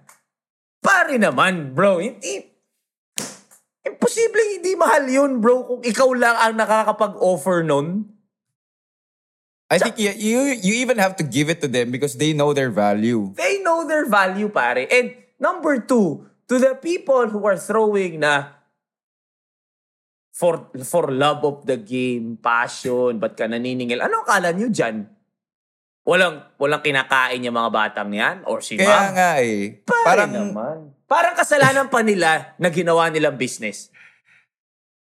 Pare 0.85 1.17
naman, 1.17 1.73
bro. 1.73 1.99
Hindi, 1.99 2.46
imposible 3.87 4.43
hindi 4.59 4.75
mahal 4.75 5.07
yun, 5.07 5.39
bro, 5.39 5.63
kung 5.63 5.83
ikaw 5.87 6.11
lang 6.13 6.35
ang 6.35 6.55
nakakapag-offer 6.59 7.63
nun. 7.63 8.11
I 9.67 9.83
think 9.83 9.99
you, 9.99 10.15
you 10.15 10.39
you 10.63 10.75
even 10.79 10.95
have 11.03 11.19
to 11.19 11.27
give 11.27 11.51
it 11.51 11.59
to 11.59 11.67
them 11.67 11.91
because 11.91 12.15
they 12.15 12.31
know 12.31 12.55
their 12.55 12.71
value. 12.71 13.35
They 13.35 13.59
know 13.67 13.83
their 13.83 14.07
value, 14.07 14.47
pare. 14.47 14.87
And 14.87 15.19
number 15.43 15.83
two, 15.83 16.23
to 16.47 16.55
the 16.63 16.79
people 16.79 17.27
who 17.27 17.43
are 17.51 17.59
throwing 17.59 18.23
na 18.23 18.55
for 20.31 20.71
for 20.87 21.11
love 21.11 21.43
of 21.43 21.67
the 21.67 21.83
game, 21.83 22.39
passion, 22.39 23.19
ba't 23.19 23.35
ka 23.35 23.51
naniningil? 23.51 24.07
Ano 24.07 24.23
akala 24.23 24.55
nyo 24.55 24.71
dyan? 24.71 25.11
Walang, 26.07 26.55
walang 26.63 26.87
kinakain 26.87 27.43
yung 27.43 27.59
mga 27.59 27.71
batang 27.75 28.15
yan? 28.15 28.47
Or 28.47 28.63
si 28.63 28.79
Kaya 28.79 28.87
ma'am? 28.87 29.19
nga 29.19 29.31
eh. 29.43 29.83
Pare 29.83 30.07
Parang 30.07 30.31
naman. 30.31 30.95
Parang 31.07 31.39
kasalanan 31.39 31.87
pa 31.87 32.03
nila 32.03 32.55
na 32.59 32.69
ginawa 32.71 33.07
nilang 33.07 33.39
business. 33.39 33.95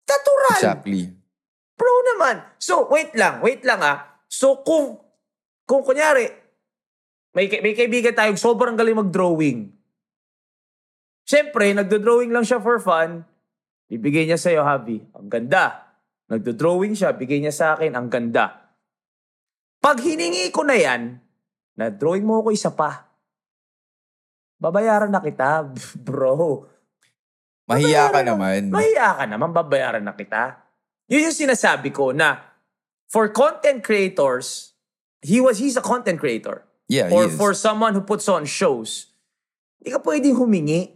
Natural. 0.07 0.57
exactly. 0.57 1.03
Bro 1.79 1.95
naman. 2.15 2.43
So, 2.59 2.87
wait 2.91 3.15
lang. 3.15 3.43
Wait 3.45 3.63
lang 3.63 3.83
ah. 3.83 4.23
So, 4.27 4.63
kung, 4.63 4.99
kung 5.67 5.83
kunyari, 5.83 6.31
may, 7.35 7.47
may 7.61 7.75
kaibigan 7.77 8.17
tayong 8.17 8.41
sobrang 8.41 8.75
galing 8.75 8.99
mag-drawing. 8.99 9.71
Siyempre, 11.29 11.77
nagdo-drawing 11.77 12.33
lang 12.33 12.43
siya 12.43 12.59
for 12.59 12.81
fun. 12.81 13.23
Bibigay 13.87 14.25
niya 14.25 14.41
sa'yo, 14.41 14.65
Javi. 14.65 15.05
Ang 15.13 15.29
ganda. 15.29 15.93
Nagdo-drawing 16.29 16.97
siya, 16.97 17.13
bigay 17.17 17.41
niya 17.41 17.53
sa 17.53 17.67
akin, 17.77 17.97
ang 17.97 18.09
ganda. 18.09 18.73
Pag 19.81 20.01
hiningi 20.05 20.53
ko 20.53 20.65
na 20.65 20.77
yan, 20.77 21.21
na 21.79 21.89
drawing 21.89 22.25
mo 22.25 22.43
ako 22.43 22.53
isa 22.53 22.73
pa. 22.73 23.08
Babayaran 24.59 25.15
na 25.15 25.23
kita, 25.23 25.71
bro. 26.03 26.67
Mahiya 27.71 28.11
ka 28.11 28.21
naman. 28.27 28.75
Mahiya 28.75 29.23
ka 29.23 29.25
naman, 29.31 29.55
babayaran 29.55 30.03
na 30.03 30.19
kita. 30.19 30.59
Yun 31.07 31.31
yung 31.31 31.37
sinasabi 31.37 31.95
ko 31.95 32.11
na 32.11 32.43
for 33.07 33.31
content 33.31 33.87
creators, 33.87 34.75
he 35.23 35.39
was 35.39 35.63
he's 35.63 35.79
a 35.79 35.85
content 35.85 36.19
creator. 36.19 36.67
Yeah, 36.89 37.13
Or 37.13 37.29
he 37.29 37.33
is. 37.33 37.37
for 37.37 37.53
someone 37.53 37.93
who 37.95 38.03
puts 38.03 38.27
on 38.27 38.49
shows, 38.49 39.13
hindi 39.79 39.95
ka 39.95 40.01
pwedeng 40.03 40.41
humingi. 40.41 40.89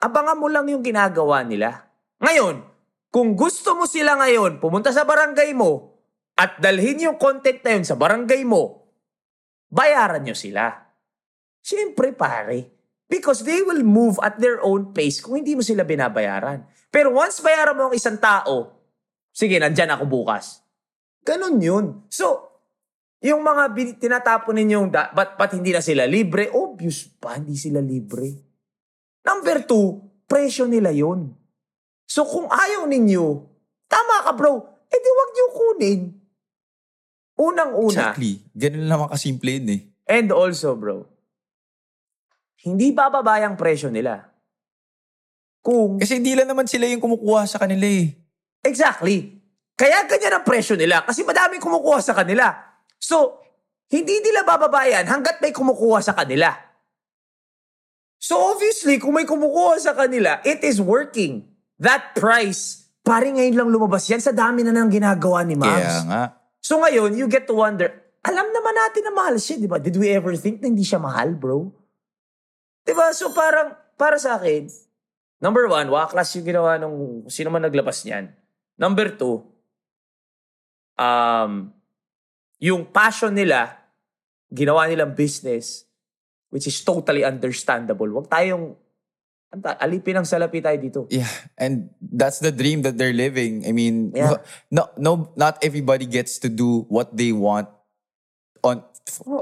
Abangan 0.00 0.38
mo 0.38 0.46
lang 0.46 0.70
yung 0.70 0.86
ginagawa 0.86 1.42
nila. 1.42 1.90
Ngayon, 2.22 2.62
kung 3.10 3.34
gusto 3.34 3.74
mo 3.74 3.84
sila 3.90 4.14
ngayon, 4.22 4.62
pumunta 4.62 4.94
sa 4.94 5.02
barangay 5.02 5.50
mo 5.52 5.98
at 6.38 6.62
dalhin 6.62 7.10
yung 7.10 7.18
content 7.18 7.58
na 7.66 7.70
yun 7.74 7.84
sa 7.84 7.98
barangay 7.98 8.46
mo, 8.46 8.86
bayaran 9.66 10.22
nyo 10.22 10.36
sila. 10.36 10.85
Siyempre, 11.66 12.14
pare. 12.14 12.70
Because 13.10 13.42
they 13.42 13.58
will 13.66 13.82
move 13.82 14.22
at 14.22 14.38
their 14.38 14.62
own 14.62 14.94
pace 14.94 15.18
kung 15.18 15.42
hindi 15.42 15.58
mo 15.58 15.66
sila 15.66 15.82
binabayaran. 15.82 16.62
Pero 16.86 17.10
once 17.10 17.42
bayaran 17.42 17.74
mo 17.74 17.90
ang 17.90 17.94
isang 17.94 18.18
tao, 18.18 18.70
sige, 19.34 19.58
nandyan 19.58 19.90
ako 19.90 20.06
bukas. 20.06 20.62
Ganon 21.26 21.58
yun. 21.58 21.86
So, 22.06 22.46
yung 23.18 23.42
mga 23.42 23.64
bin- 23.74 23.98
tinatapon 23.98 24.54
ninyong, 24.54 24.86
da- 24.90 25.10
ba't, 25.10 25.34
ba't 25.34 25.50
hindi 25.50 25.74
na 25.74 25.82
sila 25.82 26.06
libre? 26.06 26.46
Obvious 26.54 27.10
pa, 27.18 27.34
hindi 27.34 27.58
sila 27.58 27.82
libre. 27.82 28.30
Number 29.26 29.66
two, 29.66 29.98
presyo 30.22 30.70
nila 30.70 30.94
yun. 30.94 31.34
So 32.06 32.22
kung 32.22 32.46
ayaw 32.46 32.86
ninyo, 32.86 33.26
tama 33.90 34.22
ka 34.22 34.32
bro, 34.38 34.54
eh 34.86 34.98
di 34.98 35.10
wag 35.10 35.30
niyo 35.34 35.46
kunin. 35.50 36.00
Unang-una, 37.36 38.14
Exactly. 38.14 38.38
Ganun 38.54 38.86
naman 38.86 39.10
kasimple 39.10 39.50
yun 39.60 39.68
eh. 39.74 39.80
and 40.06 40.30
also 40.30 40.78
bro, 40.78 41.04
hindi 42.66 42.90
bababa 42.90 43.38
yung 43.46 43.54
presyo 43.54 43.88
nila. 43.94 44.26
Kung, 45.62 46.02
Kasi 46.02 46.18
hindi 46.18 46.34
lang 46.34 46.50
naman 46.50 46.66
sila 46.66 46.90
yung 46.90 47.02
kumukuha 47.02 47.46
sa 47.46 47.62
kanila 47.62 47.86
eh. 47.86 48.10
exactly, 48.66 49.38
kaya 49.78 50.02
ganyan 50.10 50.42
ang 50.42 50.44
presyo 50.46 50.74
nila 50.74 51.06
kasi 51.06 51.22
madaming 51.22 51.62
kumukuha 51.62 52.02
sa 52.02 52.14
kanila. 52.14 52.50
So, 52.98 53.38
hindi 53.86 54.18
nila 54.18 54.42
bababa 54.42 54.82
yan 54.82 55.06
hanggat 55.06 55.38
may 55.38 55.54
kumukuha 55.54 56.02
sa 56.02 56.16
kanila. 56.16 56.50
So 58.18 58.34
obviously, 58.40 58.98
kung 58.98 59.14
may 59.14 59.28
kumukuha 59.28 59.78
sa 59.78 59.94
kanila, 59.94 60.42
it 60.42 60.66
is 60.66 60.82
working. 60.82 61.46
That 61.78 62.16
price, 62.18 62.90
pare 63.06 63.30
ngayon 63.30 63.54
lang 63.54 63.68
lumabas 63.70 64.08
yan 64.10 64.18
sa 64.18 64.34
dami 64.34 64.66
na 64.66 64.74
nang 64.74 64.90
ginagawa 64.90 65.46
ni 65.46 65.54
Mavs. 65.54 65.78
Kaya 65.78 65.96
nga. 66.08 66.22
So 66.58 66.82
ngayon, 66.82 67.14
you 67.14 67.30
get 67.30 67.46
to 67.46 67.54
wonder, 67.54 67.86
alam 68.26 68.50
naman 68.50 68.74
natin 68.74 69.06
na 69.06 69.12
mahal 69.14 69.38
siya, 69.38 69.60
di 69.60 69.70
ba? 69.70 69.78
Did 69.78 69.94
we 69.94 70.10
ever 70.10 70.34
think 70.34 70.58
na 70.58 70.66
hindi 70.66 70.82
siya 70.82 70.98
mahal, 70.98 71.38
bro? 71.38 71.70
Di 72.86 72.94
ba? 72.94 73.10
So 73.10 73.34
parang, 73.34 73.74
para 73.98 74.14
sa 74.16 74.38
akin, 74.38 74.70
number 75.42 75.66
one, 75.66 75.90
waklas 75.90 76.30
yung 76.38 76.46
ginawa 76.46 76.78
nung 76.78 77.26
sino 77.26 77.50
man 77.50 77.66
naglabas 77.66 78.06
niyan. 78.06 78.30
Number 78.78 79.10
two, 79.10 79.42
um, 80.94 81.74
yung 82.62 82.86
passion 82.86 83.34
nila, 83.34 83.74
ginawa 84.54 84.86
nilang 84.86 85.18
business, 85.18 85.82
which 86.54 86.70
is 86.70 86.78
totally 86.86 87.26
understandable. 87.26 88.06
Huwag 88.06 88.30
tayong, 88.30 88.78
alipin 89.82 90.20
ang 90.20 90.28
salapi 90.28 90.60
tayo 90.62 90.78
dito. 90.78 91.00
Yeah, 91.08 91.28
and 91.56 91.88
that's 92.00 92.38
the 92.38 92.52
dream 92.52 92.82
that 92.84 92.94
they're 93.00 93.16
living. 93.16 93.64
I 93.66 93.72
mean, 93.72 94.12
Yeah. 94.14 94.44
no, 94.70 94.92
no, 94.96 95.32
not 95.34 95.58
everybody 95.64 96.06
gets 96.06 96.38
to 96.44 96.48
do 96.48 96.84
what 96.92 97.16
they 97.16 97.32
want 97.32 97.68
on 98.62 98.84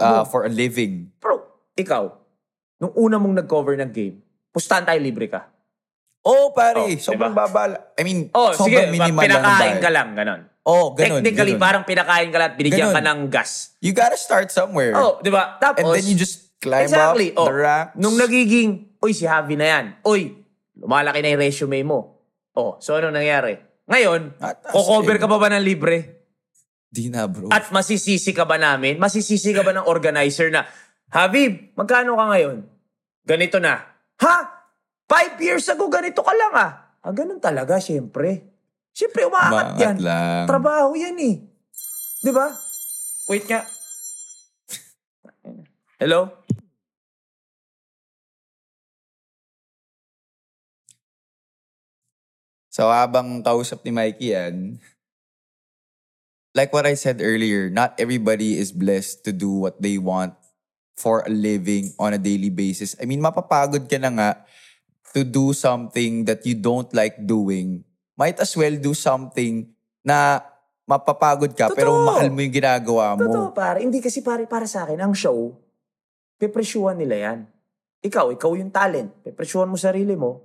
uh, 0.01 0.25
for 0.25 0.47
a 0.47 0.53
living. 0.53 1.11
Bro, 1.19 1.43
ikaw, 1.75 2.15
nung 2.85 2.93
una 3.01 3.17
mong 3.17 3.41
nag-cover 3.41 3.81
ng 3.81 3.89
game, 3.89 4.21
pustahan 4.53 4.85
tayo 4.85 5.01
libre 5.01 5.33
ka. 5.33 5.49
Oh, 6.25 6.53
pare, 6.53 6.85
Oh, 6.85 6.89
sobrang 7.01 7.33
diba? 7.33 7.49
babala. 7.49 7.97
I 7.97 8.05
mean, 8.05 8.29
Oh, 8.37 8.53
sige, 8.53 8.77
sobrang 8.77 8.93
minimal 8.93 9.09
lang. 9.09 9.17
ng 9.17 9.25
pinakain 9.25 9.79
ka 9.81 9.91
lang, 9.93 10.09
ganon. 10.13 10.41
Oh, 10.65 10.97
ganun. 10.97 11.21
Technically, 11.21 11.57
ganun. 11.57 11.65
parang 11.65 11.85
pinakain 11.85 12.29
ka 12.33 12.37
lang 12.41 12.49
at 12.53 12.57
binigyan 12.57 12.89
Ganun. 12.89 12.97
ka 12.97 13.03
ng 13.05 13.21
gas. 13.29 13.77
You 13.85 13.93
gotta 13.93 14.17
start 14.17 14.49
somewhere. 14.49 14.97
Oh, 14.97 15.21
di 15.21 15.29
ba? 15.29 15.61
Tapos, 15.61 15.85
and 15.85 15.93
then 15.93 16.09
you 16.09 16.17
just 16.17 16.57
climb 16.61 16.89
exactly. 16.89 17.37
up 17.37 17.45
oh, 17.45 17.49
the 17.53 17.57
ranks. 17.57 17.93
Nung 18.01 18.17
nagiging, 18.17 18.97
uy, 19.01 19.13
si 19.13 19.29
Javi 19.29 19.57
na 19.61 19.67
yan. 19.69 19.85
Uy, 20.05 20.33
lumalaki 20.81 21.21
na 21.21 21.37
yung 21.37 21.43
resume 21.45 21.81
mo. 21.85 21.99
Oh, 22.57 22.81
so 22.81 22.97
ano 22.97 23.13
nangyari? 23.13 23.61
Ngayon, 23.85 24.41
kukover 24.73 25.21
ka 25.21 25.29
pa 25.29 25.37
ba 25.37 25.53
ng 25.53 25.61
libre? 25.61 26.25
Di 26.89 27.13
na, 27.13 27.29
bro. 27.29 27.53
At 27.53 27.69
masisisi 27.69 28.33
ka 28.33 28.49
ba 28.49 28.57
namin? 28.57 28.97
Masisisi 28.97 29.53
ka 29.53 29.61
ba 29.61 29.77
ng 29.77 29.85
organizer 29.85 30.49
na, 30.49 30.65
Habib, 31.13 31.77
magkano 31.77 32.17
ka 32.17 32.25
ngayon? 32.33 32.74
Ganito 33.25 33.57
na. 33.57 33.81
Ha? 34.21 34.37
Five 35.09 35.41
years 35.41 35.65
ago, 35.69 35.89
ganito 35.89 36.21
ka 36.21 36.33
lang 36.33 36.53
ah. 36.53 36.71
Ah, 37.01 37.13
ganun 37.13 37.41
talaga, 37.41 37.81
syempre. 37.81 38.45
Syempre, 38.93 39.25
umaangat 39.29 39.77
Umaangat 39.77 39.81
yan. 39.81 39.97
lang. 40.01 40.45
Trabaho 40.49 40.93
yan 40.97 41.17
eh. 41.21 41.37
Di 42.21 42.31
ba? 42.33 42.53
Wait 43.29 43.45
nga. 43.49 43.65
Hello? 46.01 46.29
So 52.69 52.91
habang 52.91 53.41
kausap 53.41 53.87
ni 53.87 53.95
Mikey 53.95 54.35
yan, 54.35 54.83
like 56.59 56.75
what 56.75 56.87
I 56.91 56.99
said 56.99 57.23
earlier, 57.23 57.71
not 57.71 57.95
everybody 58.03 58.59
is 58.59 58.75
blessed 58.75 59.23
to 59.25 59.33
do 59.33 59.49
what 59.49 59.79
they 59.79 59.95
want 59.95 60.35
for 60.95 61.27
a 61.27 61.31
living 61.31 61.91
on 61.99 62.15
a 62.15 62.21
daily 62.21 62.51
basis. 62.51 62.95
I 63.03 63.05
mean, 63.05 63.21
mapapagod 63.23 63.91
ka 63.91 63.99
na 63.99 64.11
nga 64.15 64.31
to 65.15 65.23
do 65.23 65.55
something 65.55 66.27
that 66.27 66.43
you 66.47 66.59
don't 66.59 66.91
like 66.95 67.19
doing. 67.23 67.87
Might 68.15 68.39
as 68.39 68.55
well 68.55 68.75
do 68.79 68.95
something 68.95 69.71
na 70.03 70.43
mapapagod 70.87 71.55
ka 71.55 71.71
pero 71.75 71.91
Totoo. 71.95 72.07
mahal 72.07 72.29
mo 72.31 72.39
yung 72.43 72.55
ginagawa 72.55 73.15
mo. 73.19 73.27
Totoo, 73.27 73.51
pare. 73.55 73.83
Hindi 73.83 73.99
kasi 73.99 74.23
pare, 74.23 74.47
para 74.47 74.67
sa 74.67 74.87
akin, 74.87 74.99
ang 75.03 75.15
show, 75.15 75.55
pepresyuhan 76.39 76.99
nila 76.99 77.17
yan. 77.31 77.39
Ikaw, 78.05 78.37
ikaw 78.37 78.53
yung 78.55 78.71
talent. 78.71 79.11
Pepresyuhan 79.25 79.71
mo 79.71 79.81
sarili 79.81 80.15
mo. 80.15 80.45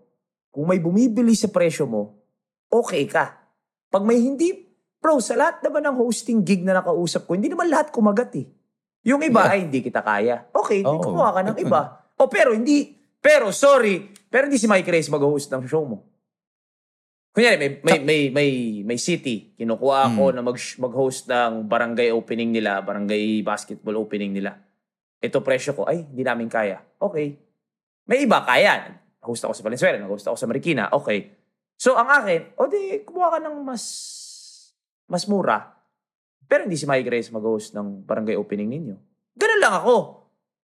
Kung 0.50 0.66
may 0.66 0.82
bumibili 0.82 1.36
sa 1.38 1.52
presyo 1.52 1.86
mo, 1.86 2.26
okay 2.72 3.06
ka. 3.06 3.38
Pag 3.90 4.06
may 4.06 4.18
hindi, 4.18 4.54
bro, 4.98 5.22
sa 5.22 5.38
lahat 5.38 5.62
naman 5.62 5.86
ng 5.86 5.96
hosting 5.98 6.42
gig 6.42 6.64
na 6.66 6.80
nakausap 6.80 7.28
ko, 7.28 7.36
hindi 7.38 7.52
naman 7.52 7.70
lahat 7.70 7.94
kumagat 7.94 8.34
eh. 8.40 8.48
Yung 9.10 9.26
iba 9.26 9.42
Yeah. 9.50 9.54
ay 9.58 9.60
hindi 9.66 9.80
kita 9.82 10.06
kaya. 10.06 10.46
Okay, 10.54 10.86
Oo, 10.86 11.02
kumuha 11.02 11.34
ka 11.34 11.42
ng 11.42 11.58
iba. 11.58 12.06
O 12.14 12.30
pero 12.30 12.54
hindi, 12.54 12.94
pero 13.18 13.50
sorry, 13.50 14.14
pero 14.30 14.46
hindi 14.46 14.62
si 14.62 14.70
Mike 14.70 14.86
Reyes 14.86 15.10
mag-host 15.10 15.50
ng 15.50 15.66
show 15.66 15.82
mo. 15.82 16.06
Kunyari, 17.34 17.58
may, 17.58 17.70
may, 17.82 18.00
may, 18.02 18.22
may, 18.30 18.52
may 18.86 19.00
city. 19.02 19.54
Kinukuha 19.58 20.14
ako 20.14 20.24
na 20.34 20.42
mag, 20.46 20.58
mag-host 20.58 21.30
ng 21.30 21.66
barangay 21.66 22.10
opening 22.14 22.54
nila, 22.54 22.82
barangay 22.82 23.42
basketball 23.42 24.02
opening 24.02 24.34
nila. 24.34 24.58
Ito 25.22 25.42
presyo 25.42 25.74
ko, 25.78 25.86
ay, 25.90 26.10
hindi 26.10 26.26
namin 26.26 26.50
kaya. 26.50 26.82
Okay. 26.98 27.38
May 28.10 28.26
iba, 28.26 28.42
kaya. 28.46 28.98
Host 29.22 29.46
ako 29.46 29.54
sa 29.54 29.64
Valenzuela, 29.66 30.02
nag-host 30.02 30.26
ako 30.26 30.38
sa 30.38 30.50
Marikina. 30.50 30.90
Okay. 30.90 31.38
So, 31.80 31.96
ang 31.96 32.10
akin, 32.12 32.60
o 32.60 32.68
di, 32.68 33.06
kumuha 33.08 33.38
ka 33.38 33.40
ng 33.40 33.56
mas, 33.62 33.84
mas 35.08 35.24
mura. 35.30 35.79
Pero 36.50 36.66
hindi 36.66 36.76
si 36.76 36.90
Mike 36.90 37.06
Reyes 37.06 37.30
mag-host 37.30 37.78
ng 37.78 38.04
barangay 38.04 38.34
opening 38.34 38.66
ninyo. 38.68 38.96
Ganun 39.38 39.62
lang 39.62 39.74
ako. 39.78 39.96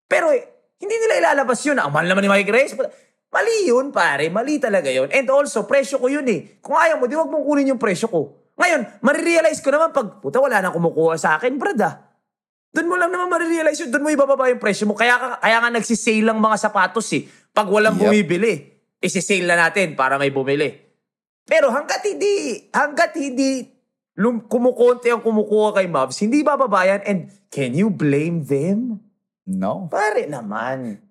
Pero, 0.04 0.34
eh, 0.34 0.42
hindi 0.82 0.92
nila 0.92 1.22
ilalabas 1.22 1.62
yun. 1.62 1.78
Ang 1.78 1.94
mahal 1.94 2.10
naman 2.10 2.26
ni 2.26 2.30
Mike 2.30 2.50
Reyes. 2.50 2.74
Mali 3.30 3.70
yun, 3.70 3.94
pare. 3.94 4.26
Mali 4.26 4.58
talaga 4.58 4.90
yun. 4.90 5.06
And 5.14 5.30
also, 5.30 5.62
presyo 5.62 5.96
ko 5.96 6.10
yun 6.10 6.26
eh. 6.26 6.58
Kung 6.58 6.74
ayaw 6.74 6.98
mo, 6.98 7.06
di 7.06 7.14
wag 7.14 7.30
mong 7.30 7.46
kunin 7.46 7.70
yung 7.70 7.78
presyo 7.78 8.10
ko. 8.10 8.34
Ngayon, 8.58 8.98
marirealize 8.98 9.62
ko 9.62 9.70
naman 9.70 9.94
pag, 9.94 10.18
puta, 10.18 10.42
wala 10.42 10.58
nang 10.58 10.74
kumukuha 10.74 11.14
sa 11.14 11.38
akin, 11.38 11.54
brad 11.54 11.78
ah. 11.80 11.94
Doon 12.72 12.88
mo 12.88 12.96
lang 12.98 13.08
naman 13.08 13.30
marirealize 13.30 13.86
yun. 13.86 13.90
Doon 13.94 14.02
mo 14.02 14.10
ibababa 14.10 14.50
yung 14.50 14.58
presyo 14.58 14.90
mo. 14.90 14.98
Kaya, 14.98 15.14
ka- 15.16 15.38
kaya 15.38 15.56
nga 15.62 15.70
nagsisale 15.70 16.26
lang 16.26 16.36
mga 16.36 16.58
sapatos 16.58 17.06
eh. 17.14 17.24
Pag 17.54 17.70
walang 17.70 17.94
Yep. 17.96 18.02
bumibili, 18.02 18.52
isi-sale 18.98 19.46
na 19.46 19.56
natin 19.56 19.94
para 19.94 20.18
may 20.18 20.28
bumili. 20.28 20.72
Pero 21.46 21.70
hanggat 21.70 22.02
hindi, 22.02 22.66
hanggat 22.68 23.14
hindi 23.14 23.75
lum, 24.16 24.48
kumukonti 24.48 25.12
ang 25.12 25.20
kumukuha 25.20 25.76
kay 25.76 25.86
Mavs, 25.86 26.20
hindi 26.24 26.40
bababayan. 26.40 27.04
And 27.04 27.28
can 27.52 27.76
you 27.76 27.92
blame 27.92 28.44
them? 28.48 29.00
No. 29.46 29.86
Pare 29.92 30.26
naman. 30.26 31.04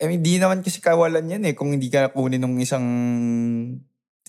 I 0.00 0.04
mean, 0.08 0.24
di 0.24 0.40
naman 0.40 0.64
kasi 0.64 0.80
kawalan 0.80 1.28
yan 1.28 1.44
eh 1.44 1.52
kung 1.52 1.76
hindi 1.76 1.92
ka 1.92 2.10
kunin 2.16 2.40
ng 2.40 2.56
isang 2.64 2.86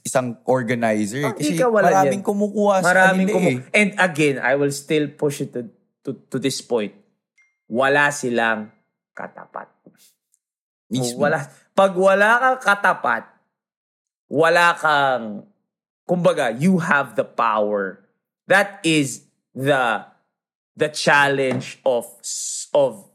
isang 0.04 0.44
organizer. 0.50 1.32
Oh, 1.32 1.38
kasi 1.38 1.56
maraming 1.56 2.22
yan. 2.22 2.28
kumukuha 2.28 2.76
sa 2.84 2.92
Maraming 2.92 3.28
kanila 3.32 3.38
kumu- 3.40 3.64
eh. 3.72 3.80
And 3.80 3.92
again, 3.96 4.36
I 4.44 4.60
will 4.60 4.74
still 4.74 5.08
push 5.16 5.46
it 5.46 5.56
to, 5.56 5.72
to, 6.04 6.18
to 6.28 6.38
this 6.42 6.60
point. 6.60 6.92
Wala 7.72 8.12
silang 8.12 8.74
katapat. 9.16 9.72
Mismo. 10.92 11.24
Wala, 11.24 11.48
pag 11.72 11.96
wala 11.96 12.30
kang 12.36 12.60
katapat, 12.60 13.24
wala 14.28 14.76
kang, 14.76 15.48
kumbaga, 16.12 16.52
you 16.60 16.84
have 16.84 17.16
the 17.16 17.24
power. 17.24 18.04
That 18.52 18.84
is 18.84 19.24
the 19.56 20.04
the 20.76 20.92
challenge 20.92 21.80
of 21.88 22.04
of 22.76 23.08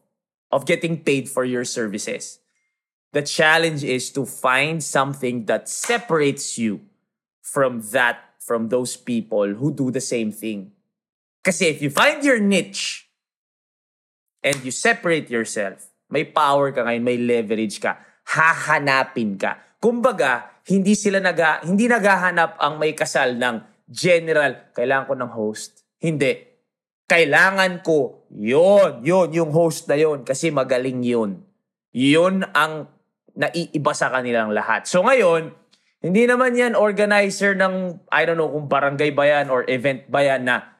of 0.49 0.65
getting 0.65 1.05
paid 1.05 1.29
for 1.29 1.45
your 1.45 1.69
services. 1.69 2.41
The 3.13 3.21
challenge 3.21 3.85
is 3.85 4.09
to 4.17 4.25
find 4.25 4.81
something 4.81 5.45
that 5.45 5.69
separates 5.69 6.57
you 6.57 6.89
from 7.45 7.85
that 7.93 8.41
from 8.41 8.73
those 8.73 8.97
people 8.97 9.53
who 9.61 9.73
do 9.73 9.93
the 9.93 10.01
same 10.01 10.33
thing. 10.33 10.73
Kasi 11.45 11.69
if 11.69 11.85
you 11.85 11.93
find 11.93 12.25
your 12.25 12.41
niche 12.41 13.09
and 14.41 14.57
you 14.65 14.73
separate 14.73 15.29
yourself, 15.29 15.93
may 16.09 16.25
power 16.25 16.73
ka 16.73 16.85
ngayon, 16.87 17.03
may 17.03 17.19
leverage 17.21 17.77
ka, 17.77 17.99
hahanapin 18.25 19.37
ka. 19.37 19.66
Kumbaga, 19.81 20.63
hindi 20.67 20.97
sila 20.99 21.21
naga, 21.23 21.63
hindi 21.63 21.87
naghahanap 21.87 22.59
ang 22.59 22.81
may 22.81 22.97
kasal 22.97 23.37
ng 23.37 23.87
general, 23.87 24.73
kailangan 24.75 25.07
ko 25.07 25.15
ng 25.15 25.33
host. 25.33 25.71
Hindi. 26.03 26.33
Kailangan 27.07 27.87
ko 27.87 28.27
yon 28.35 29.07
yon 29.07 29.31
yung 29.31 29.55
host 29.55 29.87
na 29.87 29.95
yon 29.95 30.27
kasi 30.27 30.51
magaling 30.51 31.07
yun. 31.07 31.39
Yun 31.95 32.43
ang 32.51 32.91
naiiba 33.39 33.95
sa 33.95 34.11
kanilang 34.11 34.51
lahat. 34.51 34.91
So 34.91 35.07
ngayon, 35.07 35.55
hindi 36.03 36.27
naman 36.27 36.59
yan 36.59 36.75
organizer 36.75 37.55
ng, 37.55 38.03
I 38.11 38.27
don't 38.27 38.37
know 38.37 38.51
kung 38.51 38.67
barangay 38.67 39.15
ba 39.15 39.25
yan 39.29 39.55
or 39.55 39.63
event 39.71 40.11
ba 40.11 40.27
yan 40.27 40.45
na 40.45 40.77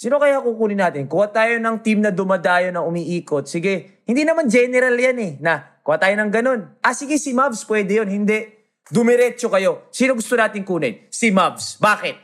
Sino 0.00 0.16
kaya 0.16 0.40
kukunin 0.40 0.80
natin? 0.80 1.04
Kuha 1.04 1.28
tayo 1.28 1.60
ng 1.60 1.84
team 1.84 2.00
na 2.00 2.08
dumadayo 2.08 2.72
na 2.72 2.80
umiikot. 2.80 3.44
Sige, 3.44 4.00
hindi 4.08 4.24
naman 4.24 4.48
general 4.48 4.96
yan 4.96 5.18
eh. 5.20 5.32
Na, 5.44 5.69
kuha 5.82 5.96
tayo 5.96 6.14
ng 6.16 6.30
ganun. 6.30 6.60
Ah, 6.80 6.94
sige, 6.96 7.16
si 7.16 7.32
Mavs 7.32 7.64
pwede 7.66 8.00
yun. 8.00 8.08
Hindi. 8.08 8.46
Dumiretso 8.90 9.46
kayo. 9.52 9.86
Sino 9.94 10.18
gusto 10.18 10.34
natin 10.34 10.66
kunin? 10.66 11.06
Si 11.08 11.30
Mavs. 11.30 11.78
Bakit? 11.78 12.16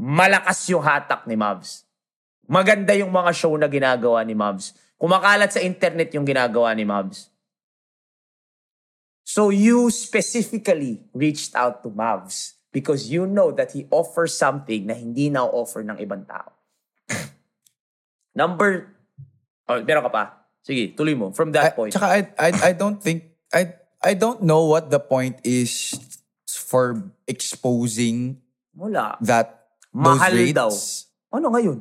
Malakas 0.00 0.66
yung 0.72 0.82
hatak 0.82 1.28
ni 1.28 1.36
Mavs. 1.36 1.84
Maganda 2.44 2.92
yung 2.96 3.12
mga 3.12 3.30
show 3.32 3.54
na 3.56 3.68
ginagawa 3.70 4.20
ni 4.24 4.36
Mavs. 4.36 4.76
Kumakalat 5.00 5.52
sa 5.52 5.60
internet 5.60 6.12
yung 6.16 6.24
ginagawa 6.24 6.72
ni 6.76 6.84
Mavs. 6.84 7.32
So 9.24 9.48
you 9.48 9.88
specifically 9.88 11.00
reached 11.16 11.56
out 11.56 11.80
to 11.82 11.88
Mavs 11.88 12.60
because 12.70 13.08
you 13.08 13.24
know 13.24 13.48
that 13.50 13.72
he 13.72 13.88
offers 13.88 14.36
something 14.36 14.84
na 14.84 14.92
hindi 14.92 15.32
na 15.32 15.48
offer 15.48 15.80
ng 15.80 15.96
ibang 15.96 16.28
tao. 16.28 16.52
Number, 18.38 18.92
oh, 19.70 19.80
meron 19.80 20.04
ka 20.04 20.12
pa? 20.12 20.43
Sige, 20.64 20.96
tuloy 20.96 21.12
mo. 21.12 21.28
From 21.36 21.52
that 21.52 21.70
I, 21.70 21.76
point. 21.76 21.92
Tsaka 21.92 22.08
I, 22.08 22.20
I, 22.40 22.50
I 22.68 22.72
don't 22.72 22.96
think, 22.96 23.28
I, 23.52 23.76
I 24.00 24.16
don't 24.16 24.40
know 24.40 24.64
what 24.64 24.88
the 24.88 24.96
point 24.98 25.36
is 25.44 25.92
for 26.48 27.04
exposing 27.28 28.40
Wala. 28.72 29.20
that 29.20 29.68
Mahal 29.92 30.32
those 30.32 30.40
rates. 30.40 30.56
daw. 30.56 30.70
Ano 31.36 31.52
ngayon? 31.52 31.78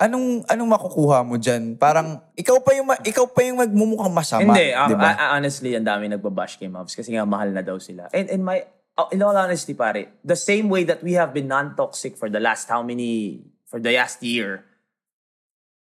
Anong 0.00 0.48
anong 0.48 0.70
makukuha 0.72 1.20
mo 1.20 1.36
diyan? 1.36 1.76
Parang 1.76 2.24
ikaw 2.32 2.56
pa 2.64 2.72
yung 2.72 2.88
ma- 2.88 3.04
ikaw 3.04 3.28
pa 3.28 3.44
yung 3.44 3.60
magmumukhang 3.60 4.14
masama, 4.16 4.48
Hindi, 4.48 4.72
ah, 4.72 4.88
'di 4.88 4.96
ba? 4.96 5.12
ah, 5.12 5.36
honestly, 5.36 5.76
ang 5.76 5.84
dami 5.84 6.08
nagbabash 6.08 6.56
kay 6.56 6.72
Mavs 6.72 6.96
kasi 6.96 7.12
nga 7.12 7.28
mahal 7.28 7.52
na 7.52 7.60
daw 7.60 7.76
sila. 7.76 8.08
And, 8.16 8.32
and 8.32 8.40
my, 8.40 8.64
oh, 8.96 9.12
in 9.12 9.20
all 9.20 9.36
honesty, 9.36 9.76
pare, 9.76 10.16
the 10.24 10.40
same 10.40 10.72
way 10.72 10.88
that 10.88 11.04
we 11.04 11.20
have 11.20 11.36
been 11.36 11.52
non-toxic 11.52 12.16
for 12.16 12.32
the 12.32 12.40
last 12.40 12.72
how 12.72 12.80
many, 12.80 13.44
for 13.68 13.76
the 13.76 13.92
last 13.92 14.24
year, 14.24 14.64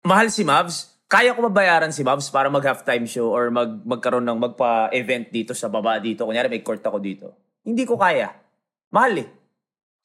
mahal 0.02 0.25
si 0.34 0.41
Mavs, 0.41 0.89
kaya 1.10 1.34
ko 1.34 1.50
mabayaran 1.50 1.89
si 1.89 2.06
Mavs 2.06 2.30
para 2.30 2.54
mag-halftime 2.54 3.10
show 3.10 3.34
or 3.34 3.50
mag 3.50 3.82
magkaroon 3.82 4.30
ng 4.30 4.38
magpa-event 4.45 5.34
dito 5.34 5.58
sa 5.58 5.65
baba 5.65 5.98
dito. 5.98 6.22
Kunyari 6.30 6.54
may 6.54 6.62
court 6.62 6.86
ako 6.86 7.02
dito. 7.02 7.34
Hindi 7.65 7.82
ko 7.82 7.98
kaya. 7.98 8.30
Mahal 8.93 9.26
eh. 9.26 9.28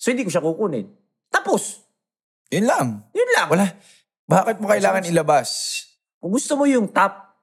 So 0.01 0.09
hindi 0.09 0.25
ko 0.25 0.33
siya 0.33 0.41
kukunin. 0.41 0.89
Tapos. 1.29 1.85
Yun 2.49 2.65
lang. 2.65 2.87
Yun 3.13 3.31
lang. 3.37 3.49
Wala. 3.53 3.67
Bakit 4.25 4.57
mo 4.65 4.67
kailangan 4.73 5.05
ilabas? 5.05 5.49
Kung 6.17 6.33
gusto 6.33 6.57
mo 6.57 6.65
yung 6.65 6.89
top, 6.89 7.37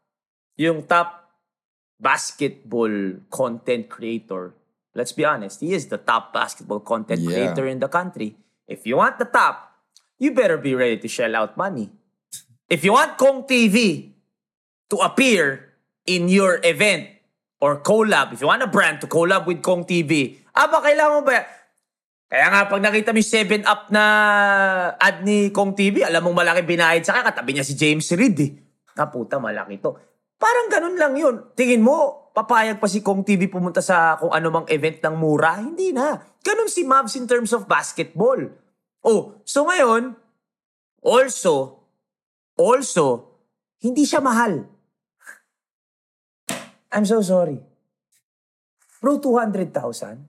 yung 0.58 0.82
top 0.90 1.22
basketball 2.02 3.22
content 3.30 3.86
creator, 3.86 4.58
let's 4.98 5.14
be 5.14 5.22
honest, 5.22 5.62
he 5.62 5.78
is 5.78 5.86
the 5.86 6.02
top 6.02 6.34
basketball 6.34 6.82
content 6.82 7.22
Yeah. 7.22 7.54
creator 7.54 7.70
in 7.70 7.78
the 7.78 7.86
country. 7.86 8.34
If 8.66 8.90
you 8.90 8.98
want 8.98 9.22
the 9.22 9.30
top, 9.30 9.78
you 10.18 10.34
better 10.34 10.58
be 10.58 10.74
ready 10.74 10.98
to 10.98 11.06
shell 11.06 11.38
out 11.38 11.54
money. 11.54 11.94
If 12.72 12.88
you 12.88 12.96
want 12.96 13.20
Kong 13.20 13.44
TV 13.44 14.08
to 14.88 15.04
appear 15.04 15.76
in 16.08 16.32
your 16.32 16.64
event 16.64 17.12
or 17.60 17.84
collab, 17.84 18.32
if 18.32 18.40
you 18.40 18.48
want 18.48 18.64
a 18.64 18.72
brand 18.72 19.04
to 19.04 19.12
collab 19.12 19.44
with 19.44 19.60
Kong 19.60 19.84
TV, 19.84 20.40
aba, 20.56 20.80
kailangan 20.80 21.20
mo 21.20 21.22
ba? 21.28 21.44
Kaya 22.32 22.48
nga, 22.48 22.72
pag 22.72 22.80
nakita 22.80 23.12
mo 23.12 23.20
yung 23.20 23.28
7-up 23.28 23.92
na 23.92 24.04
ad 24.96 25.28
ni 25.28 25.52
Kong 25.52 25.76
TV, 25.76 26.08
alam 26.08 26.24
mong 26.24 26.48
malaki 26.48 26.64
binayad 26.64 27.04
sa 27.04 27.20
katabi 27.20 27.60
niya 27.60 27.68
si 27.68 27.76
James 27.76 28.08
Reed 28.16 28.40
eh. 28.40 28.52
Ah, 28.96 29.12
malaki 29.12 29.76
to. 29.84 29.92
Parang 30.40 30.72
ganun 30.72 30.96
lang 30.96 31.12
yun. 31.20 31.52
Tingin 31.52 31.84
mo, 31.84 32.32
papayag 32.32 32.80
pa 32.80 32.88
si 32.88 33.04
Kong 33.04 33.28
TV 33.28 33.52
pumunta 33.52 33.84
sa 33.84 34.16
kung 34.16 34.32
ano 34.32 34.48
mang 34.48 34.68
event 34.72 35.04
ng 35.04 35.16
mura? 35.20 35.60
Hindi 35.60 35.92
na. 35.92 36.24
Ganun 36.40 36.72
si 36.72 36.88
Mavs 36.88 37.20
in 37.20 37.28
terms 37.28 37.52
of 37.52 37.68
basketball. 37.68 38.40
Oh, 39.04 39.44
so 39.44 39.68
ngayon, 39.68 40.16
also, 41.04 41.81
also, 42.58 43.36
hindi 43.82 44.06
siya 44.06 44.22
mahal. 44.22 44.68
I'm 46.92 47.08
so 47.08 47.24
sorry. 47.24 47.60
Bro, 49.02 49.24
200,000? 49.24 50.28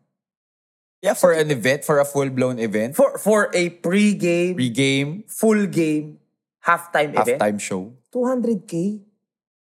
Yeah, 1.03 1.19
for 1.19 1.35
an 1.35 1.51
event, 1.51 1.83
for 1.83 1.99
a 1.99 2.07
full-blown 2.07 2.63
event, 2.63 2.95
For 2.95 3.19
for 3.19 3.51
a 3.51 3.75
pre-game, 3.83 4.55
pre-game, 4.55 5.27
full 5.27 5.67
game, 5.67 6.23
halftime 6.63 7.11
event, 7.19 7.43
halftime 7.43 7.59
show. 7.59 7.91
200k? 8.15 9.03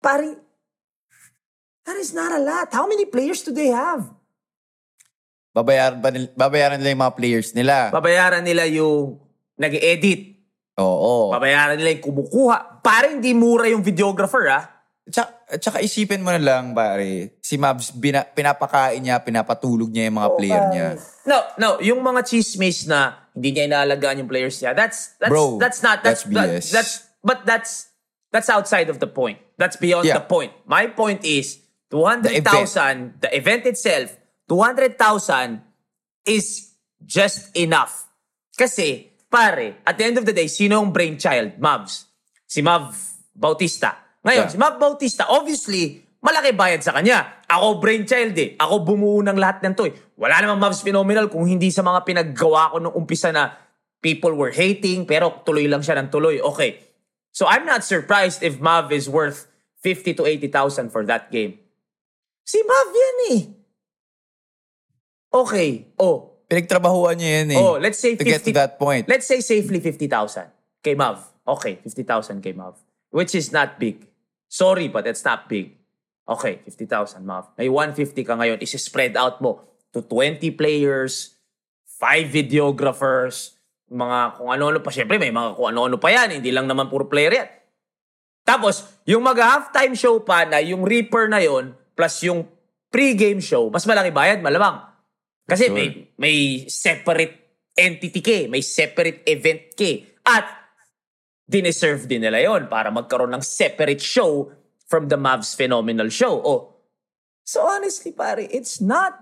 Pare, 0.03 0.35
that 1.87 1.97
is 1.97 2.11
not 2.11 2.35
a 2.35 2.42
lot. 2.42 2.75
How 2.75 2.90
many 2.90 3.07
players 3.07 3.47
do 3.47 3.55
they 3.55 3.71
have? 3.71 4.11
Babayaran, 5.55 6.03
ba 6.03 6.11
nila, 6.11 6.29
babayaran 6.35 6.79
nila 6.83 6.90
yung 6.90 7.03
mga 7.07 7.16
players 7.16 7.49
nila. 7.55 7.77
Babayaran 7.94 8.42
nila 8.42 8.66
yung 8.66 9.23
nag-edit. 9.55 10.38
Oo. 10.79 11.35
Babayaran 11.35 11.75
nila 11.75 11.99
yung 11.99 12.05
kumukuha. 12.07 12.81
Pare, 12.81 13.19
hindi 13.19 13.35
mura 13.35 13.67
yung 13.67 13.83
videographer, 13.83 14.47
ah. 14.49 14.64
Tsaka, 15.09 15.31
tsaka 15.59 15.77
isipin 15.81 16.21
mo 16.21 16.31
na 16.31 16.38
lang, 16.38 16.77
pare, 16.77 17.41
si 17.41 17.57
Mavs, 17.57 17.91
bina, 17.91 18.23
pinapakain 18.23 19.01
niya, 19.01 19.19
pinapatulog 19.19 19.88
niya 19.88 20.07
yung 20.12 20.19
mga 20.21 20.31
player 20.37 20.64
niya. 20.71 20.88
No, 21.25 21.38
no, 21.57 21.69
yung 21.81 21.99
mga 21.99 22.21
chismis 22.23 22.85
na 22.85 23.27
hindi 23.33 23.57
niya 23.57 23.64
inaalagaan 23.67 24.21
yung 24.21 24.31
players 24.31 24.61
niya, 24.61 24.77
that's 24.77 25.17
that's 25.17 25.33
Bro, 25.33 25.57
that's 25.57 25.81
not 25.81 26.05
that's 26.05 26.27
that's 26.27 26.35
that- 26.35 26.51
BS. 26.61 26.67
that's 26.71 26.93
but 27.25 27.38
that's 27.49 27.88
that's 28.29 28.53
outside 28.53 28.93
of 28.93 29.01
the 29.01 29.09
point. 29.09 29.41
That's 29.57 29.81
beyond 29.81 30.05
Yeah. 30.05 30.21
the 30.21 30.27
point. 30.29 30.53
My 30.69 30.87
point 30.93 31.25
is 31.25 31.59
200,000 31.88 33.17
the 33.25 33.31
event 33.33 33.64
itself, 33.64 34.12
200,000 34.47 35.64
is 36.29 36.77
just 37.01 37.49
enough. 37.57 38.12
Kasi 38.53 39.09
pare, 39.29 39.85
at 39.85 39.95
the 39.97 40.05
end 40.05 40.17
of 40.17 40.25
the 40.25 40.33
day, 40.33 40.49
sino 40.49 40.81
yung 40.81 40.91
brainchild? 40.93 41.61
Mavs. 41.61 42.09
Si 42.49 42.64
Mav 42.64 42.97
Bautista. 43.37 44.19
Ngayon, 44.25 44.49
Yeah. 44.49 44.53
si 44.53 44.57
Mav 44.59 44.81
Bautista, 44.81 45.29
obviously, 45.31 46.03
malaki 46.19 46.57
bayad 46.57 46.83
sa 46.83 46.97
kanya. 46.97 47.45
Ako 47.47 47.79
brainchild 47.79 48.35
eh. 48.35 48.59
Ako 48.59 48.83
bumuo 48.83 49.23
ng 49.23 49.38
lahat 49.38 49.62
ng 49.62 49.75
to 49.77 49.87
eh. 49.88 49.95
Wala 50.19 50.43
namang 50.43 50.59
Mavs 50.59 50.83
Phenomenal 50.83 51.31
kung 51.31 51.47
hindi 51.47 51.71
sa 51.71 51.85
mga 51.85 52.03
pinaggawa 52.03 52.75
ko 52.75 52.77
nung 52.83 52.97
umpisa 52.97 53.31
na 53.31 53.55
people 54.03 54.35
were 54.35 54.51
hating 54.51 55.07
pero 55.07 55.45
tuloy 55.47 55.71
lang 55.71 55.81
siya 55.85 55.97
ng 56.03 56.09
tuloy. 56.11 56.43
Okay. 56.43 56.83
So 57.31 57.47
I'm 57.47 57.62
not 57.62 57.87
surprised 57.87 58.43
if 58.43 58.59
Mav 58.59 58.91
is 58.91 59.07
worth 59.07 59.47
50 59.87 60.19
to 60.19 60.27
80,000 60.27 60.91
for 60.91 61.07
that 61.07 61.31
game. 61.31 61.62
Si 62.43 62.59
Mav 62.67 62.88
yan 62.91 63.19
eh. 63.31 63.41
Okay. 65.31 65.93
Oh, 66.01 66.38
Pinagtrabahuan 66.48 67.20
niya 67.20 67.30
yan 67.44 67.48
eh. 67.52 67.61
Oh, 67.61 67.76
let's 67.76 68.00
say 68.00 68.16
To 68.16 68.24
get 68.24 68.40
to 68.40 68.50
50 68.50 68.56
that 68.56 68.80
point. 68.80 69.04
Let's 69.04 69.28
say 69.28 69.44
safely 69.44 69.84
50,000 69.84 70.48
kay 70.80 70.96
Mav. 70.96 71.20
Okay, 71.44 71.76
50,000 71.84 72.40
kay 72.40 72.56
Mav. 72.56 72.80
Which 73.12 73.37
is 73.37 73.52
not 73.52 73.76
big. 73.76 74.08
Sorry, 74.48 74.88
but 74.88 75.04
it's 75.04 75.20
not 75.24 75.44
big. 75.44 75.76
Okay, 76.24 76.64
50,000 76.64 77.20
Mav. 77.24 77.52
May 77.61 77.68
150 77.68 78.24
ka 78.24 78.34
ngayon. 78.40 78.58
Isi-spread 78.64 79.16
out 79.20 79.44
mo 79.44 79.61
to 79.92 80.00
20 80.00 80.40
players, 80.56 81.37
5 82.00 82.32
videographers, 82.32 83.56
mga 83.88 84.40
kung 84.40 84.48
ano-ano 84.48 84.80
pa. 84.80 84.88
Siyempre, 84.88 85.20
may 85.20 85.32
mga 85.32 85.52
kung 85.52 85.68
ano-ano 85.68 86.00
pa 86.00 86.08
yan. 86.08 86.40
Hindi 86.40 86.48
lang 86.52 86.64
naman 86.64 86.88
puro 86.88 87.08
player 87.08 87.32
yan. 87.32 87.48
Tapos, 88.48 88.88
yung 89.04 89.20
mag-halftime 89.20 89.92
show 89.92 90.16
pa 90.24 90.48
na 90.48 90.64
yung 90.64 90.88
Reaper 90.88 91.28
na 91.28 91.44
yon 91.44 91.76
plus 91.92 92.24
yung 92.24 92.48
pre-game 92.88 93.44
show, 93.44 93.68
mas 93.68 93.84
malaki 93.84 94.08
bayad, 94.08 94.40
malamang. 94.40 94.88
Kasi 95.48 95.64
Sure. 95.66 95.74
may, 95.74 95.88
may 96.14 96.37
separate 96.68 97.34
entity 97.72 98.20
ka, 98.20 98.34
eh. 98.34 98.46
may 98.46 98.61
separate 98.61 99.24
event 99.24 99.72
ka. 99.72 99.82
eh. 99.82 99.96
At 100.22 100.44
dineserve 101.42 102.04
din 102.04 102.20
nila 102.20 102.37
yon 102.38 102.68
para 102.68 102.92
magkaroon 102.92 103.32
ng 103.32 103.40
separate 103.40 103.98
show 103.98 104.52
from 104.84 105.08
the 105.08 105.16
Mavs 105.16 105.56
Phenomenal 105.56 106.12
Show. 106.12 106.37
O, 106.37 106.52
So 107.40 107.64
honestly, 107.64 108.12
pare, 108.12 108.44
it's 108.44 108.76
not. 108.76 109.16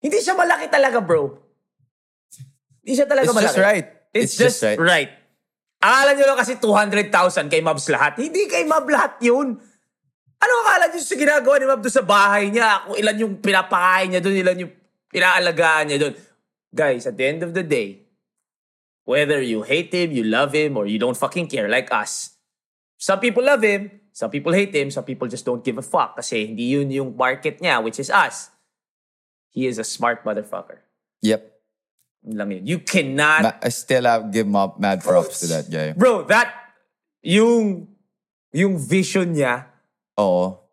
Hindi 0.00 0.16
siya 0.16 0.32
malaki 0.32 0.72
talaga, 0.72 0.96
bro. 0.96 1.36
Hindi 2.80 2.92
siya 2.94 3.04
talaga 3.04 3.28
It's 3.28 3.36
malaki. 3.36 3.52
just 3.52 3.60
right. 3.60 3.86
It's, 4.16 4.32
just, 4.34 4.60
right. 4.80 5.12
Akala 5.76 6.16
nyo 6.16 6.24
lang 6.24 6.40
kasi 6.40 6.56
200,000 6.56 7.52
kay 7.52 7.60
Mavs 7.60 7.84
lahat. 7.92 8.16
Hindi 8.16 8.48
kay 8.48 8.64
Mav 8.64 8.88
lahat 8.88 9.20
yun. 9.20 9.60
Ano 10.36 10.52
akala 10.64 10.88
nyo 10.88 10.96
sa 10.96 11.16
ginagawa 11.16 11.54
ni 11.60 11.66
doon 11.68 11.92
sa 11.92 12.00
bahay 12.00 12.48
niya? 12.48 12.88
Kung 12.88 12.96
ilan 12.96 13.16
yung 13.20 13.34
pinapakain 13.44 14.08
niya 14.08 14.24
doon, 14.24 14.36
ilan 14.40 14.62
yung 14.64 14.72
pinaalagaan 15.16 15.88
niya 15.88 15.98
doon. 16.04 16.14
Guys, 16.76 17.08
at 17.08 17.16
the 17.16 17.24
end 17.24 17.40
of 17.40 17.56
the 17.56 17.64
day, 17.64 18.04
whether 19.08 19.40
you 19.40 19.64
hate 19.64 19.88
him, 19.88 20.12
you 20.12 20.28
love 20.28 20.52
him, 20.52 20.76
or 20.76 20.84
you 20.84 21.00
don't 21.00 21.16
fucking 21.16 21.48
care 21.48 21.72
like 21.72 21.88
us, 21.88 22.36
some 23.00 23.16
people 23.16 23.40
love 23.40 23.64
him, 23.64 23.88
some 24.12 24.28
people 24.28 24.52
hate 24.52 24.76
him, 24.76 24.92
some 24.92 25.08
people 25.08 25.24
just 25.24 25.48
don't 25.48 25.64
give 25.64 25.80
a 25.80 25.86
fuck 25.86 26.20
kasi 26.20 26.44
hindi 26.44 26.76
yun 26.76 26.92
yung 26.92 27.16
market 27.16 27.64
niya, 27.64 27.80
which 27.80 27.96
is 27.96 28.12
us. 28.12 28.52
He 29.48 29.64
is 29.64 29.80
a 29.80 29.86
smart 29.88 30.20
motherfucker. 30.20 30.84
Yep. 31.24 31.40
Lang 32.28 32.50
yun. 32.52 32.66
You 32.66 32.78
cannot 32.84 33.40
Ma- 33.40 33.60
I 33.62 33.70
still 33.72 34.04
have 34.04 34.28
give 34.28 34.44
ma- 34.44 34.76
mad 34.76 35.00
props 35.00 35.40
to 35.40 35.46
that 35.48 35.70
guy. 35.72 35.96
Bro, 35.96 36.28
that, 36.28 36.52
yung, 37.24 37.88
yung 38.52 38.76
vision 38.76 39.32
niya, 39.32 39.64
Oo. 40.16 40.65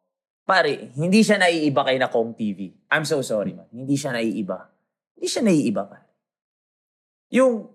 Pare, 0.43 0.91
hindi 0.95 1.23
siya 1.23 1.39
naiiba 1.39 1.87
kay 1.87 1.97
na 1.97 2.07
Kong 2.11 2.35
TV. 2.35 2.71
I'm 2.91 3.07
so 3.07 3.23
sorry, 3.23 3.55
man. 3.55 3.67
Hindi 3.71 3.95
siya 3.95 4.11
naiiba. 4.11 4.69
Hindi 5.15 5.27
siya 5.27 5.43
naiiba, 5.43 5.83
pare. 5.87 6.07
Yung, 7.33 7.67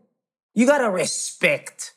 you 0.55 0.65
gotta 0.67 0.91
respect 0.93 1.97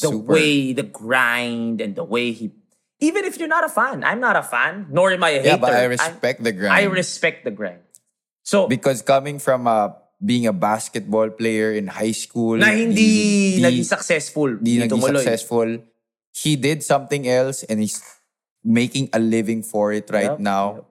the 0.00 0.08
Super. 0.14 0.32
way, 0.38 0.72
the 0.72 0.86
grind, 0.86 1.80
and 1.82 1.94
the 1.98 2.04
way 2.06 2.32
he, 2.32 2.54
even 3.00 3.24
if 3.26 3.38
you're 3.38 3.50
not 3.50 3.64
a 3.64 3.68
fan, 3.68 4.02
I'm 4.04 4.20
not 4.20 4.36
a 4.36 4.42
fan, 4.42 4.86
nor 4.90 5.10
am 5.12 5.22
I 5.22 5.30
a 5.30 5.40
hater. 5.42 5.48
Yeah, 5.48 5.56
but 5.58 5.74
I 5.74 5.84
respect 5.84 6.42
the 6.42 6.52
grind. 6.52 6.74
I 6.74 6.84
respect 6.86 7.44
the 7.44 7.50
grind. 7.50 7.82
So, 8.42 8.66
Because 8.66 9.02
coming 9.02 9.38
from 9.38 9.66
uh, 9.66 9.90
being 10.24 10.46
a 10.46 10.52
basketball 10.54 11.30
player 11.30 11.72
in 11.72 11.86
high 11.88 12.16
school, 12.16 12.56
na 12.56 12.72
hindi 12.72 13.58
di- 13.58 13.62
naging 13.62 13.84
successful, 13.84 14.56
di 14.56 14.78
hindi 14.78 14.88
naging 14.88 14.98
tumuloy. 14.98 15.20
successful, 15.20 15.68
he 16.32 16.56
did 16.56 16.82
something 16.82 17.28
else 17.28 17.62
and 17.64 17.80
he's 17.80 18.00
making 18.64 19.08
a 19.12 19.18
living 19.18 19.62
for 19.62 19.92
it 19.92 20.10
right 20.10 20.34
Yep, 20.36 20.40
now. 20.40 20.64
yep. 20.74 20.84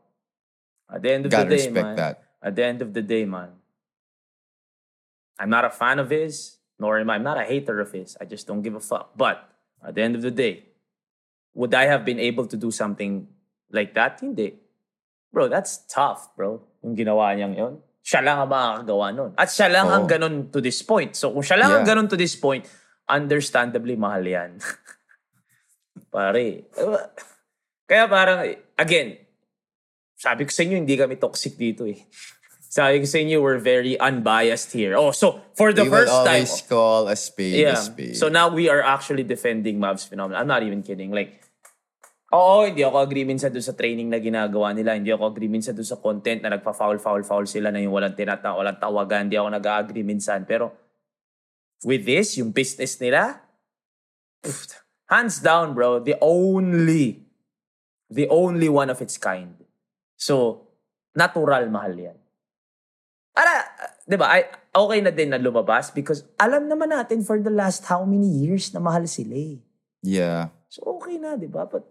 At 0.87 1.01
the 1.03 1.11
end 1.11 1.23
of 1.27 1.31
Gotta 1.31 1.49
the 1.49 1.55
day, 1.57 1.63
respect 1.67 1.85
man. 1.85 1.95
that. 1.99 2.15
At 2.41 2.53
the 2.55 2.63
end 2.63 2.79
of 2.81 2.93
the 2.93 3.01
day, 3.03 3.25
man. 3.25 3.49
I'm 5.37 5.49
not 5.51 5.65
a 5.65 5.69
fan 5.69 5.99
of 5.99 6.09
his, 6.09 6.57
nor 6.79 6.97
am 6.97 7.09
I. 7.09 7.15
I'm 7.15 7.23
not 7.27 7.37
a 7.37 7.43
hater 7.43 7.79
of 7.79 7.91
his. 7.91 8.15
I 8.19 8.25
just 8.25 8.47
don't 8.47 8.61
give 8.63 8.73
a 8.73 8.79
fuck. 8.79 9.13
But 9.17 9.43
at 9.83 9.93
the 9.95 10.01
end 10.01 10.15
of 10.15 10.21
the 10.23 10.31
day, 10.31 10.63
would 11.53 11.73
I 11.75 11.85
have 11.85 12.05
been 12.05 12.19
able 12.19 12.47
to 12.47 12.57
do 12.57 12.71
something 12.71 13.27
like 13.69 13.93
that? 13.93 14.21
Hindi. 14.21 14.55
Bro, 15.33 15.49
that's 15.49 15.83
tough, 15.91 16.33
bro. 16.39 16.63
Yung 16.81 16.95
ginawa 16.95 17.35
niyang 17.35 17.53
yun. 17.57 17.73
Siya 18.01 18.23
lang 18.23 18.39
ang 18.39 18.49
makakagawa 18.49 19.05
nun. 19.11 19.31
At 19.35 19.51
siya 19.51 19.67
lang 19.67 19.91
ang 19.91 20.07
Oo. 20.07 20.09
ganun 20.09 20.47
to 20.55 20.63
this 20.63 20.79
point. 20.81 21.11
So 21.13 21.35
kung 21.35 21.43
siya 21.43 21.59
lang 21.59 21.69
ang 21.75 21.83
Yeah. 21.83 21.91
ganun 21.93 22.07
to 22.07 22.15
this 22.15 22.39
point, 22.39 22.63
understandably 23.11 23.99
mahal 23.99 24.23
yan. 24.23 24.57
Pare. 26.13 26.71
Kaya 27.87 28.05
parang, 28.11 28.43
again, 28.75 29.15
sabi 30.19 30.43
ko 30.43 30.51
sa 30.51 30.67
inyo, 30.67 30.75
hindi 30.75 30.99
kami 30.99 31.15
toxic 31.15 31.55
dito 31.55 31.87
eh. 31.87 32.03
Sabi 32.67 32.99
ko 32.99 33.07
sa 33.07 33.17
inyo, 33.23 33.39
we're 33.39 33.63
very 33.63 33.95
unbiased 33.95 34.75
here. 34.75 34.99
Oh, 34.99 35.15
so 35.15 35.39
for 35.55 35.71
the 35.71 35.87
we 35.87 35.89
first 35.89 36.11
will 36.11 36.27
time, 36.27 36.43
always 36.43 36.61
call 36.67 37.07
a 37.07 37.15
spade 37.15 37.63
a 37.63 37.71
yeah. 37.71 37.79
spade. 37.79 38.19
So 38.19 38.27
now 38.27 38.51
we 38.51 38.67
are 38.67 38.83
actually 38.83 39.23
defending 39.23 39.79
Mavs 39.79 40.03
phenomenon. 40.03 40.35
I'm 40.35 40.51
not 40.51 40.67
even 40.67 40.83
kidding. 40.83 41.15
Like, 41.15 41.39
oo, 42.27 42.67
hindi 42.67 42.83
ako 42.83 43.07
agree 43.07 43.23
minsan 43.23 43.55
doon 43.55 43.63
sa 43.63 43.71
training 43.71 44.11
na 44.11 44.19
ginagawa 44.19 44.75
nila. 44.75 44.99
Hindi 44.99 45.15
ako 45.15 45.31
agree 45.31 45.47
minsan 45.47 45.79
doon 45.79 45.87
sa 45.87 45.95
content 45.95 46.43
na 46.43 46.59
nagpa-foul-foul-foul 46.59 47.47
sila 47.47 47.71
na 47.71 47.79
yung 47.79 47.95
walang 47.95 48.19
tinata, 48.19 48.51
walang 48.51 48.77
tawagan. 48.83 49.31
Hindi 49.31 49.39
ako 49.39 49.47
nag-agree 49.47 50.03
minsan. 50.03 50.43
Pero 50.43 50.75
with 51.87 52.03
this, 52.03 52.35
yung 52.35 52.51
business 52.51 52.99
nila, 52.99 53.47
pff, 54.43 54.75
hands 55.07 55.39
down, 55.39 55.71
bro, 55.71 56.03
the 56.03 56.19
only, 56.19 57.26
the 58.11 58.27
only 58.31 58.67
one 58.71 58.89
of 58.89 58.99
its 59.03 59.19
kind. 59.19 59.55
So, 60.15 60.65
natural 61.13 61.67
mahal 61.69 61.93
yan. 61.93 62.17
Para, 63.35 63.53
uh, 63.53 63.91
di 64.07 64.17
ba, 64.17 64.33
ay, 64.33 64.49
okay 64.73 64.99
na 65.03 65.13
din 65.13 65.29
na 65.29 65.37
lumabas 65.37 65.93
because 65.93 66.25
alam 66.41 66.65
naman 66.65 66.89
natin 66.89 67.21
for 67.21 67.37
the 67.37 67.53
last 67.53 67.85
how 67.85 68.01
many 68.01 68.25
years 68.25 68.73
na 68.73 68.81
mahal 68.81 69.05
sila 69.05 69.35
eh. 69.37 69.61
yeah. 70.01 70.49
So, 70.67 70.83
okay 70.97 71.21
na, 71.21 71.37
di 71.37 71.47
ba? 71.47 71.69
But, 71.69 71.85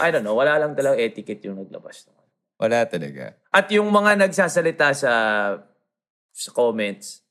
I 0.00 0.10
don't 0.10 0.24
know, 0.24 0.36
wala 0.36 0.56
lang 0.56 0.74
talaga 0.74 0.98
etiquette 0.98 1.44
yung 1.46 1.60
naglabas. 1.60 2.08
Wala 2.56 2.86
talaga. 2.86 3.36
At 3.52 3.68
yung 3.74 3.90
mga 3.90 4.16
nagsasalita 4.26 4.94
sa 4.94 5.12
sa 6.32 6.50
comments, 6.54 7.22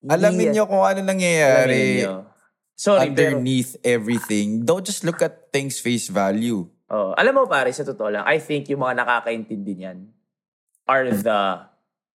Alamin 0.00 0.56
nyo 0.56 0.64
kung 0.64 0.80
ano 0.80 1.04
nangyayari. 1.04 2.08
Sorry, 2.72 3.12
pero, 3.12 3.36
underneath 3.36 3.76
everything. 3.84 4.64
Don't 4.64 4.80
just 4.80 5.04
look 5.04 5.20
at 5.20 5.52
things 5.52 5.76
face 5.76 6.08
value. 6.08 6.64
Oh, 6.90 7.14
alam 7.14 7.32
mo 7.32 7.46
pare, 7.46 7.70
sa 7.70 7.86
totoo 7.86 8.10
lang, 8.10 8.24
I 8.26 8.42
think 8.42 8.68
yung 8.68 8.82
mga 8.82 9.06
nakakaintindi 9.06 9.72
niyan 9.78 9.98
are 10.90 11.08
the 11.14 11.70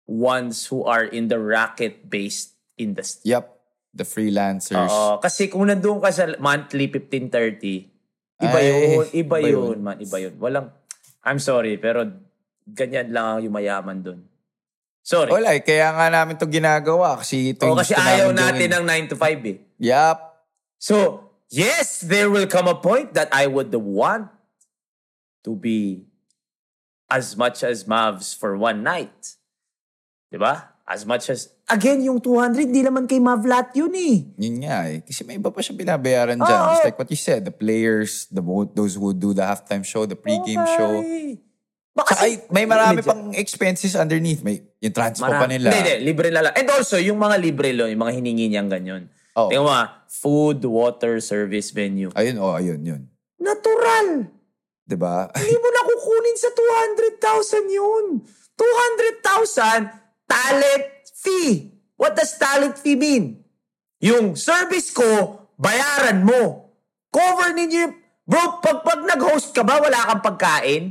ones 0.05 0.67
who 0.67 0.85
are 0.85 1.07
in 1.07 1.31
the 1.31 1.39
racket-based 1.39 2.53
industry. 2.77 3.31
Yep. 3.33 3.55
The 3.95 4.03
freelancers. 4.03 4.91
Oo, 4.91 5.23
kasi 5.23 5.47
kung 5.47 5.71
nandun 5.71 6.03
ka 6.03 6.11
sa 6.11 6.27
monthly 6.43 6.91
1530, 6.91 8.43
iba 8.43 8.59
Ay, 8.59 8.67
yun, 8.67 8.83
iba, 8.83 9.03
iba 9.15 9.37
yun, 9.39 9.77
man, 9.79 9.95
iba 10.03 10.17
yun. 10.19 10.35
Walang, 10.35 10.67
I'm 11.23 11.39
sorry, 11.39 11.79
pero 11.79 12.03
ganyan 12.67 13.15
lang 13.15 13.25
ang 13.25 13.39
yung 13.47 13.55
mayaman 13.55 14.03
dun. 14.03 14.19
Sorry. 15.05 15.29
Wala 15.29 15.53
eh. 15.53 15.61
Kaya 15.61 15.93
nga 15.93 16.09
namin 16.09 16.35
to 16.35 16.49
ginagawa. 16.49 17.21
Kasi 17.21 17.53
ito 17.53 17.69
Oo, 17.69 17.77
kasi 17.77 17.93
ayaw 17.93 18.33
natin 18.33 18.73
ng 18.81 18.83
9 19.07 19.13
to 19.13 19.15
5 19.15 19.37
eh. 19.45 19.57
Yup. 19.77 20.17
So, 20.81 21.29
yes, 21.53 22.01
there 22.01 22.33
will 22.33 22.49
come 22.49 22.65
a 22.65 22.73
point 22.73 23.13
that 23.13 23.29
I 23.29 23.45
would 23.45 23.69
want 23.69 24.33
to 25.45 25.53
be 25.53 26.09
as 27.05 27.37
much 27.37 27.61
as 27.61 27.85
Mavs 27.85 28.33
for 28.33 28.57
one 28.57 28.81
night. 28.81 29.37
Diba? 30.33 30.73
As 30.85 31.05
much 31.05 31.29
as... 31.29 31.53
Again, 31.69 32.01
yung 32.01 32.21
200, 32.21 32.69
di 32.69 32.81
naman 32.81 33.05
kay 33.05 33.17
Mav 33.21 33.41
lahat 33.45 33.73
yun 33.73 33.93
eh. 33.93 34.25
Yun 34.37 34.65
nga 34.65 34.89
eh. 34.89 35.01
Kasi 35.01 35.25
may 35.25 35.37
iba 35.37 35.49
pa 35.49 35.61
siya 35.61 35.73
binabayaran 35.73 36.37
dyan. 36.37 36.61
Oo. 36.61 36.69
Just 36.77 36.85
like 36.85 36.97
what 36.97 37.09
you 37.09 37.17
said. 37.17 37.41
The 37.45 37.53
players, 37.53 38.29
the 38.29 38.41
those 38.73 38.97
who 38.97 39.13
do 39.13 39.33
the 39.33 39.41
halftime 39.41 39.81
show, 39.85 40.05
the 40.05 40.17
pregame 40.17 40.61
Oo, 40.61 40.73
show. 40.77 40.93
Baka 41.95 42.11
Saka 42.11 42.21
si- 42.21 42.25
ay, 42.27 42.33
may 42.51 42.65
marami 42.67 42.99
legit. 43.01 43.07
pang 43.07 43.23
expenses 43.33 43.93
underneath. 43.95 44.43
May 44.45 44.61
yung 44.83 44.93
transpo 44.93 45.25
pa 45.25 45.47
Marami. 45.47 45.57
nila. 45.57 45.73
Hindi, 45.73 45.79
hindi. 45.79 45.95
Libre 46.05 46.27
na 46.29 46.41
lang. 46.45 46.53
And 46.53 46.67
also, 46.69 46.99
yung 47.01 47.17
mga 47.17 47.35
libre 47.39 47.71
lo, 47.71 47.87
yung 47.87 48.01
mga 48.03 48.13
hiningi 48.19 48.45
niyang 48.51 48.69
ganyan. 48.69 49.07
Oh. 49.33 49.47
Tingnan 49.49 49.65
mo 49.65 49.73
food, 50.11 50.59
water, 50.67 51.17
service, 51.23 51.71
venue. 51.71 52.11
Ayun, 52.13 52.35
oh, 52.37 52.53
ayun, 52.53 52.79
yun. 52.83 53.01
Natural! 53.39 54.34
Diba? 54.85 55.27
Hindi 55.33 55.57
mo 55.57 55.69
na 55.73 55.81
kukunin 55.81 56.37
sa 56.37 56.49
200,000 56.53 57.73
yun. 57.73 58.05
200,000 58.53 59.89
talent 60.29 60.85
fee. 61.09 61.73
What 61.97 62.13
does 62.13 62.37
talent 62.37 62.77
fee 62.77 62.95
mean? 62.95 63.41
Yung 64.05 64.37
service 64.37 64.93
ko, 64.93 65.41
bayaran 65.57 66.21
mo. 66.21 66.71
Cover 67.09 67.51
ninyo 67.57 67.77
yung... 67.89 67.95
Bro, 68.25 68.57
pag, 68.61 68.81
pag 68.81 69.01
nag-host 69.05 69.53
ka 69.53 69.61
ba, 69.61 69.77
wala 69.77 70.01
kang 70.09 70.23
pagkain? 70.25 70.83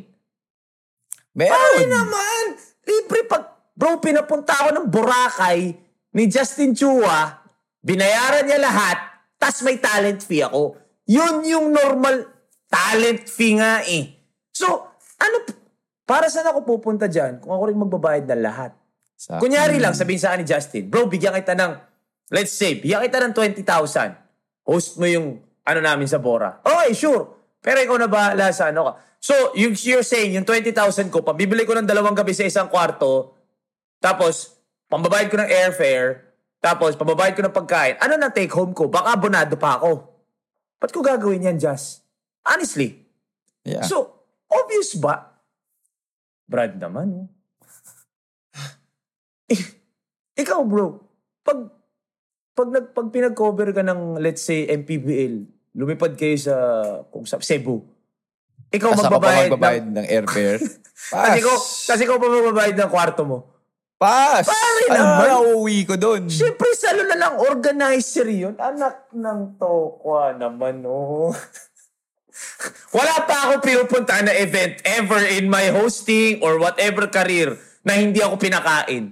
Ay 1.34 1.50
Meron. 1.50 1.90
naman! 1.90 2.44
Libre 2.86 3.26
pag... 3.26 3.74
Bro, 3.74 3.98
pinapunta 3.98 4.54
ako 4.54 4.68
ng 4.70 4.86
Boracay 4.86 5.74
ni 6.14 6.30
Justin 6.30 6.78
Chua, 6.78 7.42
binayaran 7.82 8.46
niya 8.46 8.62
lahat, 8.62 8.98
tas 9.34 9.66
may 9.66 9.82
talent 9.82 10.22
fee 10.22 10.46
ako. 10.46 10.78
Yun 11.10 11.42
yung 11.42 11.66
normal 11.74 12.33
talent 12.68 13.26
fee 13.26 13.58
nga 13.58 13.82
eh. 13.84 14.14
So, 14.54 14.66
ano, 15.18 15.36
para 16.04 16.28
saan 16.28 16.48
ako 16.48 16.62
pupunta 16.68 17.08
dyan 17.08 17.40
kung 17.40 17.52
ako 17.52 17.62
rin 17.72 17.78
magbabayad 17.80 18.24
ng 18.28 18.42
lahat? 18.44 18.72
Sa- 19.14 19.40
Kunyari 19.40 19.80
lang, 19.80 19.96
sabihin 19.96 20.20
sa 20.20 20.34
akin 20.34 20.44
ni 20.44 20.46
Justin, 20.46 20.84
bro, 20.90 21.08
bigyan 21.08 21.32
kita 21.32 21.56
ng, 21.56 21.72
let's 22.28 22.52
say, 22.52 22.76
bigyan 22.76 23.02
kita 23.08 23.24
ng 23.24 23.32
20,000. 23.32 23.64
Host 24.68 25.00
mo 25.00 25.08
yung, 25.08 25.40
ano 25.64 25.80
namin 25.80 26.04
sa 26.04 26.20
Bora. 26.20 26.60
Okay, 26.60 26.92
sure. 26.92 27.56
Pero 27.64 27.80
ikaw 27.80 27.96
na 27.96 28.04
bahala 28.04 28.52
sa 28.52 28.68
ano 28.68 28.84
ka. 28.84 28.92
So, 29.16 29.32
yung 29.56 29.72
you're 29.80 30.04
saying, 30.04 30.36
yung 30.36 30.44
20,000 30.44 31.08
ko, 31.08 31.24
pabibili 31.24 31.64
ko 31.64 31.72
ng 31.72 31.88
dalawang 31.88 32.12
gabi 32.12 32.36
sa 32.36 32.44
isang 32.44 32.68
kwarto, 32.68 33.32
tapos, 33.96 34.60
pambabayad 34.92 35.32
ko 35.32 35.40
ng 35.40 35.48
airfare, 35.48 36.36
tapos, 36.60 36.92
pambabayad 36.92 37.32
ko 37.32 37.40
ng 37.40 37.56
pagkain, 37.56 37.96
ano 37.96 38.20
na 38.20 38.28
take 38.28 38.52
home 38.52 38.76
ko? 38.76 38.92
Baka 38.92 39.16
abonado 39.16 39.56
pa 39.56 39.80
ako. 39.80 40.04
Ba't 40.76 40.92
ko 40.92 41.00
gagawin 41.00 41.48
yan, 41.48 41.56
Just? 41.56 42.03
Honestly. 42.44 43.00
Yeah. 43.62 43.82
So, 43.82 44.12
obvious 44.46 44.94
ba? 44.94 45.32
Brad 46.44 46.76
naman. 46.76 47.32
Ik- 49.46 49.80
Ikaw, 50.34 50.60
bro, 50.62 50.98
pag 51.40 51.70
pag 52.54 52.68
nag 52.70 52.90
pag 52.90 53.08
pinag-cover 53.08 53.70
ka 53.70 53.82
ng 53.82 54.18
let's 54.18 54.42
say 54.42 54.66
MPBL, 54.66 55.46
lumipad 55.72 56.14
kayo 56.14 56.34
sa 56.36 56.54
kung 57.08 57.24
sa 57.24 57.38
Cebu. 57.38 57.82
Ikaw 58.70 58.90
pa 58.90 59.02
magbabayad, 59.06 59.48
magbabayad 59.48 59.84
ng... 59.84 59.94
ng 59.96 60.06
airfare. 60.06 60.60
Kasi 60.94 61.10
Pass. 61.10 61.36
ikaw, 61.36 61.56
kasi 61.84 62.00
ikaw 62.02 62.16
pa 62.16 62.26
magbabayad 62.26 62.76
ng 62.76 62.90
kwarto 62.90 63.22
mo. 63.22 63.38
Pass. 63.94 64.46
Pare 64.46 64.82
Ano 64.88 64.96
naman. 64.96 65.26
na 65.26 65.38
uuwi 65.44 65.78
ko 65.84 65.94
doon? 65.94 66.26
Siyempre, 66.26 66.70
salo 66.74 67.02
na 67.04 67.14
lang 67.14 67.34
organizer 67.36 68.26
yun. 68.26 68.54
Anak 68.56 69.10
ng 69.10 69.54
tokwa 69.54 70.32
naman, 70.32 70.82
oh. 70.82 71.30
Wala 72.90 73.14
pa 73.22 73.36
ako 73.44 73.52
pinupunta 73.60 74.18
na 74.20 74.32
event 74.32 74.78
ever 74.82 75.22
in 75.28 75.46
my 75.46 75.68
hosting 75.68 76.38
or 76.40 76.58
whatever 76.58 77.06
career 77.06 77.54
na 77.80 77.94
hindi 77.94 78.18
ako 78.18 78.36
pinakain. 78.36 79.10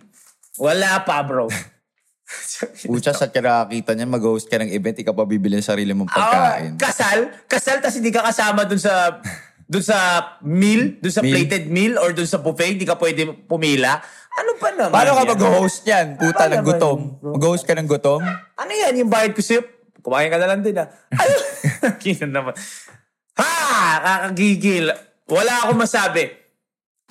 Wala 0.57 1.03
pa, 1.03 1.21
bro. 1.21 1.47
Pucha, 2.89 3.13
sa 3.13 3.29
kinakakita 3.29 3.93
niya, 3.93 4.07
mag-host 4.07 4.47
ka 4.47 4.57
ng 4.57 4.71
event, 4.71 4.97
ikaw 4.97 5.13
pa 5.13 5.23
bibili 5.23 5.55
ng 5.55 5.65
sarili 5.65 5.93
mong 5.93 6.09
Ah, 6.09 6.17
pagkain. 6.17 6.73
kasal? 6.77 7.19
Kasal, 7.45 7.77
tas 7.79 7.93
hindi 7.93 8.09
ka 8.09 8.23
kasama 8.23 8.65
dun 8.65 8.79
sa 8.79 9.21
dun 9.63 9.81
sa 9.81 9.99
meal, 10.41 10.97
dun 10.99 11.09
sa 11.11 11.21
Meal? 11.21 11.33
plated 11.35 11.65
meal 11.67 11.97
or 11.97 12.13
dun 12.13 12.25
sa 12.25 12.39
buffet, 12.39 12.73
hindi 12.73 12.85
ka 12.85 12.97
pwede 12.97 13.25
pumila. 13.45 14.01
Ano 14.33 14.57
pa 14.57 14.69
naman 14.71 14.89
Paano 14.91 15.11
ka 15.11 15.23
yan? 15.23 15.31
mag-host 15.31 15.79
niyan? 15.83 16.07
Puta, 16.17 16.43
Ano 16.43 16.53
ng 16.55 16.65
gutom. 16.65 16.99
Mag-host 17.21 17.65
ka 17.65 17.75
ng 17.75 17.85
gutom? 17.87 18.21
Ano 18.55 18.71
yan? 18.71 18.93
Yung 18.97 19.09
bayad 19.09 19.33
ko 19.33 19.41
sa'yo? 19.41 19.61
Kumain 20.01 20.29
ka 20.29 20.37
na 20.37 20.47
lang 20.47 20.61
din, 20.61 20.77
ah. 20.77 20.89
Ano? 21.21 21.35
Naman. 22.33 22.53
Ha! 23.39 23.53
Kakagigil. 24.03 24.93
Wala 25.29 25.53
akong 25.65 25.81
masabi. 25.81 26.29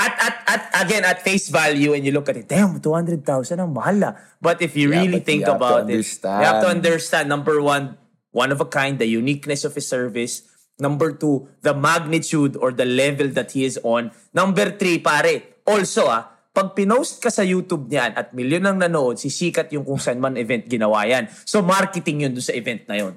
At, 0.01 0.13
at, 0.17 0.35
at, 0.49 0.61
again, 0.81 1.05
at 1.05 1.21
face 1.21 1.53
value, 1.53 1.93
and 1.93 2.01
you 2.01 2.09
look 2.09 2.25
at 2.25 2.33
it, 2.33 2.49
damn, 2.49 2.81
200,000 2.81 3.21
ang 3.61 3.69
mahal 3.69 4.01
ah. 4.01 4.13
But 4.41 4.57
if 4.65 4.73
you 4.73 4.89
Yeah, 4.89 5.05
really 5.05 5.21
think 5.21 5.45
you 5.45 5.53
about 5.53 5.85
it, 5.93 6.01
you 6.01 6.41
have 6.41 6.65
to 6.65 6.69
understand, 6.73 7.29
number 7.29 7.61
one, 7.61 8.01
one 8.33 8.49
of 8.49 8.57
a 8.57 8.65
kind, 8.65 8.97
the 8.97 9.05
uniqueness 9.05 9.61
of 9.61 9.77
his 9.77 9.85
service. 9.85 10.49
Number 10.81 11.13
two, 11.13 11.45
the 11.61 11.77
magnitude 11.77 12.57
or 12.57 12.73
the 12.73 12.89
level 12.89 13.29
that 13.37 13.53
he 13.53 13.61
is 13.61 13.77
on. 13.85 14.09
Number 14.33 14.73
three, 14.73 14.97
pare, 14.97 15.61
also 15.69 16.09
ah, 16.09 16.49
pag 16.49 16.73
pinost 16.73 17.21
ka 17.21 17.29
sa 17.29 17.45
YouTube 17.45 17.85
niyan 17.85 18.17
at 18.17 18.33
milyon 18.33 18.65
ang 18.65 18.81
nanood, 18.81 19.21
sisikat 19.21 19.69
yung 19.77 19.85
kung 19.85 20.01
saan 20.01 20.17
man 20.17 20.33
event 20.33 20.65
ginawa 20.65 21.05
yan. 21.05 21.29
So 21.45 21.61
marketing 21.61 22.25
yun 22.25 22.33
doon 22.33 22.41
sa 22.41 22.57
event 22.57 22.89
na 22.89 22.97
yun. 22.97 23.13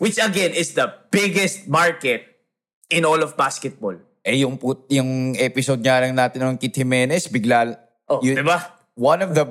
Which 0.00 0.16
again 0.16 0.56
is 0.56 0.72
the 0.72 0.88
biggest 1.12 1.68
market 1.68 2.31
in 2.92 3.02
all 3.02 3.18
of 3.18 3.34
basketball. 3.34 3.96
Eh, 4.22 4.44
yung, 4.46 4.54
put, 4.54 4.86
yung 4.86 5.34
episode 5.34 5.82
nga 5.82 5.98
lang 5.98 6.14
natin 6.14 6.44
ng 6.46 6.60
Kit 6.60 6.76
Jimenez, 6.76 7.26
bigla... 7.26 7.74
Oh, 8.06 8.20
yun- 8.22 8.38
di 8.38 8.46
ba? 8.46 8.60
One 8.92 9.24
of 9.24 9.32
the 9.32 9.48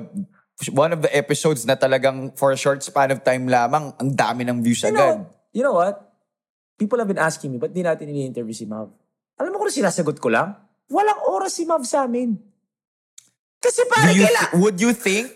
one 0.70 0.94
of 0.94 1.02
the 1.02 1.10
episodes 1.10 1.66
na 1.66 1.74
talagang 1.74 2.38
for 2.38 2.54
a 2.54 2.58
short 2.58 2.78
span 2.86 3.10
of 3.10 3.26
time 3.26 3.50
lamang, 3.50 3.90
ang 3.98 4.10
dami 4.14 4.46
ng 4.46 4.62
views 4.62 4.86
You 4.86 4.94
agad. 4.94 5.18
know, 5.18 5.26
you 5.50 5.62
know 5.66 5.74
what? 5.74 5.98
People 6.78 7.02
have 7.02 7.10
been 7.10 7.18
asking 7.18 7.50
me, 7.50 7.58
ba't 7.58 7.74
di 7.74 7.82
natin 7.82 8.06
ini-interview 8.06 8.54
si 8.54 8.62
Mav? 8.62 8.94
Alam 9.42 9.50
mo 9.50 9.66
kung 9.66 9.74
sinasagot 9.74 10.22
ko 10.22 10.30
lang? 10.30 10.54
Walang 10.86 11.26
oras 11.26 11.58
si 11.58 11.66
Mav 11.66 11.82
sa 11.82 12.06
amin. 12.06 12.38
Kasi 13.58 13.82
Do 13.82 13.90
pare, 13.90 14.14
you, 14.14 14.22
kaila, 14.22 14.42
would 14.62 14.78
you 14.78 14.94
think? 14.94 15.26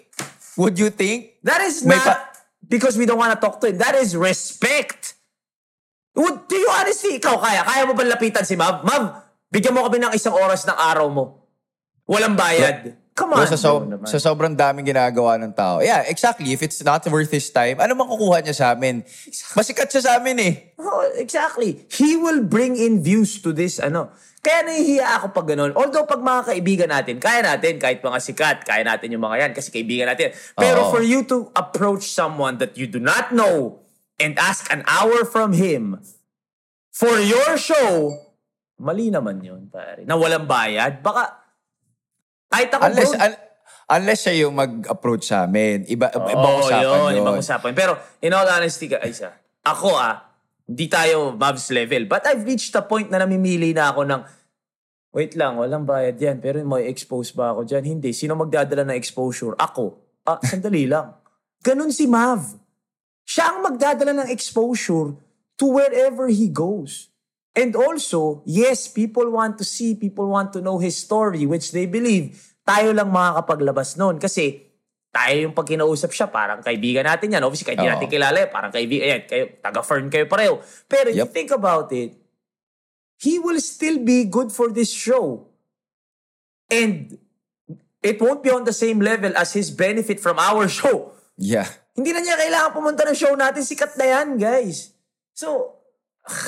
Would 0.54 0.78
you 0.78 0.94
think? 0.94 1.42
that 1.42 1.59
is 1.66 1.82
not 1.82 1.98
pa- 2.07 2.22
because 2.62 2.94
we 2.94 3.02
don't 3.11 3.18
want 3.18 3.34
to 3.34 3.40
talk 3.42 3.59
to 3.62 3.74
him. 3.74 3.82
That 3.82 3.98
is 3.98 4.14
respect. 4.14 5.16
Would, 6.17 6.49
do 6.49 6.57
you 6.57 6.69
honestly, 6.73 7.21
ikaw 7.21 7.37
kaya? 7.37 7.61
Kaya 7.61 7.85
mo 7.85 7.93
ba 7.93 8.03
lapitan 8.09 8.43
si 8.49 8.57
Mav? 8.57 8.81
Mav, 8.89 9.37
bigyan 9.53 9.77
mo 9.77 9.85
kami 9.85 10.01
ng 10.01 10.17
isang 10.17 10.33
oras 10.33 10.64
ng 10.64 10.73
araw 10.73 11.12
mo. 11.12 11.25
Walang 12.09 12.33
bayad. 12.33 12.97
Come 13.17 13.33
on, 13.33 13.45
Bro, 13.45 13.49
sa, 13.49 13.57
so, 13.57 13.81
sa 14.05 14.19
sobrang 14.21 14.53
daming 14.53 14.93
ginagawa 14.93 15.41
ng 15.41 15.57
tao. 15.57 15.81
Yeah, 15.81 16.05
exactly. 16.05 16.53
If 16.53 16.61
it's 16.61 16.85
not 16.85 17.01
worth 17.09 17.33
his 17.33 17.49
time, 17.49 17.81
ano 17.81 17.97
makukuha 17.97 18.45
niya 18.45 18.53
sa 18.53 18.67
amin? 18.77 19.09
Masikat 19.57 19.89
siya 19.89 20.03
sa 20.05 20.11
amin 20.21 20.37
eh. 20.37 20.53
Oh, 20.77 21.01
exactly. 21.17 21.89
He 21.97 22.12
will 22.21 22.45
bring 22.45 22.77
in 22.77 23.01
views 23.01 23.41
to 23.41 23.57
this, 23.57 23.81
ano. 23.81 24.12
Kaya 24.45 24.69
nahihiya 24.69 25.21
ako 25.21 25.33
pag 25.33 25.49
ganun. 25.49 25.73
Although 25.73 26.05
pag 26.05 26.21
mga 26.21 26.43
kaibigan 26.45 26.89
natin, 26.93 27.17
kaya 27.17 27.41
natin, 27.41 27.81
kahit 27.81 28.05
mga 28.05 28.21
sikat, 28.21 28.69
kaya 28.69 28.85
natin 28.85 29.09
yung 29.09 29.25
mga 29.25 29.49
yan 29.49 29.53
kasi 29.57 29.73
kaibigan 29.73 30.12
natin. 30.12 30.37
Pero 30.53 30.85
Oo. 30.85 30.93
for 30.93 31.01
you 31.01 31.25
to 31.25 31.49
approach 31.57 32.12
someone 32.12 32.61
that 32.61 32.77
you 32.77 32.85
do 32.85 33.01
not 33.01 33.33
know 33.33 33.81
and 34.17 34.37
ask 34.41 34.69
an 34.73 34.83
hour 34.89 35.25
from 35.25 35.53
him 35.53 36.01
for 36.93 37.21
your 37.21 37.61
show, 37.61 38.17
mali 38.81 39.12
naman 39.12 39.45
yun, 39.45 39.69
pare. 39.69 40.05
Na 40.09 40.17
walang 40.17 40.49
bayad. 40.49 41.05
Baka, 41.05 41.37
kahit 42.49 42.73
ako, 42.73 42.83
Unless, 42.89 43.12
bro, 43.12 43.25
un- 43.25 43.41
unless 43.93 44.21
siya 44.25 44.35
yung 44.47 44.55
mag-approach 44.57 45.29
sa 45.29 45.45
amin. 45.45 45.85
Iba, 45.85 46.09
ibang 46.09 46.57
Oo, 46.57 46.64
usapan 46.64 46.81
yun, 46.81 47.09
yun. 47.12 47.21
ibang 47.21 47.39
usapan. 47.41 47.73
Pero, 47.77 47.93
in 48.25 48.33
all 48.33 48.49
honesty, 48.49 48.89
Isa, 48.89 49.37
ako 49.61 49.93
ah, 49.93 50.25
hindi 50.67 50.89
tayo 50.89 51.37
Mavs 51.37 51.69
level. 51.71 52.09
But 52.09 52.25
I've 52.27 52.43
reached 52.43 52.75
a 52.75 52.83
point 52.83 53.12
na 53.12 53.23
namimili 53.23 53.77
na 53.77 53.93
ako 53.93 54.09
ng, 54.09 54.21
wait 55.12 55.37
lang, 55.37 55.61
walang 55.61 55.85
bayad 55.85 56.17
yan, 56.17 56.41
pero 56.41 56.61
may 56.64 56.89
expose 56.89 57.33
ba 57.33 57.53
ako 57.53 57.69
dyan? 57.69 57.85
Hindi. 57.85 58.11
Sino 58.17 58.37
magdadala 58.37 58.89
ng 58.89 58.97
exposure? 58.97 59.53
Ako. 59.57 60.01
Ah, 60.27 60.41
sandali 60.43 60.89
lang. 60.89 61.12
Ganun 61.62 61.95
si 61.95 62.09
Mav. 62.11 62.66
Siya 63.27 63.51
ang 63.53 63.66
magdadala 63.66 64.14
ng 64.22 64.29
exposure 64.31 65.18
to 65.59 65.64
wherever 65.66 66.31
he 66.31 66.47
goes. 66.47 67.11
And 67.57 67.74
also, 67.74 68.45
yes, 68.47 68.87
people 68.87 69.27
want 69.33 69.59
to 69.59 69.64
see, 69.66 69.97
people 69.97 70.31
want 70.31 70.53
to 70.55 70.62
know 70.62 70.79
his 70.79 70.95
story, 70.95 71.43
which 71.43 71.72
they 71.72 71.91
believe 71.91 72.37
tayo 72.62 72.95
lang 72.95 73.11
makakapaglabas 73.11 73.97
noon. 73.97 74.20
Kasi 74.20 74.62
tayo 75.09 75.49
yung 75.49 75.57
pag 75.57 75.64
kinausap 75.64 76.12
siya, 76.12 76.29
parang 76.29 76.61
kaibigan 76.61 77.09
natin 77.09 77.33
yan. 77.33 77.41
Obviously, 77.43 77.64
kahit 77.66 77.81
di 77.81 77.89
Oo. 77.89 77.93
natin 77.97 78.09
kilala, 78.12 78.39
eh, 78.45 78.49
parang 78.53 78.68
kaibigan, 78.68 79.05
ayan, 79.09 79.22
kayo, 79.24 79.45
taga-fern 79.59 80.07
kayo 80.12 80.29
pareho. 80.29 80.61
Pero 80.85 81.09
if 81.09 81.16
you 81.16 81.24
Yep. 81.24 81.33
think 81.33 81.51
about 81.51 81.89
it, 81.91 82.12
he 83.16 83.41
will 83.41 83.57
still 83.59 83.97
be 83.97 84.29
good 84.29 84.53
for 84.53 84.68
this 84.68 84.93
show. 84.93 85.49
And 86.68 87.16
it 88.05 88.20
won't 88.20 88.45
be 88.45 88.53
on 88.53 88.68
the 88.68 88.77
same 88.77 89.01
level 89.01 89.33
as 89.33 89.57
his 89.57 89.72
benefit 89.72 90.20
from 90.20 90.37
our 90.37 90.68
show. 90.79 91.16
Yeah. 91.41 91.72
Hindi 91.97 92.12
na 92.12 92.20
niya 92.20 92.36
kailangan 92.36 92.70
pumunta 92.76 93.09
ng 93.09 93.16
show 93.16 93.32
natin. 93.32 93.64
Sikat 93.64 93.97
na 93.97 94.05
yan, 94.05 94.36
guys. 94.36 94.92
So, 95.32 95.80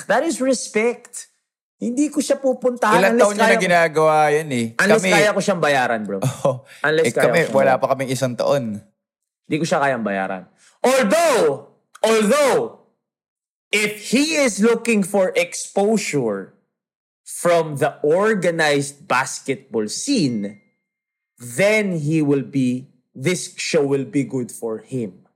that 0.05 0.21
is 0.21 0.45
respect. 0.45 1.33
Hindi 1.79 2.11
ko 2.11 2.19
siya 2.19 2.43
pupuntahan 2.43 2.99
Ilang 2.99 3.15
unless 3.17 3.23
taon 3.23 3.37
niya 3.39 3.49
na 3.55 3.59
ginagawa 3.63 4.17
yan 4.35 4.49
eh. 4.51 4.67
unless 4.83 4.99
kami, 4.99 5.15
kaya 5.15 5.31
ko 5.31 5.41
siyang 5.41 5.63
bayaran, 5.63 6.01
bro. 6.03 6.19
Oh, 6.45 6.67
Unless 6.83 7.07
eh, 7.07 7.13
kaya 7.15 7.25
kami, 7.31 7.41
wala 7.55 7.79
pa 7.79 7.87
kaming 7.95 8.11
isang 8.11 8.35
taon. 8.35 8.83
Hindi 9.47 9.57
ko 9.63 9.65
siya 9.65 9.79
kayang 9.79 10.03
bayaran. 10.03 10.51
Although, 10.83 11.71
although, 12.03 12.83
if 13.71 14.11
he 14.11 14.43
is 14.43 14.59
looking 14.59 15.07
for 15.07 15.31
exposure 15.39 16.59
from 17.23 17.79
the 17.79 17.95
organized 18.03 19.07
basketball 19.07 19.87
scene, 19.87 20.59
then 21.39 22.03
he 22.03 22.19
will 22.19 22.43
be, 22.43 22.91
this 23.15 23.55
show 23.55 23.87
will 23.87 24.05
be 24.05 24.27
good 24.27 24.51
for 24.51 24.83
him. 24.83 25.28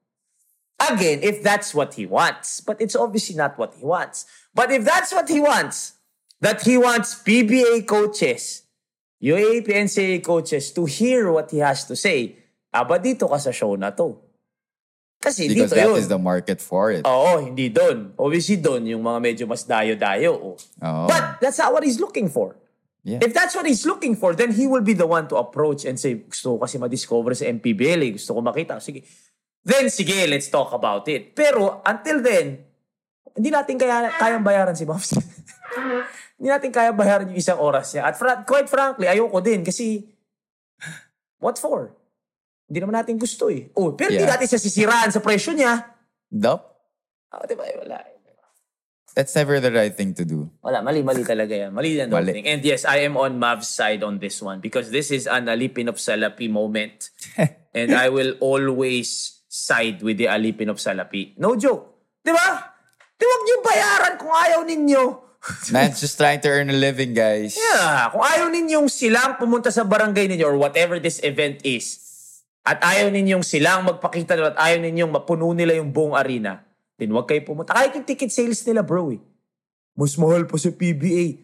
Again, 0.90 1.20
if 1.22 1.42
that's 1.42 1.74
what 1.74 1.94
he 1.94 2.06
wants. 2.06 2.60
But 2.60 2.80
it's 2.80 2.96
obviously 2.96 3.36
not 3.36 3.58
what 3.58 3.74
he 3.78 3.84
wants. 3.84 4.26
But 4.54 4.70
if 4.72 4.84
that's 4.84 5.12
what 5.12 5.28
he 5.28 5.40
wants, 5.40 5.94
that 6.40 6.62
he 6.62 6.76
wants 6.76 7.14
PBA 7.22 7.86
coaches, 7.86 8.62
UAAP 9.22 9.68
NCAA 9.70 10.24
coaches 10.24 10.72
to 10.72 10.84
hear 10.84 11.30
what 11.30 11.50
he 11.50 11.58
has 11.58 11.86
to 11.86 11.94
say, 11.94 12.36
aba 12.74 12.98
dito 12.98 13.30
ka 13.30 13.38
sa 13.38 13.54
show 13.54 13.78
na 13.78 13.90
to. 13.94 14.18
Kasi 15.22 15.46
Because 15.46 15.70
dito 15.70 15.78
that 15.78 15.86
yun. 15.94 15.98
is 16.02 16.10
the 16.10 16.18
market 16.18 16.58
for 16.58 16.90
it. 16.90 17.06
Oo, 17.06 17.38
hindi 17.38 17.70
doon. 17.70 18.10
Obviously 18.18 18.58
doon, 18.58 18.82
yung 18.90 19.06
mga 19.06 19.18
medyo 19.22 19.44
mas 19.46 19.62
dayo-dayo. 19.62 20.34
Oh. 20.34 20.54
Oo. 20.58 21.06
But 21.06 21.38
that's 21.38 21.62
not 21.62 21.70
what 21.70 21.86
he's 21.86 22.02
looking 22.02 22.26
for. 22.26 22.58
Yeah. 23.06 23.22
If 23.22 23.30
that's 23.34 23.54
what 23.54 23.66
he's 23.66 23.86
looking 23.86 24.18
for, 24.18 24.34
then 24.34 24.50
he 24.50 24.66
will 24.66 24.82
be 24.82 24.94
the 24.94 25.06
one 25.06 25.26
to 25.30 25.38
approach 25.38 25.86
and 25.86 25.98
say, 25.98 26.26
gusto 26.26 26.58
ko 26.58 26.66
kasi 26.66 26.78
ma-discover 26.78 27.34
sa 27.38 27.46
MPBL, 27.46 28.02
eh. 28.02 28.10
gusto 28.18 28.34
ko 28.34 28.42
makita. 28.42 28.82
Sige. 28.82 29.06
Then, 29.62 29.90
sige, 29.94 30.26
let's 30.26 30.50
talk 30.50 30.74
about 30.74 31.06
it. 31.06 31.38
Pero, 31.38 31.82
until 31.86 32.18
then, 32.18 32.66
hindi 33.38 33.48
natin 33.48 33.78
kaya, 33.78 34.10
kayang 34.18 34.42
bayaran 34.42 34.74
si 34.74 34.82
Bobs. 34.84 35.14
hindi 36.36 36.48
natin 36.50 36.74
kaya 36.74 36.90
bayaran 36.90 37.30
yung 37.30 37.38
isang 37.38 37.62
oras 37.62 37.94
niya. 37.94 38.10
At 38.10 38.18
fra- 38.18 38.42
quite 38.42 38.66
frankly, 38.66 39.06
ayoko 39.06 39.38
din 39.38 39.62
kasi, 39.62 40.02
what 41.38 41.56
for? 41.56 41.94
Hindi 42.66 42.78
naman 42.82 42.98
natin 42.98 43.16
gusto 43.16 43.48
eh. 43.48 43.70
Oh, 43.78 43.94
pero 43.94 44.10
hindi 44.10 44.26
Yeah. 44.26 44.34
natin 44.34 44.48
siya 44.50 44.60
sisiraan 44.60 45.10
sa 45.14 45.22
presyo 45.22 45.54
niya. 45.54 45.94
Nope. 46.34 46.64
Ah, 47.30 47.46
di 47.46 47.54
ba? 47.54 47.64
Wala. 47.68 48.12
That's 49.12 49.36
never 49.36 49.60
the 49.60 49.68
right 49.68 49.92
thing 49.92 50.16
to 50.16 50.24
do. 50.24 50.48
Wala, 50.64 50.80
mali-mali 50.80 51.20
talaga 51.20 51.52
yan. 51.52 51.68
Mali 51.76 52.00
yan. 52.00 52.08
Mali. 52.08 52.32
Mali. 52.32 52.48
And 52.48 52.64
yes, 52.64 52.88
I 52.88 53.04
am 53.04 53.20
on 53.20 53.36
Mav's 53.36 53.68
side 53.68 54.00
on 54.00 54.16
this 54.24 54.40
one 54.40 54.64
because 54.64 54.88
this 54.88 55.12
is 55.12 55.28
an 55.28 55.52
Alipin 55.52 55.92
of 55.92 56.00
Salapi 56.00 56.48
moment. 56.48 57.12
and 57.76 57.92
I 57.92 58.08
will 58.08 58.40
always 58.40 59.41
side 59.52 60.00
with 60.00 60.16
the 60.16 60.32
Alipin 60.32 60.72
of 60.72 60.80
Salapi. 60.80 61.36
No 61.36 61.52
joke. 61.60 62.16
Di 62.24 62.32
ba? 62.32 62.72
Di 63.12 63.24
wag 63.28 63.42
niyo 63.44 63.56
bayaran 63.60 64.14
kung 64.16 64.32
ayaw 64.32 64.64
ninyo. 64.64 65.04
Man's 65.74 66.00
just 66.00 66.16
trying 66.16 66.40
to 66.40 66.48
earn 66.48 66.72
a 66.72 66.78
living, 66.78 67.12
guys. 67.12 67.60
Yeah, 67.60 68.08
kung 68.08 68.24
ayaw 68.24 68.48
ninyong 68.48 68.88
silang 68.88 69.36
pumunta 69.36 69.68
sa 69.68 69.84
barangay 69.84 70.32
ninyo 70.32 70.46
or 70.48 70.56
whatever 70.56 70.96
this 70.96 71.20
event 71.20 71.60
is, 71.66 72.00
at 72.62 72.78
ayaw 72.80 73.10
ninyong 73.10 73.42
silang 73.44 73.84
magpakita 73.84 74.38
at 74.38 74.56
ayaw 74.56 74.78
ninyong 74.80 75.12
mapuno 75.12 75.50
nila 75.52 75.76
yung 75.76 75.90
buong 75.90 76.14
arena, 76.14 76.62
then 76.96 77.12
wag 77.12 77.28
kayo 77.28 77.42
pumunta. 77.44 77.74
Kahit 77.74 77.92
yung 77.92 78.06
ticket 78.06 78.30
sales 78.30 78.62
nila, 78.64 78.86
bro 78.86 79.12
eh. 79.12 79.20
Mas 79.98 80.16
mahal 80.16 80.48
pa 80.48 80.56
sa 80.56 80.72
PBA. 80.72 81.42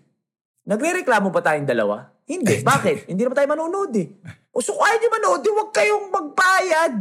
Nagre-reklamo 0.64 1.28
pa 1.28 1.42
tayong 1.44 1.68
dalawa? 1.68 2.08
Hindi. 2.24 2.64
Bakit? 2.70 3.10
Hindi 3.10 3.26
naman 3.26 3.36
tayo 3.36 3.50
manonood 3.50 3.92
eh. 3.98 4.08
O 4.54 4.62
so 4.62 4.78
kung 4.78 4.86
ayaw 4.86 4.96
nyo 4.96 5.10
manood, 5.10 5.40
di 5.42 5.50
huwag 5.52 5.70
kayong 5.74 6.06
magbayad. 6.08 6.96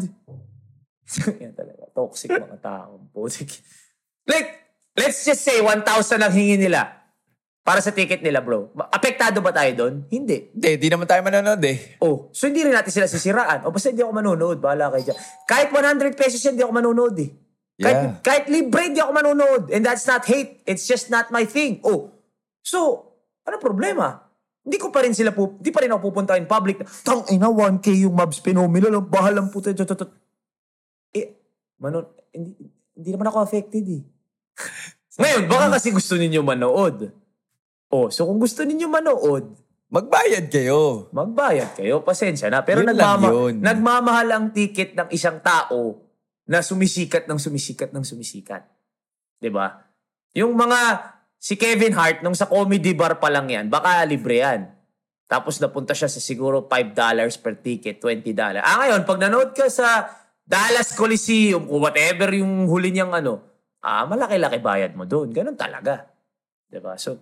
Yan 1.44 1.56
talaga. 1.56 1.88
Toxic 1.96 2.30
mga 2.30 2.60
tao. 2.60 3.00
Putik. 3.16 3.50
Like, 4.28 4.68
let's 4.94 5.24
just 5.24 5.42
say 5.42 5.64
1,000 5.64 5.88
ang 6.20 6.34
hingi 6.36 6.60
nila 6.60 6.98
para 7.68 7.84
sa 7.84 7.92
ticket 7.92 8.24
nila, 8.24 8.40
bro. 8.40 8.72
Apektado 8.92 9.44
ba 9.44 9.52
tayo 9.52 9.72
doon? 9.76 10.08
Hindi. 10.08 10.52
Hindi, 10.56 10.72
di 10.80 10.88
naman 10.88 11.04
tayo 11.04 11.20
manonood 11.20 11.60
eh. 11.68 12.00
Oh, 12.00 12.32
so 12.32 12.48
hindi 12.48 12.64
rin 12.64 12.72
natin 12.72 12.96
sila 12.96 13.12
sisiraan. 13.12 13.68
O 13.68 13.72
basta 13.76 13.92
hindi 13.92 14.04
ako 14.04 14.16
manonood, 14.16 14.58
bahala 14.64 14.88
kayo 14.96 15.12
dyan. 15.12 15.20
Kahit 15.44 15.68
100 15.76 16.16
pesos 16.16 16.40
yan, 16.44 16.56
hindi 16.56 16.64
ako 16.64 16.76
manonood 16.76 17.16
eh. 17.20 17.32
Kahit, 17.78 17.98
Yeah. 18.00 18.14
kahit 18.24 18.46
libre, 18.50 18.90
hindi 18.90 19.04
ako 19.04 19.12
manonood. 19.14 19.64
And 19.70 19.84
that's 19.84 20.08
not 20.08 20.24
hate. 20.24 20.64
It's 20.64 20.88
just 20.88 21.12
not 21.12 21.28
my 21.30 21.44
thing. 21.44 21.84
Oh, 21.84 22.10
so, 22.64 23.12
ano 23.44 23.60
problema? 23.60 24.28
Hindi 24.64 24.80
ko 24.80 24.92
pa 24.92 25.04
rin 25.04 25.16
sila 25.16 25.32
po, 25.32 25.56
hindi 25.56 25.72
pa 25.72 25.80
rin 25.84 25.92
ako 25.92 26.12
pupunta 26.12 26.36
in 26.36 26.48
public. 26.48 26.84
Tang 27.04 27.24
ina, 27.32 27.48
1K 27.48 28.04
yung 28.04 28.16
Mavs 28.16 28.40
phenomenal. 28.40 29.00
Ang 29.00 29.08
bahalang 29.08 29.48
puto. 29.48 29.72
Tut, 31.78 31.94
tut, 31.94 32.04
tut." 32.04 32.18
Eh, 32.18 32.34
manon, 32.34 32.34
hindi, 32.34 32.52
hindi 32.94 33.10
naman 33.14 33.28
ako 33.30 33.38
affected 33.40 33.86
eh. 33.86 34.02
Ngayon, 35.22 35.44
baka 35.46 35.78
kasi 35.78 35.90
gusto 35.90 36.14
ninyo 36.14 36.42
manood. 36.42 37.14
Oh, 37.88 38.10
so 38.10 38.28
kung 38.28 38.38
gusto 38.38 38.66
ninyo 38.66 38.86
manood, 38.86 39.46
Magbayad 39.88 40.52
kayo. 40.52 41.08
magbayad 41.16 41.80
kayo, 41.80 42.04
pasensya 42.04 42.52
na. 42.52 42.60
Pero 42.60 42.84
Yun 42.84 42.92
lang 42.92 43.00
nagmama- 43.00 43.32
yun. 43.32 43.54
nagmamahal 43.64 44.28
ang 44.28 44.46
ticket 44.52 44.92
ng 44.92 45.08
isang 45.10 45.40
tao 45.40 46.04
na 46.44 46.60
sumisikat 46.60 47.24
ng 47.24 47.40
sumisikat 47.40 47.96
ng 47.96 48.04
sumisikat. 48.04 48.68
'Di 49.40 49.48
ba? 49.48 49.88
Yung 50.36 50.60
mga 50.60 50.80
si 51.40 51.56
Kevin 51.56 51.96
Hart 51.96 52.20
nung 52.20 52.36
sa 52.36 52.52
comedy 52.52 52.92
bar 52.92 53.16
pa 53.16 53.32
lang 53.32 53.48
yan, 53.48 53.72
baka 53.72 54.04
libre 54.04 54.44
yan. 54.44 54.68
Tapos 55.24 55.60
napunta 55.60 55.96
siya 55.96 56.12
sa 56.12 56.20
siguro 56.20 56.68
$5 56.68 57.40
per 57.40 57.56
ticket, 57.56 58.00
$20. 58.00 58.60
Ah, 58.60 58.84
ngayon, 58.84 59.08
pag 59.08 59.20
nanood 59.20 59.52
ka 59.52 59.68
sa 59.68 60.08
Dallas 60.48 60.96
Coliseum, 60.96 61.68
o 61.68 61.84
whatever 61.84 62.32
yung 62.32 62.72
huli 62.72 62.96
niyang 62.96 63.12
ano, 63.12 63.44
ah, 63.84 64.08
malaki-laki 64.08 64.64
bayad 64.64 64.96
mo 64.96 65.04
doon. 65.04 65.36
Ganun 65.36 65.60
talaga. 65.60 66.08
ba? 66.80 66.96
So, 66.96 67.20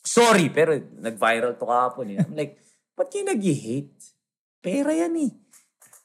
sorry, 0.00 0.48
pero 0.48 0.72
nag-viral 0.72 1.60
to 1.60 1.68
kahapon 1.68 2.16
eh. 2.16 2.24
I'm 2.24 2.32
like, 2.32 2.56
ba't 2.96 3.12
kayo 3.12 3.28
nag-hate? 3.28 3.92
Pera 4.64 4.88
yan 4.96 5.28
eh. 5.28 5.30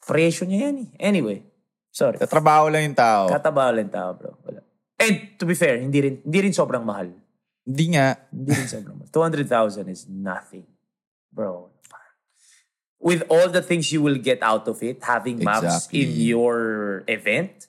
Presyo 0.04 0.44
niya 0.44 0.68
yan 0.68 0.76
eh. 0.84 0.88
Anyway, 1.00 1.40
sorry. 1.88 2.20
Tatrabaho 2.20 2.68
lang 2.68 2.92
yung 2.92 2.98
tao. 3.00 3.32
Katabaho 3.32 3.72
lang 3.72 3.88
tao, 3.88 4.12
bro. 4.12 4.36
Wala. 4.44 4.60
And 5.00 5.34
to 5.40 5.48
be 5.48 5.56
fair, 5.56 5.80
hindi 5.80 6.04
rin, 6.04 6.14
hindi 6.20 6.38
rin 6.44 6.52
sobrang 6.52 6.84
mahal. 6.84 7.08
Hindi 7.64 7.96
nga. 7.96 8.12
Hindi 8.28 8.52
rin 8.52 8.68
sobrang 8.68 8.96
mahal. 9.00 9.08
200,000 9.08 9.88
is 9.88 10.04
nothing. 10.04 10.68
Bro. 11.32 11.71
With 13.02 13.26
all 13.26 13.50
the 13.50 13.58
things 13.60 13.90
you 13.90 13.98
will 13.98 14.16
get 14.16 14.46
out 14.46 14.70
of 14.70 14.78
it, 14.78 15.02
having 15.02 15.42
maps 15.42 15.90
Exactly. 15.90 16.06
in 16.06 16.10
your 16.22 16.58
event, 17.10 17.66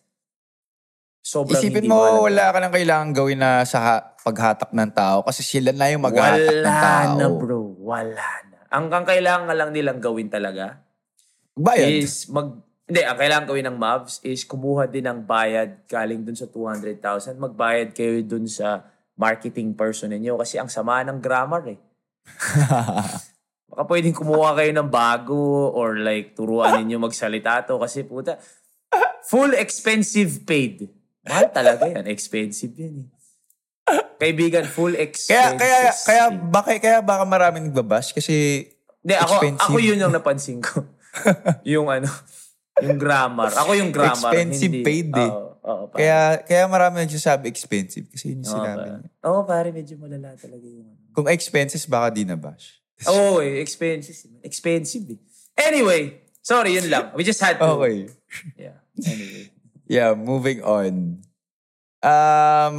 sobrang 1.26 1.58
Isipin 1.58 1.88
hindi 1.88 1.90
mo, 1.90 2.30
wala 2.30 2.54
ka 2.54 2.58
nang 2.62 2.70
kailangan 2.70 3.10
gawin 3.18 3.42
na 3.42 3.66
sa 3.66 3.80
ha- 3.82 4.06
paghatak 4.22 4.70
ng 4.70 4.92
tao 4.94 5.26
kasi 5.26 5.42
sila 5.42 5.74
na 5.74 5.90
yung 5.90 6.06
maghahatak 6.06 6.54
ng 6.54 6.68
Wala 6.70 6.84
tao. 6.86 7.18
na, 7.18 7.26
bro. 7.34 7.60
Wala 7.82 8.28
na. 8.54 8.58
Ang, 8.70 8.94
ang 8.94 9.06
kailangan 9.10 9.56
lang 9.58 9.72
nilang 9.74 9.98
gawin 9.98 10.30
talaga 10.30 10.86
Bayad. 11.58 11.90
is 11.90 12.30
mag... 12.30 12.62
Hindi, 12.84 13.02
ang 13.02 13.18
kailangan 13.18 13.46
gawin 13.48 13.66
ng 13.72 13.78
Mavs 13.80 14.20
is 14.22 14.44
kumuha 14.44 14.86
din 14.86 15.08
ng 15.08 15.24
bayad 15.24 15.88
galing 15.88 16.22
dun 16.22 16.36
sa 16.36 16.46
200,000. 16.46 17.40
Magbayad 17.40 17.90
kayo 17.96 18.22
dun 18.22 18.46
sa 18.46 18.86
marketing 19.16 19.72
person 19.74 20.12
ninyo 20.12 20.36
kasi 20.38 20.60
ang 20.60 20.68
sama 20.70 21.02
ng 21.02 21.18
grammar 21.18 21.64
eh. 21.74 21.80
Baka 23.74 23.90
pwedeng 23.90 24.14
kumuha 24.14 24.54
kayo 24.54 24.70
ng 24.70 24.86
bago 24.86 25.74
or 25.74 25.98
like 25.98 26.38
turuan 26.38 26.70
ninyo 26.78 27.02
magsalita 27.02 27.66
to 27.66 27.82
kasi 27.82 28.06
puta, 28.06 28.38
full 29.26 29.58
expensive 29.58 30.46
paid. 30.46 30.86
Mahal 31.26 31.50
talaga 31.50 31.90
yan. 31.90 32.06
Expensive 32.06 32.70
yan 32.78 33.02
eh. 33.02 33.08
Kaibigan, 34.22 34.64
full 34.70 34.94
kaya, 34.94 35.10
expensive. 35.10 35.58
kaya, 35.58 35.82
kaya, 36.06 36.24
baka, 36.32 36.70
kaya 36.78 37.00
baka 37.02 37.26
marami 37.26 37.66
nagbabash 37.66 38.14
kasi 38.14 38.70
Hindi, 39.02 39.16
ako, 39.18 39.34
expensive. 39.42 39.66
ako 39.66 39.78
yun 39.82 39.98
yung 40.00 40.14
napansin 40.14 40.60
ko. 40.62 40.86
yung 41.74 41.88
ano, 41.90 42.08
yung 42.80 43.02
grammar. 43.02 43.52
Ako 43.58 43.74
yung 43.74 43.90
grammar. 43.90 44.32
Expensive 44.32 44.70
hindi, 44.70 44.86
paid 44.86 45.10
eh. 45.18 45.32
Oo, 45.34 45.58
oo, 45.60 45.84
pare. 45.90 45.98
Kaya, 45.98 46.20
kaya 46.46 46.64
marami 46.70 47.04
nagsasabi 47.04 47.50
expensive 47.50 48.06
kasi 48.14 48.38
yun 48.38 48.46
yung 48.46 48.54
sinabi 48.54 48.86
niya. 49.02 49.10
Oo, 49.26 49.42
pare, 49.44 49.74
medyo 49.74 49.98
malala 49.98 50.38
talaga 50.38 50.64
yung 50.64 50.88
ano. 50.88 51.02
Kung 51.12 51.28
expenses, 51.28 51.84
baka 51.90 52.14
di 52.14 52.24
na 52.24 52.38
bash. 52.38 52.83
Oo, 53.10 53.42
eh, 53.42 53.60
expensive. 53.60 54.16
Expensive 54.44 55.06
eh. 55.12 55.20
Anyway, 55.58 56.22
sorry, 56.42 56.78
yun 56.78 56.88
lang. 56.90 57.12
We 57.14 57.24
just 57.24 57.42
had 57.42 57.58
to. 57.60 57.66
Okay. 57.78 58.10
Yeah, 58.58 58.78
anyway. 59.06 59.50
Yeah, 59.86 60.12
moving 60.16 60.64
on. 60.64 61.22
Um, 62.04 62.76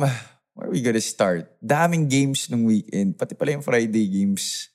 where 0.55 0.67
are 0.69 0.73
we 0.73 0.81
gonna 0.83 1.01
start? 1.05 1.53
Daming 1.61 2.09
games 2.09 2.49
nung 2.51 2.65
weekend. 2.65 3.17
Pati 3.17 3.35
pala 3.37 3.55
yung 3.55 3.63
Friday 3.65 4.09
games. 4.09 4.69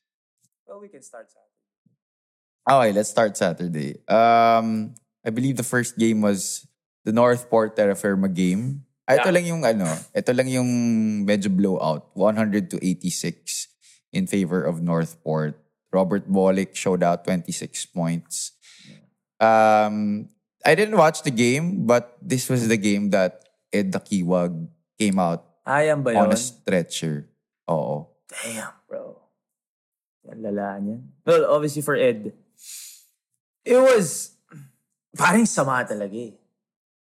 Well, 0.67 0.79
we 0.79 0.87
can 0.87 1.01
start 1.01 1.27
sa 1.31 1.39
Okay, 2.69 2.93
let's 2.93 3.09
start 3.09 3.33
Saturday. 3.33 3.97
Um, 4.05 4.93
I 5.25 5.33
believe 5.33 5.57
the 5.57 5.65
first 5.65 5.97
game 5.97 6.21
was 6.21 6.69
the 7.01 7.09
Northport 7.09 7.73
Terra 7.73 7.97
Firma 7.97 8.29
game. 8.29 8.85
Ah, 9.09 9.17
Ito 9.17 9.33
Yeah. 9.33 9.35
lang 9.41 9.45
yung 9.49 9.61
ano, 9.65 9.89
ito 10.13 10.31
lang 10.37 10.45
yung 10.45 10.69
medyo 11.25 11.49
blowout. 11.49 12.13
100 12.13 12.69
to 12.69 12.77
86 12.77 13.73
in 14.11 14.27
favor 14.27 14.63
of 14.63 14.81
Northport. 14.81 15.57
Robert 15.91 16.29
Bolick 16.29 16.75
showed 16.75 17.01
out 17.01 17.25
26 17.25 17.85
points. 17.87 18.53
Um, 19.39 20.29
I 20.65 20.75
didn't 20.75 20.97
watch 20.97 21.23
the 21.23 21.31
game, 21.33 21.87
but 21.87 22.17
this 22.21 22.49
was 22.49 22.67
the 22.67 22.77
game 22.77 23.09
that 23.09 23.47
Ed 23.73 23.91
Dakiwag 23.93 24.67
came 24.99 25.17
out 25.17 25.45
Ayan 25.65 26.01
ba 26.03 26.13
on 26.17 26.29
yun? 26.29 26.33
a 26.33 26.37
stretcher. 26.37 27.29
Oo. 27.69 28.09
Damn, 28.29 28.73
bro. 28.89 29.17
Yan 30.29 30.37
lala 30.45 30.77
niyan. 30.81 31.01
Well, 31.25 31.45
obviously 31.49 31.81
for 31.81 31.93
Ed, 31.97 32.33
it 33.65 33.77
was 33.77 34.33
parang 35.17 35.45
sama 35.45 35.85
talaga 35.85 36.13
eh. 36.17 36.33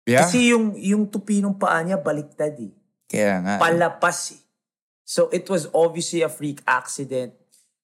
Yeah, 0.04 0.24
Kasi 0.28 0.52
yung, 0.52 0.76
yung 0.76 1.08
tupi 1.08 1.40
ng 1.40 1.56
paa 1.56 1.80
niya 1.80 1.96
baliktad 1.96 2.52
eh. 2.60 2.72
kaya 3.08 3.40
nga. 3.40 3.54
Palapas 3.56 4.36
eh. 4.36 4.40
So 5.04 5.28
it 5.28 5.48
was 5.48 5.68
obviously 5.74 6.22
a 6.22 6.28
freak 6.28 6.60
accident. 6.66 7.34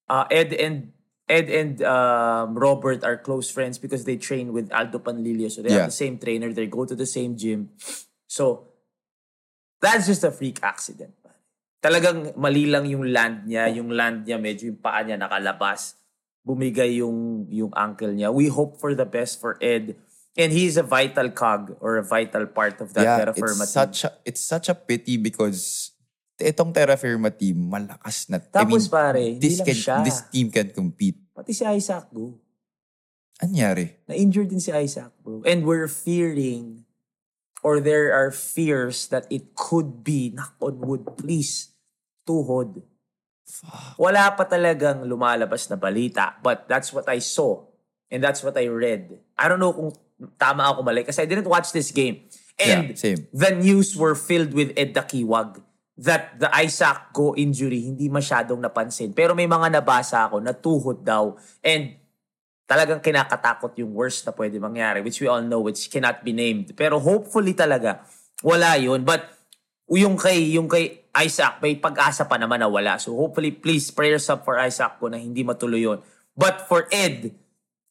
Uh, 0.08 0.24
Ed 0.30 0.52
and 0.56 0.92
Ed 1.28 1.46
and 1.48 1.78
um, 1.86 2.58
Robert 2.58 3.04
are 3.04 3.16
close 3.16 3.50
friends 3.52 3.78
because 3.78 4.04
they 4.04 4.16
train 4.16 4.52
with 4.52 4.72
Aldo 4.72 4.98
Panlilio. 4.98 5.46
So 5.52 5.62
they 5.62 5.70
Yeah. 5.70 5.86
have 5.86 5.92
the 5.94 6.00
same 6.04 6.18
trainer. 6.18 6.50
They 6.52 6.66
go 6.66 6.84
to 6.84 6.96
the 6.96 7.06
same 7.06 7.36
gym. 7.36 7.70
So 8.26 8.72
that's 9.80 10.06
just 10.10 10.24
a 10.24 10.32
freak 10.34 10.58
accident. 10.62 11.14
Talagang 11.80 12.36
mali 12.36 12.66
lang 12.66 12.84
yung 12.84 13.08
land 13.08 13.48
niya. 13.48 13.72
Yung 13.72 13.88
land 13.94 14.26
niya, 14.26 14.36
medyo 14.36 14.74
yung 14.74 14.80
paa 14.82 15.00
niya 15.00 15.16
nakalabas. 15.16 15.94
Bumigay 16.44 17.00
yung, 17.00 17.46
yung 17.48 17.72
ankle 17.76 18.12
niya. 18.12 18.28
We 18.34 18.48
hope 18.48 18.80
for 18.80 18.92
the 18.92 19.06
best 19.06 19.40
for 19.40 19.56
Ed. 19.62 19.96
And 20.36 20.52
he's 20.52 20.76
a 20.76 20.82
vital 20.84 21.30
cog 21.30 21.76
or 21.80 21.96
a 21.96 22.04
vital 22.04 22.46
part 22.46 22.80
of 22.80 22.92
that 22.94 23.04
yeah, 23.04 23.16
Terra 23.18 23.34
Firma 23.34 23.64
it's 23.64 23.72
team. 23.72 23.80
such 23.80 24.04
a, 24.04 24.10
it's 24.24 24.40
such 24.40 24.68
a 24.68 24.74
pity 24.74 25.16
because 25.16 25.89
itong 26.40 26.72
Terra 26.72 26.96
Firma 26.96 27.28
team 27.30 27.68
malakas 27.68 28.26
na. 28.32 28.40
Tapos 28.40 28.88
pare, 28.88 29.36
hindi 29.36 29.40
this 29.40 29.60
lang 29.60 29.66
can, 29.68 29.76
siya. 29.76 29.96
this 30.04 30.20
team 30.32 30.48
can 30.48 30.68
compete. 30.72 31.20
Pati 31.30 31.52
si 31.52 31.64
Isaac, 31.64 32.08
bro. 32.10 32.34
Anyari? 33.40 34.04
Na-injured 34.04 34.52
din 34.52 34.60
si 34.60 34.68
Isaac, 34.72 35.12
bro. 35.24 35.40
And 35.48 35.64
we're 35.64 35.88
fearing, 35.88 36.84
or 37.64 37.80
there 37.80 38.12
are 38.12 38.28
fears 38.28 39.08
that 39.08 39.24
it 39.32 39.56
could 39.56 40.04
be, 40.04 40.28
knock 40.34 40.56
on 40.60 40.80
wood, 40.84 41.16
please, 41.16 41.72
tuhod. 42.28 42.84
Wala 43.96 44.30
pa 44.36 44.44
talagang 44.44 45.02
lumalabas 45.08 45.66
na 45.72 45.76
balita. 45.80 46.36
But 46.44 46.68
that's 46.68 46.92
what 46.92 47.08
I 47.08 47.18
saw. 47.18 47.64
And 48.10 48.22
that's 48.22 48.42
what 48.44 48.54
I 48.58 48.66
read. 48.68 49.18
I 49.38 49.48
don't 49.48 49.58
know 49.62 49.72
kung 49.72 49.90
tama 50.36 50.68
ako 50.70 50.82
mali 50.84 51.02
kasi 51.02 51.22
I 51.22 51.28
didn't 51.30 51.48
watch 51.48 51.72
this 51.72 51.90
game. 51.90 52.26
And 52.60 52.92
Yeah, 52.92 52.98
same. 52.98 53.24
the 53.32 53.56
news 53.56 53.96
were 53.96 54.12
filled 54.12 54.52
with 54.52 54.76
Ed 54.76 54.92
Dakiwag 54.92 55.64
that 56.00 56.40
the 56.40 56.48
Isaac 56.56 57.12
Go 57.12 57.36
injury 57.36 57.84
hindi 57.92 58.08
masyadong 58.08 58.60
napansin. 58.60 59.12
Pero 59.12 59.36
may 59.36 59.44
mga 59.44 59.68
nabasa 59.68 60.24
ako 60.24 60.40
na 60.40 60.56
tuhod 60.56 61.04
daw. 61.04 61.36
And 61.60 62.00
talagang 62.64 63.04
kinakatakot 63.04 63.76
yung 63.76 63.92
worst 63.92 64.24
na 64.24 64.32
pwede 64.32 64.56
mangyari, 64.56 65.04
which 65.04 65.20
we 65.20 65.28
all 65.28 65.44
know, 65.44 65.60
which 65.60 65.92
cannot 65.92 66.24
be 66.24 66.32
named. 66.32 66.72
Pero 66.72 66.96
hopefully 66.96 67.52
talaga, 67.52 68.00
wala 68.40 68.80
yun. 68.80 69.04
But 69.04 69.28
yung 69.90 70.16
kay, 70.16 70.56
yung 70.56 70.70
kay 70.70 71.10
Isaac, 71.12 71.58
may 71.60 71.76
pag-asa 71.76 72.24
pa 72.24 72.38
naman 72.38 72.62
na 72.62 72.70
wala. 72.70 72.96
So 72.96 73.12
hopefully, 73.18 73.50
please, 73.52 73.90
prayers 73.90 74.30
up 74.30 74.46
for 74.46 74.56
Isaac 74.56 75.02
ko 75.02 75.10
na 75.10 75.18
hindi 75.18 75.42
matuloy 75.42 75.82
yun. 75.82 75.98
But 76.32 76.64
for 76.70 76.86
Ed, 76.94 77.34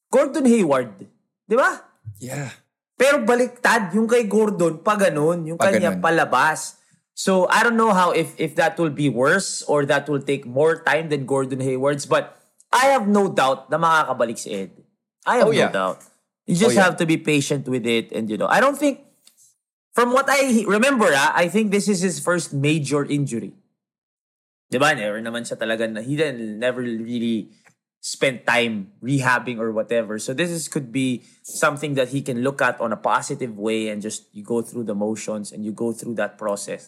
Gordon 0.09 0.47
Hayward, 0.47 1.05
di 1.45 1.53
ba? 1.59 1.75
Yeah. 2.17 2.49
Pero 2.95 3.21
baliktad, 3.21 3.93
yung 3.93 4.07
kay 4.07 4.25
Gordon, 4.25 4.79
pa 4.81 4.95
ganun, 4.95 5.45
yung 5.45 5.59
Pa 5.59 5.69
kanya 5.69 5.93
ganun. 5.93 6.01
palabas. 6.01 6.78
So 7.19 7.51
I 7.51 7.67
don't 7.67 7.75
know 7.75 7.91
how 7.91 8.15
if 8.15 8.31
if 8.39 8.55
that 8.55 8.79
will 8.79 8.95
be 8.95 9.11
worse 9.11 9.59
or 9.67 9.83
that 9.91 10.07
will 10.07 10.23
take 10.23 10.47
more 10.47 10.79
time 10.87 11.11
than 11.11 11.27
Gordon 11.27 11.59
Hayward's, 11.59 12.07
but 12.07 12.39
I 12.71 12.95
have 12.95 13.11
no 13.11 13.27
doubt 13.27 13.67
na 13.67 13.75
makakabalik 13.75 14.39
si 14.39 14.55
Ed. 14.55 14.71
I 15.27 15.43
have 15.43 15.51
Oh, 15.51 15.51
yeah. 15.51 15.67
no 15.67 15.75
doubt. 15.75 15.99
You 16.47 16.55
just 16.55 16.71
Oh, 16.71 16.79
yeah. 16.79 16.87
have 16.87 16.95
to 16.95 17.05
be 17.05 17.19
patient 17.19 17.67
with 17.67 17.83
it, 17.83 18.15
and 18.15 18.31
you 18.31 18.39
know, 18.39 18.47
I 18.47 18.63
don't 18.63 18.79
think. 18.79 19.03
From 19.91 20.15
what 20.15 20.31
I 20.31 20.63
remember, 20.63 21.11
ah, 21.11 21.35
I 21.35 21.51
think 21.51 21.75
this 21.75 21.91
is 21.91 21.99
his 21.99 22.23
first 22.23 22.55
major 22.55 23.03
injury. 23.03 23.51
Diba? 24.71 24.95
Never 24.95 25.19
naman 25.19 25.43
siya 25.43 25.59
talaga 25.59 25.91
na, 25.91 25.99
he 25.99 26.15
didn't, 26.15 26.55
never 26.55 26.79
really 26.79 27.51
spent 27.99 28.47
time 28.47 28.95
rehabbing 29.03 29.59
or 29.59 29.75
whatever. 29.75 30.15
So 30.23 30.31
this 30.31 30.47
is, 30.47 30.71
could 30.71 30.95
be 30.95 31.27
something 31.43 31.99
that 31.99 32.15
he 32.15 32.23
can 32.23 32.47
look 32.47 32.63
at 32.63 32.79
on 32.79 32.95
a 32.95 33.01
positive 33.01 33.59
way 33.59 33.91
and 33.91 33.99
just 33.99 34.31
you 34.31 34.39
go 34.45 34.63
through 34.63 34.87
the 34.87 34.95
motions 34.95 35.51
and 35.51 35.67
you 35.67 35.75
go 35.75 35.91
through 35.91 36.15
that 36.15 36.39
process. 36.39 36.87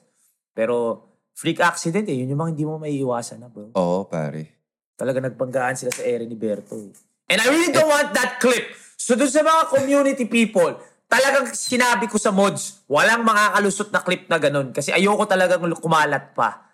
Pero 0.51 1.07
freak 1.33 1.63
accident 1.63 2.05
eh, 2.11 2.21
yun 2.21 2.35
yung 2.35 2.41
mga 2.41 2.51
hindi 2.53 2.65
mo 2.67 2.75
may 2.77 2.93
iwasan 2.99 3.41
na 3.41 3.49
bro. 3.49 3.71
Oo, 3.73 4.05
pare. 4.05 4.61
Talaga 4.99 5.23
nagbanggaan 5.23 5.73
sila 5.73 5.89
sa 5.89 6.05
ere 6.05 6.27
ni 6.27 6.37
Berto 6.37 6.77
eh. 6.77 6.93
And 7.31 7.39
I 7.39 7.47
really 7.47 7.71
don't 7.71 7.87
want 7.87 8.11
that 8.13 8.43
clip. 8.43 8.75
So 8.99 9.15
doon 9.15 9.31
sa 9.31 9.41
mga 9.41 9.71
community 9.71 10.27
people, 10.27 10.77
talagang 11.07 11.49
sinabi 11.55 12.11
ko 12.11 12.19
sa 12.19 12.29
mods, 12.29 12.83
walang 12.91 13.23
makakalusot 13.23 13.89
na 13.89 14.03
clip 14.03 14.27
na 14.27 14.37
ganun. 14.37 14.75
Kasi 14.75 14.91
ayoko 14.91 15.23
talagang 15.25 15.63
kumalat 15.79 16.35
pa. 16.35 16.71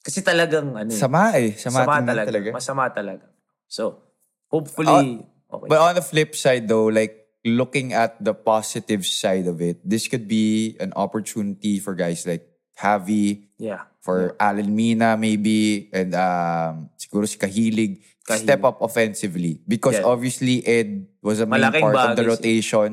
Kasi 0.00 0.22
talagang 0.22 0.72
ano 0.72 0.90
eh, 0.90 0.96
Sama 0.96 1.34
eh. 1.34 1.58
Sama, 1.58 1.82
tingnan 1.82 2.06
talaga. 2.06 2.28
talaga. 2.30 2.48
Masama 2.54 2.84
talaga. 2.94 3.26
So, 3.66 3.98
hopefully, 4.46 5.26
okay. 5.50 5.68
But 5.68 5.82
on 5.82 5.98
the 5.98 6.06
flip 6.06 6.38
side 6.38 6.70
though, 6.70 6.86
like 6.86 7.26
looking 7.42 7.90
at 7.90 8.14
the 8.22 8.34
positive 8.34 9.02
side 9.06 9.50
of 9.50 9.58
it, 9.58 9.82
this 9.82 10.06
could 10.06 10.30
be 10.30 10.78
an 10.78 10.94
opportunity 10.94 11.82
for 11.82 11.98
guys 11.98 12.26
like 12.26 12.46
Javi, 12.76 13.48
yeah. 13.58 13.88
for 14.00 14.36
Alan 14.38 14.70
Mina 14.70 15.16
maybe, 15.16 15.88
and 15.92 16.14
um, 16.14 16.90
siguro 16.94 17.26
si 17.26 17.36
Kahilig, 17.36 17.98
Kahilig. 18.22 18.42
step 18.44 18.62
up 18.64 18.78
offensively. 18.80 19.58
Because 19.66 19.98
Yeah. 19.98 20.06
obviously 20.06 20.62
Ed 20.62 21.06
was 21.22 21.40
a 21.40 21.46
main 21.46 21.60
Malaking 21.60 21.80
part 21.82 21.96
of 21.96 22.16
the 22.16 22.22
bagay 22.22 22.24
si- 22.24 22.30
rotation. 22.30 22.88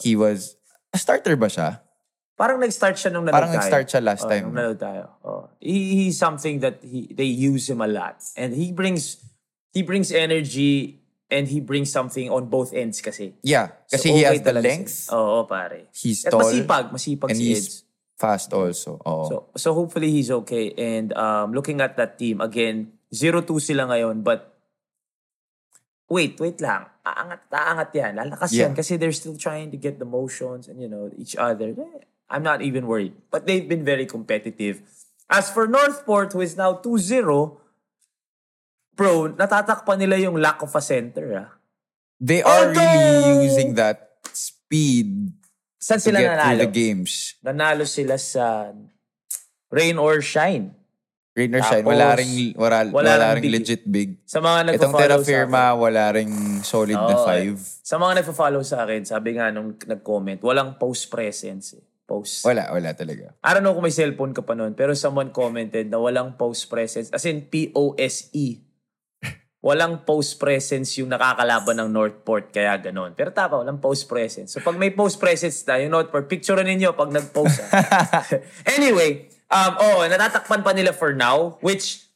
He 0.00 0.16
was, 0.16 0.56
a 0.92 0.98
starter 0.98 1.36
ba 1.36 1.46
siya? 1.46 1.80
Parang 2.38 2.62
nag-start 2.62 2.94
siya 2.94 3.10
nung 3.10 3.26
nanood 3.26 3.34
Parang 3.34 3.50
tayo. 3.50 3.58
nag-start 3.58 3.86
siya 3.90 4.00
last 4.00 4.22
Oh, 4.24 4.30
time. 4.30 4.44
Nung 4.46 4.54
nanood 4.54 4.78
tayo. 4.78 5.04
Oh. 5.26 5.50
He, 5.58 6.06
he's 6.06 6.16
something 6.16 6.62
that 6.62 6.78
he 6.86 7.10
they 7.10 7.26
use 7.26 7.66
him 7.68 7.82
a 7.82 7.90
lot. 7.90 8.22
And 8.38 8.54
he 8.54 8.70
brings 8.70 9.18
he 9.74 9.82
brings 9.82 10.14
energy 10.14 11.02
and 11.28 11.50
he 11.50 11.58
brings 11.58 11.90
something 11.90 12.30
on 12.30 12.46
both 12.46 12.70
ends 12.72 13.02
kasi. 13.02 13.34
Yeah, 13.42 13.74
So, 13.90 13.98
kasi 13.98 14.14
he 14.14 14.22
okay 14.22 14.38
has 14.38 14.46
the 14.46 14.54
length. 14.54 14.94
Oo, 15.10 15.44
pare. 15.50 15.90
he's 15.92 16.22
At 16.24 16.30
tall, 16.30 16.46
masipag. 16.46 16.94
Masipag 16.94 17.30
and 17.34 17.38
si 17.38 17.44
he's 17.50 17.58
Eds. 17.58 17.74
Fast 18.18 18.50
also. 18.52 18.98
Oo. 19.06 19.24
So, 19.30 19.34
so 19.54 19.68
hopefully 19.74 20.10
he's 20.10 20.30
okay. 20.42 20.74
And 20.74 21.14
um, 21.14 21.54
looking 21.54 21.80
at 21.80 21.94
that 21.96 22.18
team, 22.18 22.42
again, 22.42 22.92
0-2 23.14 23.46
sila 23.62 23.86
ngayon. 23.86 24.26
But, 24.26 24.52
wait, 26.10 26.34
wait 26.42 26.58
lang. 26.60 26.90
Aangat, 27.06 27.46
aangat 27.48 27.90
yan. 27.94 28.12
Lalakas 28.18 28.50
Yeah. 28.52 28.66
yan. 28.68 28.74
Kasi 28.74 28.98
they're 28.98 29.14
still 29.14 29.38
trying 29.38 29.70
to 29.70 29.78
get 29.78 30.02
the 30.02 30.04
motions 30.04 30.66
and, 30.66 30.82
you 30.82 30.90
know, 30.90 31.08
each 31.14 31.38
other. 31.38 31.72
Eh, 31.78 32.02
I'm 32.28 32.42
not 32.42 32.60
even 32.60 32.90
worried. 32.90 33.14
But 33.30 33.46
they've 33.46 33.64
been 33.64 33.86
very 33.86 34.04
competitive. 34.04 34.82
As 35.30 35.48
for 35.48 35.70
Northport, 35.70 36.34
who 36.34 36.42
is 36.42 36.58
now 36.58 36.74
2-0, 36.74 37.22
bro, 38.98 39.30
natatakpan 39.30 39.96
nila 40.02 40.18
yung 40.18 40.36
lack 40.36 40.58
of 40.60 40.74
a 40.74 40.82
center, 40.82 41.46
ah. 41.46 41.48
they 42.18 42.42
are 42.42 42.74
Although- 42.74 42.82
really 42.82 43.46
using 43.46 43.78
that 43.78 44.18
speed 44.34 45.30
Saan 45.78 46.02
sila 46.02 46.18
get 46.18 46.34
nanalo? 46.34 46.60
the 46.66 46.70
games. 46.70 47.38
Nanalo 47.40 47.86
sila 47.86 48.18
sa 48.18 48.74
rain 49.70 49.96
or 49.96 50.18
shine. 50.20 50.74
Rain 51.38 51.54
or 51.54 51.62
shine, 51.62 51.86
wala 51.86 52.18
ring, 52.18 52.50
wala, 52.58 52.90
wala 52.90 53.14
wala, 53.14 53.26
ring 53.38 53.46
legit 53.46 53.86
big. 53.86 54.18
Sa 54.26 54.42
mga 54.42 54.74
Itong 54.74 54.90
nagpa-follow 54.90 54.98
Terra 54.98 55.18
sa 55.22 55.28
Firma, 55.30 55.62
wala 55.78 56.04
ring 56.10 56.32
solid 56.66 56.98
na 56.98 57.14
Oo, 57.14 57.22
five. 57.22 57.54
eh. 57.54 57.86
Sa 57.86 57.94
mga 57.94 58.12
nagpa-follow 58.18 58.62
sa 58.66 58.82
akin, 58.82 59.06
sabi 59.06 59.38
nga 59.38 59.54
nung 59.54 59.78
nag-comment, 59.78 60.42
walang 60.42 60.74
post 60.82 61.06
presence 61.06 61.78
eh. 61.78 61.84
Post. 62.08 62.42
Wala, 62.42 62.72
wala 62.72 62.90
talaga. 62.96 63.36
I 63.44 63.52
don't 63.52 63.60
know 63.62 63.76
kung 63.76 63.84
may 63.84 63.92
cellphone 63.92 64.32
ka 64.32 64.40
pa 64.40 64.56
noon, 64.56 64.72
pero 64.72 64.96
someone 64.96 65.28
commented 65.28 65.92
na 65.92 66.00
walang 66.00 66.40
post 66.40 66.66
presence. 66.66 67.12
As 67.12 67.22
in, 67.28 67.44
P-O-S-E. 67.46 68.67
Walang 69.58 70.06
post 70.06 70.38
presence 70.38 71.02
yung 71.02 71.10
nakakalaban 71.10 71.82
ng 71.82 71.90
Northport, 71.90 72.54
kaya 72.54 72.78
ganon. 72.78 73.18
Pero 73.18 73.34
tama, 73.34 73.58
walang 73.58 73.82
post 73.82 74.06
presence. 74.06 74.54
So 74.54 74.62
pag 74.62 74.78
may 74.78 74.94
post 74.94 75.18
presence 75.18 75.66
na, 75.66 75.82
yung 75.82 75.90
Northport, 75.98 76.30
picture 76.30 76.58
ninyo 76.62 76.94
pag 76.94 77.10
nag-post. 77.10 77.58
anyway, 78.78 79.26
um, 79.50 79.72
oh, 79.82 80.06
natatakpan 80.06 80.62
pa 80.62 80.70
nila 80.70 80.94
for 80.94 81.10
now, 81.10 81.58
which 81.58 82.06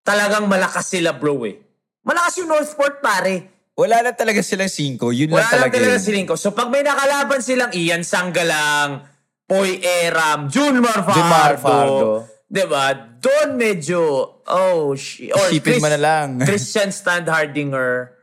talagang 0.00 0.48
malakas 0.48 0.88
sila 0.88 1.12
bro 1.12 1.44
eh. 1.44 1.60
Malakas 2.02 2.42
yung 2.42 2.50
Northport 2.50 3.04
pare. 3.04 3.52
Wala 3.72 4.04
na 4.04 4.12
talaga 4.12 4.44
silang 4.44 4.68
cinco. 4.68 5.12
Yun 5.12 5.32
Wala 5.32 5.48
lang 5.48 5.52
talaga 5.52 5.80
talaga 5.80 5.96
yun. 5.96 6.04
si 6.04 6.10
Rinko. 6.12 6.34
So 6.36 6.52
pag 6.52 6.68
may 6.68 6.84
nakalaban 6.84 7.40
silang 7.40 7.72
Ian 7.72 8.04
Sanggalang, 8.04 9.04
Poy 9.48 9.80
Eram, 9.80 10.48
Junmar 10.52 11.04
Fardo, 11.04 11.16
Junmar 11.16 11.52
Fardo. 11.56 12.08
diba? 12.48 12.84
Doon 13.20 13.48
medyo, 13.56 14.00
oh, 14.48 14.94
sh- 14.94 15.30
or 15.30 15.46
Isipin 15.50 15.82
mo 15.82 15.88
na 15.90 16.00
lang. 16.00 16.26
Christian 16.48 16.90
Standhardinger. 16.90 18.16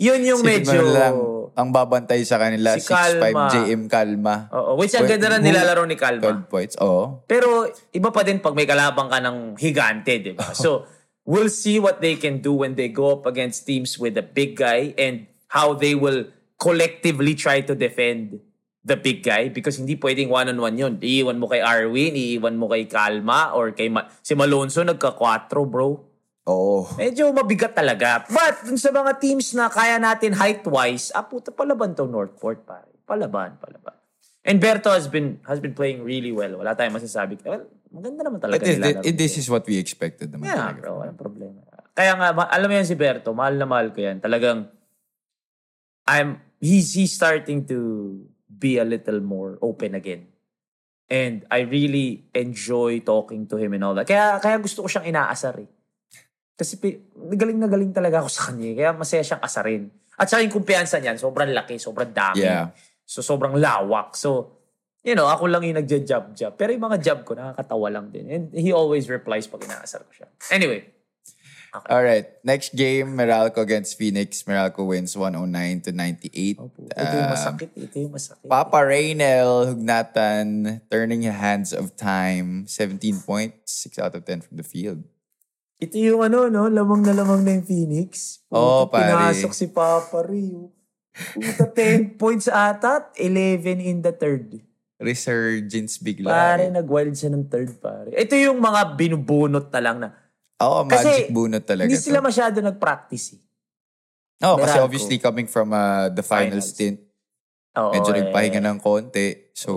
Yun 0.00 0.20
yung 0.24 0.40
Isipin 0.40 0.64
medyo, 0.64 0.80
mo 0.80 0.84
na 0.88 0.92
lang, 0.96 1.16
ang 1.60 1.68
babantay 1.74 2.24
sa 2.24 2.40
kanila, 2.40 2.72
Si 2.78 2.88
6'5 2.88 2.90
Kalma. 2.90 3.44
JM 3.52 3.82
Kalma. 3.90 4.36
Oo, 4.54 4.80
which 4.80 4.96
ang 4.96 5.04
ganda 5.04 5.28
na 5.28 5.38
nilalaro 5.42 5.84
ni 5.84 5.96
Calma. 5.98 6.46
12 6.46 6.48
points, 6.48 6.74
oo. 6.80 7.20
Pero 7.28 7.68
iba 7.92 8.08
pa 8.08 8.24
din 8.24 8.40
pag 8.40 8.56
may 8.56 8.64
kalabang 8.64 9.12
ka 9.12 9.20
ng 9.20 9.60
higante, 9.60 10.20
di 10.20 10.32
ba? 10.32 10.52
So, 10.62 10.88
we'll 11.28 11.52
see 11.52 11.76
what 11.76 12.00
they 12.00 12.16
can 12.16 12.40
do 12.40 12.56
when 12.56 12.80
they 12.80 12.88
go 12.88 13.20
up 13.20 13.28
against 13.28 13.68
teams 13.68 14.00
with 14.00 14.16
a 14.16 14.24
big 14.24 14.56
guy 14.56 14.96
and 14.96 15.28
how 15.52 15.76
they 15.76 15.92
will 15.92 16.30
collectively 16.56 17.34
try 17.36 17.60
to 17.60 17.74
defend 17.74 18.40
the 18.80 18.96
big 18.96 19.20
guy 19.20 19.52
because 19.52 19.76
hindi 19.76 19.96
pwedeng 19.96 20.32
one-on-one 20.32 20.76
yun. 20.76 20.94
Iiwan 20.96 21.36
mo 21.36 21.48
kay 21.48 21.60
Arwin, 21.60 22.16
iiwan 22.16 22.56
mo 22.56 22.68
kay 22.68 22.88
Kalma, 22.88 23.52
or 23.52 23.72
kay 23.76 23.92
Ma- 23.92 24.08
si 24.24 24.32
Malonzo 24.32 24.80
nagka-4, 24.80 25.52
bro. 25.68 26.00
Oo. 26.48 26.88
Medyo 26.96 27.28
mabigat 27.36 27.76
talaga. 27.76 28.24
But 28.26 28.64
dun 28.64 28.80
sa 28.80 28.88
mga 28.88 29.20
teams 29.20 29.52
na 29.52 29.68
kaya 29.68 30.00
natin 30.00 30.32
height-wise, 30.32 31.12
ah 31.12 31.22
puta, 31.22 31.52
palaban 31.52 31.92
to 31.92 32.08
Northport, 32.08 32.64
pare. 32.64 32.88
Palaban, 33.04 33.60
palaban. 33.60 33.94
And 34.40 34.56
Berto 34.56 34.88
has 34.88 35.04
been 35.04 35.36
has 35.44 35.60
been 35.60 35.76
playing 35.76 36.00
really 36.00 36.32
well. 36.32 36.56
Wala 36.64 36.72
tayong 36.72 36.96
masasabi. 36.96 37.36
Well, 37.44 37.68
maganda 37.92 38.24
naman 38.24 38.40
talaga 38.40 38.56
But 38.56 38.64
this, 38.64 38.78
nilalaro 38.80 39.02
this, 39.04 39.16
this 39.20 39.34
is 39.44 39.46
what 39.52 39.68
we 39.68 39.76
expected 39.76 40.32
naman 40.32 40.48
Yeah, 40.48 40.72
talaga. 40.72 40.80
bro, 40.80 40.90
walang 41.04 41.20
problema. 41.20 41.60
Kaya 41.92 42.16
nga, 42.16 42.32
alam 42.48 42.66
mo 42.70 42.74
yan 42.80 42.88
si 42.88 42.96
Berto, 42.96 43.36
mahal 43.36 43.60
na 43.60 43.68
mahal 43.68 43.92
ko 43.92 44.00
yan. 44.00 44.22
Talagang, 44.24 44.72
I'm, 46.08 46.40
he's, 46.56 46.96
he's 46.96 47.12
starting 47.12 47.66
to 47.68 47.78
be 48.60 48.76
a 48.76 48.84
little 48.84 49.24
more 49.24 49.56
open 49.64 49.96
again. 49.96 50.28
And 51.10 51.42
I 51.50 51.66
really 51.66 52.30
enjoy 52.30 53.02
talking 53.02 53.50
to 53.50 53.58
him 53.58 53.74
and 53.74 53.82
all 53.82 53.96
that. 53.98 54.06
Kaya, 54.06 54.38
kaya 54.38 54.62
gusto 54.62 54.84
ko 54.84 54.88
siyang 54.92 55.10
inaasar 55.10 55.58
eh. 55.58 55.66
Kasi 56.54 56.76
galing 57.16 57.58
na 57.58 57.66
galing 57.66 57.90
talaga 57.90 58.22
ako 58.22 58.28
sa 58.30 58.52
kanya. 58.52 58.68
eh. 58.70 58.76
Kaya 58.78 58.90
masaya 58.94 59.24
siyang 59.24 59.42
asarin. 59.42 59.90
At 60.20 60.28
saka 60.28 60.44
yung 60.44 60.54
kumpiyansa 60.54 61.00
niyan, 61.00 61.16
sobrang 61.16 61.50
laki, 61.50 61.80
sobrang 61.80 62.12
dami. 62.12 62.44
Yeah. 62.44 62.70
So, 63.08 63.24
sobrang 63.24 63.56
lawak. 63.58 64.14
So, 64.14 64.60
you 65.02 65.16
know, 65.16 65.26
ako 65.26 65.48
lang 65.48 65.64
yung 65.64 65.80
nagja-job-job. 65.80 66.54
Pero 66.60 66.70
yung 66.76 66.84
mga 66.84 67.00
job 67.00 67.18
ko, 67.24 67.32
nakakatawa 67.34 67.88
lang 67.88 68.12
din. 68.12 68.28
And 68.28 68.44
he 68.52 68.70
always 68.70 69.08
replies 69.08 69.48
pag 69.48 69.64
inaasar 69.64 70.04
ko 70.04 70.12
siya. 70.12 70.28
Anyway, 70.52 70.84
All 71.70 72.02
right. 72.02 72.26
Next 72.42 72.74
game, 72.74 73.14
Meralco 73.14 73.62
against 73.62 73.94
Phoenix. 73.94 74.42
Meralco 74.42 74.82
wins 74.86 75.14
109 75.14 75.86
to 75.86 75.92
98. 75.94 76.58
Opo. 76.58 76.90
Ito 76.90 77.14
yung 77.14 77.30
masakit. 77.30 77.70
Ito 77.78 77.96
yung 78.02 78.14
masakit. 78.14 78.46
Papa 78.50 78.82
Reynel, 78.82 79.70
Hugnatan, 79.70 80.82
turning 80.90 81.22
hands 81.30 81.70
of 81.70 81.94
time. 81.94 82.66
17 82.66 83.22
points, 83.22 83.86
6 83.86 84.02
out 84.02 84.14
of 84.18 84.26
10 84.26 84.42
from 84.50 84.58
the 84.58 84.66
field. 84.66 85.06
Ito 85.80 85.96
yung 85.96 86.20
ano, 86.26 86.50
no? 86.50 86.66
Lamang 86.66 87.06
na 87.06 87.14
lamang 87.14 87.46
na 87.46 87.56
yung 87.56 87.66
Phoenix. 87.66 88.42
Oo, 88.50 88.90
Puta, 88.90 89.00
pare. 89.00 89.10
Pinasok 89.14 89.52
si 89.54 89.66
Papa 89.70 90.26
Rio. 90.26 90.74
Puta, 91.14 91.70
10 91.70 92.14
points 92.20 92.50
ata. 92.50 93.14
11 93.14 93.78
in 93.78 94.02
the 94.02 94.12
third. 94.12 94.58
Resurgence 95.00 95.96
bigla. 95.96 96.28
Pare, 96.28 96.68
eh. 96.68 96.74
nag-wild 96.76 97.16
siya 97.16 97.32
ng 97.32 97.48
third, 97.48 97.80
pare. 97.80 98.12
Ito 98.12 98.36
yung 98.36 98.60
mga 98.60 99.00
binubunot 99.00 99.72
na 99.72 99.80
lang 99.80 99.96
na. 99.96 100.19
Oo, 100.60 100.84
Kasi, 100.84 101.04
magic 101.06 101.28
bunot 101.30 101.64
talaga. 101.64 101.88
hindi 101.88 101.96
to. 101.96 102.06
sila 102.06 102.20
masyado 102.20 102.60
nag-practice 102.60 103.26
eh. 103.34 103.40
Oo, 104.40 104.56
kasi 104.56 104.76
Meralco. 104.76 104.84
obviously 104.84 105.16
coming 105.16 105.44
from 105.44 105.72
uh, 105.72 106.08
the 106.08 106.20
final 106.20 106.56
Finals. 106.56 106.68
stint, 106.70 107.00
Oo, 107.76 107.92
medyo 107.92 108.10
eh. 108.10 108.16
nagpahinga 108.24 108.60
ng 108.60 108.78
konti. 108.78 109.52
So, 109.52 109.70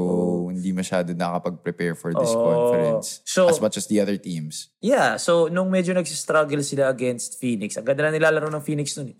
hindi 0.47 0.71
masyado 0.71 1.11
nakakapag-prepare 1.11 1.93
for 1.93 2.11
this 2.11 2.31
Oo. 2.31 2.39
conference. 2.41 3.19
So- 3.23 3.47
as 3.47 3.59
much 3.59 3.75
as 3.75 3.87
the 3.87 3.99
other 3.99 4.15
teams. 4.15 4.71
Yeah, 4.79 5.15
so 5.15 5.47
nung 5.47 5.67
medyo 5.67 5.91
nagsistruggle 5.91 6.63
sila 6.63 6.87
against 6.87 7.35
Phoenix, 7.37 7.75
ang 7.75 7.83
ganda 7.83 8.07
na 8.07 8.15
nilalaro 8.15 8.47
ng 8.49 8.63
Phoenix 8.63 8.95
nun 8.95 9.11
eh. 9.11 9.17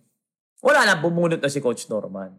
Wala 0.59 0.83
na, 0.83 0.95
bumunot 0.95 1.39
na 1.39 1.47
si 1.47 1.59
Coach 1.59 1.87
Norman. 1.87 2.31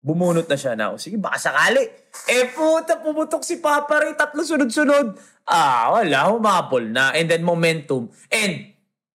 bumunot 0.00 0.48
na 0.48 0.56
siya 0.56 0.72
na, 0.72 0.88
"O, 0.88 0.96
sige, 0.96 1.20
baka 1.20 1.36
sakali. 1.36 1.84
Eh, 2.24 2.48
puta, 2.56 2.96
pumutok 3.04 3.44
si 3.44 3.60
Papa 3.60 4.00
Ray, 4.00 4.16
tatlo 4.16 4.40
sunod-sunod. 4.40 5.12
Ah, 5.44 5.92
wala, 5.92 6.24
humapol 6.32 6.80
na. 6.88 7.12
And 7.12 7.28
then 7.28 7.44
momentum. 7.44 8.08
And 8.32 8.69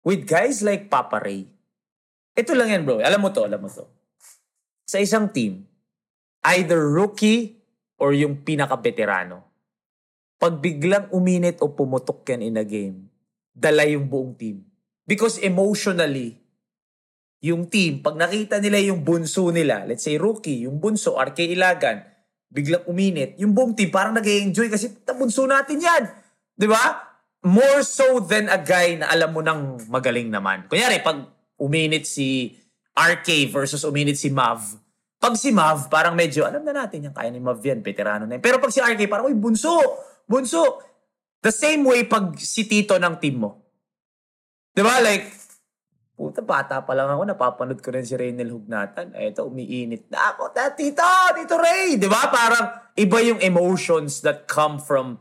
with 0.05 0.25
guys 0.25 0.65
like 0.65 0.89
Papa 0.89 1.21
Ray, 1.21 1.49
ito 2.37 2.53
lang 2.57 2.73
yan, 2.73 2.83
bro. 2.87 3.03
Alam 3.03 3.21
mo 3.21 3.29
to, 3.33 3.45
alam 3.45 3.61
mo 3.61 3.69
to. 3.69 3.85
Sa 4.89 4.99
isang 4.99 5.29
team, 5.31 5.67
either 6.47 6.81
rookie 6.81 7.61
or 8.01 8.17
yung 8.17 8.41
pinaka-veterano, 8.41 9.45
pag 10.41 10.57
biglang 10.57 11.13
uminit 11.13 11.61
o 11.61 11.69
pumutok 11.69 12.25
yan 12.33 12.41
in 12.41 12.57
a 12.57 12.65
game, 12.65 13.13
dala 13.53 13.85
yung 13.85 14.09
buong 14.09 14.33
team. 14.33 14.65
Because 15.05 15.37
emotionally, 15.43 16.41
yung 17.45 17.69
team, 17.69 18.01
pag 18.01 18.17
nakita 18.17 18.57
nila 18.61 18.81
yung 18.81 19.05
bunso 19.05 19.53
nila, 19.53 19.85
let's 19.85 20.05
say 20.05 20.17
rookie, 20.17 20.65
yung 20.65 20.81
bunso, 20.81 21.17
RK 21.17 21.45
Ilagan, 21.45 22.05
biglang 22.49 22.85
uminit, 22.89 23.37
yung 23.37 23.53
buong 23.53 23.77
team 23.77 23.93
parang 23.93 24.17
nag 24.17 24.25
enjoy 24.25 24.73
kasi 24.73 24.91
"Ta, 25.05 25.13
bunso 25.13 25.45
natin 25.45 25.79
yan. 25.81 26.05
Di 26.57 26.67
ba? 26.69 27.10
More 27.41 27.81
so 27.81 28.21
than 28.21 28.53
a 28.53 28.61
guy 28.61 29.01
na 29.01 29.09
alam 29.09 29.33
mo 29.33 29.41
nang 29.41 29.81
magaling 29.89 30.29
naman. 30.29 30.69
Kunyari, 30.69 31.01
pag 31.01 31.25
uminit 31.57 32.05
si 32.05 32.53
RK 32.93 33.49
versus 33.49 33.81
uminit 33.89 34.21
si 34.21 34.29
Mav, 34.29 34.61
pag 35.21 35.37
si 35.37 35.53
Mav, 35.53 35.93
parang 35.93 36.17
medyo, 36.17 36.49
alam 36.49 36.65
na 36.65 36.73
natin 36.73 37.09
yan, 37.09 37.13
kaya 37.13 37.29
ni 37.29 37.41
Mav 37.41 37.61
yan, 37.61 37.85
veterano 37.85 38.25
na 38.25 38.41
yan. 38.41 38.45
Pero 38.45 38.57
pag 38.57 38.73
si 38.73 38.81
RK, 38.81 39.05
parang, 39.05 39.29
uy, 39.29 39.37
bunso, 39.37 39.77
bunso. 40.25 40.81
The 41.41 41.53
same 41.53 41.85
way 41.85 42.09
pag 42.09 42.37
si 42.41 42.65
Tito 42.65 42.97
ng 42.97 43.17
team 43.21 43.45
mo. 43.45 43.61
Di 44.73 44.81
ba? 44.81 45.01
Like, 45.01 45.29
puta, 46.17 46.45
bata 46.45 46.85
pa 46.85 46.93
lang 46.97 47.09
ako, 47.13 47.23
napapanood 47.25 47.81
ko 47.81 47.93
rin 47.93 48.05
si 48.05 48.17
Reynel 48.17 48.53
Hugnatan. 48.53 49.13
Eh, 49.17 49.33
ito, 49.33 49.45
umiinit 49.45 50.13
na 50.13 50.37
ako. 50.37 50.57
Tito, 50.77 51.05
Tito 51.37 51.57
Ray! 51.57 51.97
Di 51.97 52.09
ba? 52.09 52.29
Parang 52.29 52.93
iba 52.97 53.21
yung 53.21 53.41
emotions 53.45 54.25
that 54.25 54.49
come 54.49 54.81
from 54.81 55.21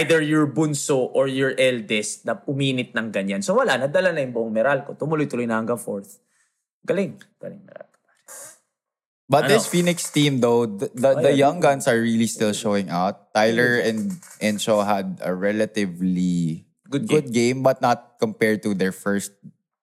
either 0.00 0.20
your 0.24 0.48
bunso 0.48 1.10
or 1.12 1.28
your 1.28 1.52
eldest 1.58 2.24
na 2.24 2.38
uminit 2.48 2.96
ng 2.96 3.12
ganyan. 3.12 3.40
So 3.44 3.52
wala, 3.56 3.76
nadala 3.76 4.12
na 4.12 4.24
yung 4.24 4.32
buong 4.32 4.52
Meralco. 4.52 4.96
Tumuloy-tuloy 4.96 5.44
na 5.44 5.60
hanggang 5.60 5.78
fourth. 5.80 6.18
Galing. 6.82 7.20
Galing 7.36 7.62
Meralco. 7.62 7.98
But 9.28 9.48
Ano? 9.48 9.56
this 9.56 9.64
Phoenix 9.64 10.12
team 10.12 10.40
though, 10.44 10.68
the, 10.68 10.92
the, 10.92 11.10
the 11.24 11.32
Ay, 11.32 11.40
young 11.40 11.60
guns 11.60 11.88
are 11.88 11.96
really 11.96 12.28
still 12.28 12.52
showing 12.52 12.92
out. 12.92 13.32
Tyler 13.32 13.80
and 13.80 14.12
Encho 14.44 14.84
had 14.84 15.20
a 15.24 15.32
relatively 15.32 16.66
Good 16.92 17.08
good 17.08 17.28
game, 17.32 17.64
but 17.64 17.80
not 17.80 18.20
compared 18.20 18.60
to 18.68 18.76
their 18.76 18.92
first 18.92 19.32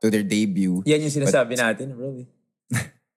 to 0.05 0.14
their 0.14 0.22
debut. 0.22 0.86
Yan 0.86 1.01
yung 1.01 1.10
sinasabi 1.10 1.57
natin, 1.57 1.97
bro. 1.97 2.14
eh. 2.22 2.30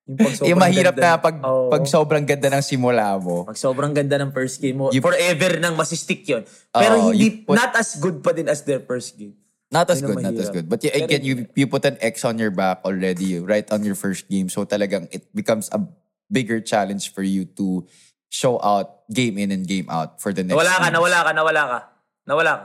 Yung, 0.03 0.19
pag 0.19 0.35
sobrang 0.35 0.51
Yung 0.51 0.59
mahirap 0.59 0.95
ganda- 0.95 1.07
na 1.09 1.23
pag, 1.23 1.37
Oo. 1.41 1.71
pag 1.71 1.85
sobrang 1.87 2.25
ganda 2.27 2.49
ng 2.51 2.59
simula 2.61 3.15
mo. 3.17 3.47
Pag 3.47 3.55
sobrang 3.55 3.95
ganda 3.95 4.19
ng 4.19 4.31
first 4.31 4.59
game 4.59 4.75
mo, 4.77 4.91
You- 4.91 4.99
forever 4.99 5.63
nang 5.63 5.79
masistik 5.79 6.27
yun. 6.27 6.43
Pero 6.69 6.95
Oo, 6.99 7.15
hindi, 7.15 7.47
put- 7.47 7.55
not 7.55 7.71
as 7.73 7.95
good 7.97 8.19
pa 8.19 8.35
din 8.35 8.51
as 8.51 8.63
their 8.63 8.83
first 8.83 9.15
game. 9.15 9.39
Not 9.71 9.89
as 9.89 10.03
Yun 10.03 10.11
good, 10.11 10.21
not 10.21 10.37
as 10.37 10.51
good. 10.51 10.67
But 10.67 10.83
you, 10.83 10.91
Pero 10.91 11.07
again, 11.07 11.23
you, 11.23 11.35
you 11.55 11.67
put 11.67 11.87
an 11.87 11.97
X 11.97 12.27
on 12.27 12.37
your 12.37 12.51
back 12.51 12.85
already, 12.85 13.41
right 13.41 13.65
on 13.71 13.81
your 13.81 13.95
first 13.95 14.29
game. 14.29 14.51
So 14.51 14.67
talagang 14.67 15.09
it 15.09 15.33
becomes 15.33 15.73
a 15.73 15.81
bigger 16.29 16.61
challenge 16.61 17.09
for 17.09 17.23
you 17.23 17.47
to 17.57 17.87
show 18.29 18.61
out 18.61 19.07
game 19.09 19.39
in 19.39 19.49
and 19.49 19.65
game 19.65 19.89
out 19.89 20.21
for 20.21 20.35
the 20.35 20.43
next 20.43 20.53
Nawala 20.53 20.73
ka, 20.73 20.81
games. 20.83 20.93
nawala 20.93 21.19
ka, 21.21 21.31
nawala 21.33 21.63
ka. 21.63 21.79
Nawala 22.27 22.53
ka. 22.53 22.65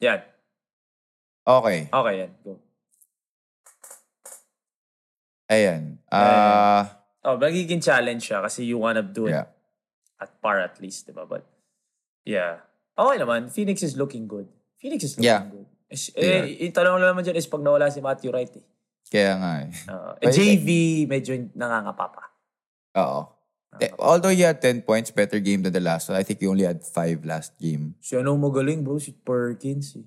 Yan. 0.00 0.20
Okay. 1.44 1.78
Okay, 1.86 2.14
yan. 2.16 2.30
Go. 2.42 2.50
Ayan. 5.48 5.96
Ah, 6.12 6.94
Oh, 7.24 7.36
magiging 7.36 7.82
challenge 7.82 8.30
siya 8.30 8.40
kasi 8.40 8.64
you 8.64 8.78
wanna 8.78 9.02
do 9.02 9.26
it 9.26 9.36
yeah. 9.36 9.50
at 10.16 10.32
par 10.40 10.62
at 10.62 10.78
least, 10.80 11.04
di 11.04 11.12
ba? 11.12 11.26
But, 11.28 11.44
yeah. 12.24 12.62
Okay 12.94 13.18
naman. 13.20 13.50
Phoenix 13.52 13.82
is 13.82 13.98
looking 13.98 14.24
good. 14.24 14.46
Phoenix 14.78 15.04
is 15.04 15.12
looking 15.18 15.28
Yeah. 15.28 15.44
good. 15.44 15.66
Is, 15.90 16.08
Yeah. 16.14 16.46
eh, 16.46 16.68
yung 16.68 16.74
tanong 16.76 17.00
lang 17.02 17.12
naman 17.12 17.24
dyan 17.26 17.36
is 17.36 17.48
pag 17.50 17.60
nawala 17.60 17.90
si 17.90 18.00
Matthew 18.00 18.30
Wright 18.32 18.48
eh. 18.54 18.64
Kaya 19.08 19.32
nga 19.40 19.52
eh. 19.64 19.70
Uh, 19.88 20.12
But- 20.20 20.32
JV, 20.36 20.68
medyo 21.08 21.32
nangangapa 21.56 22.06
pa. 22.12 22.22
Oo. 23.02 23.20
Eh, 23.78 23.92
Although 24.00 24.32
he 24.32 24.42
had 24.42 24.58
10 24.60 24.80
points, 24.82 25.12
better 25.12 25.38
game 25.38 25.60
than 25.62 25.72
the 25.76 25.82
last 25.84 26.08
one. 26.08 26.16
I 26.16 26.24
think 26.24 26.40
he 26.40 26.48
only 26.48 26.64
had 26.64 26.80
5 26.82 27.24
last 27.28 27.56
game. 27.60 27.94
Si 28.00 28.16
ano 28.16 28.32
magaling 28.36 28.80
bro? 28.82 28.96
Si 28.96 29.12
Perkins 29.12 29.96
eh. 30.00 30.04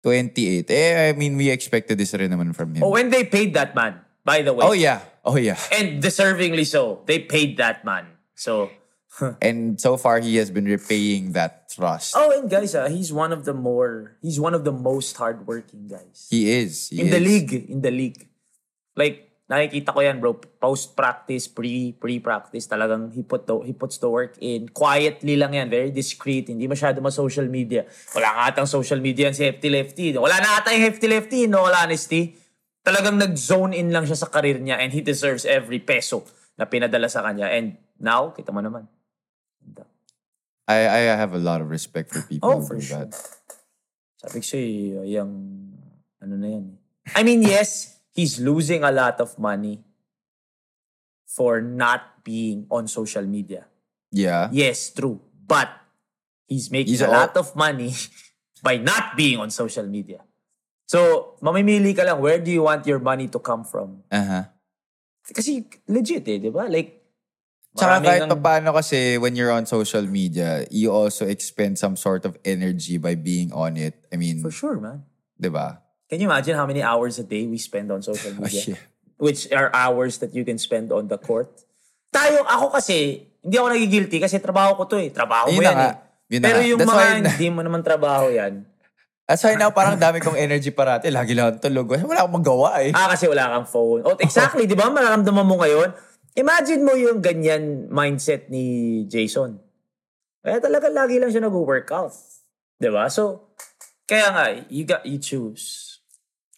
28. 0.00 0.66
Eh, 0.72 1.10
I 1.10 1.12
mean, 1.14 1.36
we 1.36 1.52
expected 1.52 1.94
this 2.00 2.10
rin 2.16 2.32
naman 2.32 2.50
from 2.56 2.74
him. 2.74 2.82
Oh, 2.82 2.90
when 2.90 3.12
they 3.12 3.22
paid 3.22 3.54
that 3.54 3.76
man, 3.76 4.00
by 4.24 4.42
the 4.42 4.52
way. 4.52 4.64
Oh, 4.66 4.72
yeah. 4.72 5.02
Oh, 5.24 5.36
yeah. 5.36 5.58
And 5.72 6.02
deservingly 6.02 6.66
so. 6.66 7.02
They 7.06 7.18
paid 7.18 7.56
that 7.58 7.84
man. 7.84 8.06
So, 8.34 8.70
And 9.44 9.80
so 9.80 9.96
far, 9.96 10.20
he 10.20 10.36
has 10.36 10.50
been 10.50 10.64
repaying 10.64 11.32
that 11.32 11.68
trust. 11.68 12.14
oh, 12.16 12.32
and 12.32 12.48
guys, 12.48 12.74
ah, 12.74 12.88
he's 12.88 13.12
one 13.12 13.32
of 13.32 13.44
the 13.44 13.52
more, 13.52 14.16
he's 14.22 14.40
one 14.40 14.54
of 14.54 14.64
the 14.64 14.72
most 14.72 15.16
hardworking 15.16 15.88
guys. 15.88 16.28
He 16.30 16.50
is. 16.50 16.88
He 16.88 17.00
in 17.00 17.10
the 17.10 17.20
is. 17.20 17.28
league, 17.28 17.52
in 17.52 17.80
the 17.82 17.90
league. 17.90 18.28
Like, 18.96 19.28
nakikita 19.52 19.92
ko 19.92 20.00
yan, 20.00 20.20
bro. 20.20 20.32
Post-practice, 20.32 21.48
pre, 21.48 21.92
pre-practice, 21.92 22.64
talagang 22.68 23.12
he, 23.12 23.22
put 23.22 23.46
the, 23.46 23.60
he 23.60 23.72
puts 23.72 23.98
the 23.98 24.08
work 24.08 24.36
in. 24.40 24.68
Quietly 24.72 25.36
lang 25.36 25.52
yan, 25.52 25.68
very 25.68 25.90
discreet. 25.92 26.48
Hindi 26.48 26.64
masyado 26.64 27.04
ma-social 27.04 27.48
media. 27.48 27.84
Wala 28.16 28.28
nga 28.32 28.42
atang 28.48 28.68
social 28.68 29.00
media 29.00 29.28
yan 29.28 29.36
si 29.36 29.44
Hefty 29.44 29.68
Lefty. 29.68 30.16
Wala 30.16 30.40
na 30.40 30.56
ata 30.56 30.72
yung 30.72 30.88
Hefty 30.88 31.08
Lefty, 31.08 31.38
no 31.48 31.68
all 31.68 31.76
honesty. 31.76 32.32
Talagang 32.82 33.14
nag-zone 33.16 33.78
in 33.78 33.94
lang 33.94 34.02
siya 34.04 34.18
sa 34.18 34.26
karir 34.26 34.58
niya 34.58 34.82
and 34.82 34.90
he 34.90 35.00
deserves 35.00 35.46
every 35.46 35.78
peso 35.78 36.26
na 36.58 36.66
pinadala 36.66 37.06
sa 37.06 37.22
kanya. 37.22 37.46
And 37.46 37.78
now, 37.98 38.34
kita 38.34 38.50
mo 38.50 38.58
naman. 38.58 38.90
I, 40.66 40.86
I 40.88 41.00
have 41.18 41.34
a 41.34 41.42
lot 41.42 41.60
of 41.60 41.70
respect 41.70 42.10
for 42.14 42.22
people 42.22 42.48
Oh, 42.50 42.58
who 42.60 42.66
for 42.66 42.76
do 42.78 42.82
sure. 42.82 43.06
that. 43.06 43.14
Sabi 44.22 44.38
ko 44.38 44.46
sa'yo, 44.46 45.02
eh, 45.02 45.18
yung, 45.18 45.30
ano 46.22 46.34
na 46.38 46.48
yan. 46.48 46.64
eh. 46.70 47.18
I 47.18 47.22
mean, 47.26 47.42
yes, 47.42 47.98
he's 48.14 48.38
losing 48.38 48.86
a 48.86 48.90
lot 48.94 49.18
of 49.18 49.34
money 49.38 49.82
for 51.26 51.58
not 51.60 52.22
being 52.22 52.66
on 52.70 52.86
social 52.86 53.26
media. 53.26 53.66
Yeah. 54.14 54.48
Yes, 54.54 54.90
true. 54.94 55.18
But 55.34 55.70
he's 56.46 56.70
making 56.70 56.94
He's 56.94 57.02
a 57.02 57.10
all- 57.10 57.26
lot 57.26 57.34
of 57.36 57.54
money 57.58 57.94
by 58.62 58.78
not 58.78 59.16
being 59.18 59.38
on 59.42 59.50
social 59.50 59.86
media. 59.86 60.22
So, 60.92 60.98
mamimili 61.40 61.96
ka 61.96 62.04
lang, 62.04 62.20
where 62.20 62.36
do 62.36 62.52
you 62.52 62.60
want 62.62 62.84
your 62.84 63.00
money 63.00 63.24
to 63.32 63.40
come 63.40 63.64
from? 63.64 64.04
Uh-huh. 64.12 64.44
Kasi 65.24 65.64
legit 65.88 66.28
eh, 66.28 66.36
di 66.36 66.52
ba? 66.52 66.68
Like, 66.68 67.00
Tsaka 67.72 68.04
kahit 68.04 68.28
ang- 68.28 68.36
paano 68.36 68.76
kasi 68.76 69.16
when 69.16 69.32
you're 69.32 69.48
on 69.48 69.64
social 69.64 70.04
media, 70.04 70.68
you 70.68 70.92
also 70.92 71.24
expend 71.24 71.80
some 71.80 71.96
sort 71.96 72.28
of 72.28 72.36
energy 72.44 73.00
by 73.00 73.16
being 73.16 73.48
on 73.50 73.80
it. 73.80 73.96
I 74.12 74.20
mean, 74.20 74.44
For 74.44 74.52
sure, 74.52 74.76
man. 74.76 75.08
di 75.32 75.48
ba? 75.48 75.80
Can 76.04 76.20
you 76.20 76.28
imagine 76.28 76.52
how 76.52 76.68
many 76.68 76.84
hours 76.84 77.16
a 77.16 77.24
day 77.24 77.48
we 77.48 77.56
spend 77.56 77.88
on 77.88 78.04
social 78.04 78.28
Oh, 78.36 78.44
media? 78.44 78.76
yeah. 78.76 78.82
Which 79.16 79.48
are 79.48 79.72
hours 79.72 80.20
that 80.20 80.36
you 80.36 80.44
can 80.44 80.60
spend 80.60 80.92
on 80.92 81.08
the 81.08 81.16
court. 81.16 81.48
Tayo, 82.12 82.44
ako 82.44 82.76
kasi, 82.76 83.24
hindi 83.40 83.56
ako 83.56 83.72
nagigilty 83.72 84.20
kasi 84.20 84.36
trabaho 84.36 84.76
ko 84.76 84.84
to 84.84 85.00
eh. 85.00 85.08
Trabaho 85.08 85.48
mo 85.48 85.56
Yun 85.56 85.64
na 85.64 85.64
yan 85.64 85.78
nga. 85.80 85.88
eh. 85.88 85.96
Yun 86.28 86.40
na 86.42 86.44
Pero 86.44 86.60
yung 86.60 86.80
mga 86.84 86.92
na- 87.00 87.32
hindi 87.32 87.48
mo 87.48 87.60
naman 87.64 87.80
trabaho 87.80 88.28
yan. 88.28 88.68
That's 89.32 89.48
why 89.48 89.56
now 89.56 89.72
parang 89.72 89.96
dami 89.96 90.20
kong 90.20 90.36
energy 90.36 90.76
parati. 90.76 91.08
Lagi 91.08 91.32
lang 91.32 91.56
tulog. 91.56 91.88
Wala 91.88 92.20
akong 92.20 92.36
magawa 92.36 92.84
eh. 92.84 92.92
Ah, 92.92 93.08
kasi 93.08 93.24
wala 93.32 93.48
kang 93.48 93.64
phone. 93.64 94.04
Oh, 94.04 94.12
exactly, 94.20 94.68
di 94.68 94.76
ba? 94.76 94.92
Mararamdaman 94.92 95.48
mo 95.48 95.56
ngayon. 95.56 95.88
Imagine 96.36 96.84
mo 96.84 96.92
yung 96.92 97.24
ganyan 97.24 97.88
mindset 97.88 98.52
ni 98.52 99.00
Jason. 99.08 99.56
Kaya 100.44 100.60
talaga 100.60 100.92
lagi 100.92 101.16
lang 101.16 101.32
siya 101.32 101.48
nag-workout. 101.48 102.12
Di 102.76 102.92
ba? 102.92 103.08
So, 103.08 103.56
kaya 104.04 104.28
nga, 104.36 104.44
you 104.68 104.84
got, 104.84 105.08
you 105.08 105.16
choose. 105.16 105.96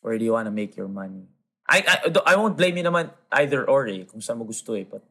Where 0.02 0.18
do 0.18 0.26
you 0.26 0.34
want 0.34 0.50
to 0.50 0.54
make 0.54 0.74
your 0.74 0.90
money? 0.90 1.30
I, 1.70 1.78
I, 1.86 1.96
I 2.26 2.34
won't 2.34 2.58
blame 2.58 2.74
you 2.74 2.82
naman 2.82 3.14
either 3.38 3.62
or 3.70 3.86
eh, 3.86 4.02
kung 4.02 4.18
saan 4.18 4.42
mo 4.42 4.50
gusto 4.50 4.74
eh. 4.74 4.82
But 4.82 5.06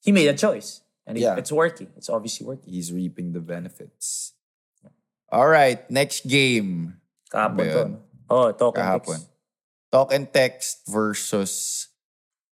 he 0.00 0.08
made 0.08 0.32
a 0.32 0.36
choice. 0.40 0.80
And 1.04 1.20
it- 1.20 1.28
Yeah. 1.28 1.36
it's 1.36 1.52
working. 1.52 1.92
It's 2.00 2.08
obviously 2.08 2.48
working. 2.48 2.72
He's 2.72 2.96
reaping 2.96 3.36
the 3.36 3.44
benefits. 3.44 4.32
All 5.32 5.48
right, 5.48 5.80
next 5.90 6.28
game. 6.28 7.00
Kahapon 7.32 7.64
to. 7.72 7.82
Oh, 8.28 8.52
talk 8.52 8.76
and 8.76 8.84
Kahapon. 8.84 9.16
text. 9.16 9.28
Talk 9.90 10.08
and 10.12 10.26
text 10.28 10.84
versus 10.88 11.88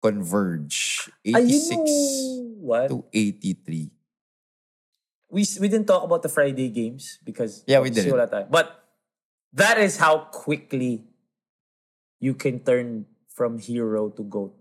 Converge. 0.03 1.09
Ay, 1.25 1.39
you 1.47 1.59
86 1.63 1.79
know 1.79 1.87
what? 2.61 2.87
to 2.91 3.05
83. 3.15 3.91
we 5.35 5.43
we 5.59 5.67
didn't 5.67 5.87
talk 5.91 6.03
about 6.07 6.23
the 6.23 6.31
Friday 6.31 6.69
games 6.71 7.19
because 7.25 7.63
Yeah, 7.67 7.79
we 7.83 7.91
didn't. 7.91 8.11
wala 8.13 8.27
tayo. 8.31 8.47
But 8.51 8.71
that 9.55 9.79
is 9.83 9.99
how 9.99 10.31
quickly 10.31 11.07
you 12.23 12.35
can 12.39 12.63
turn 12.63 13.07
from 13.31 13.59
hero 13.59 14.11
to 14.15 14.23
goat. 14.23 14.55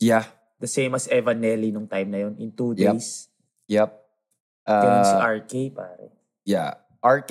Yeah. 0.00 0.28
The 0.60 0.68
same 0.68 0.92
as 0.92 1.08
Evanelli 1.08 1.72
nung 1.72 1.88
time 1.88 2.12
na 2.12 2.24
yun. 2.28 2.36
In 2.36 2.52
two 2.52 2.76
Yep. 2.76 2.92
days. 3.00 3.32
Yep. 3.68 3.88
Ganun 4.68 5.04
si 5.08 5.16
Uh, 5.16 5.24
RK, 5.24 5.52
pare. 5.72 6.08
yeah. 6.44 6.74
RK, 7.04 7.30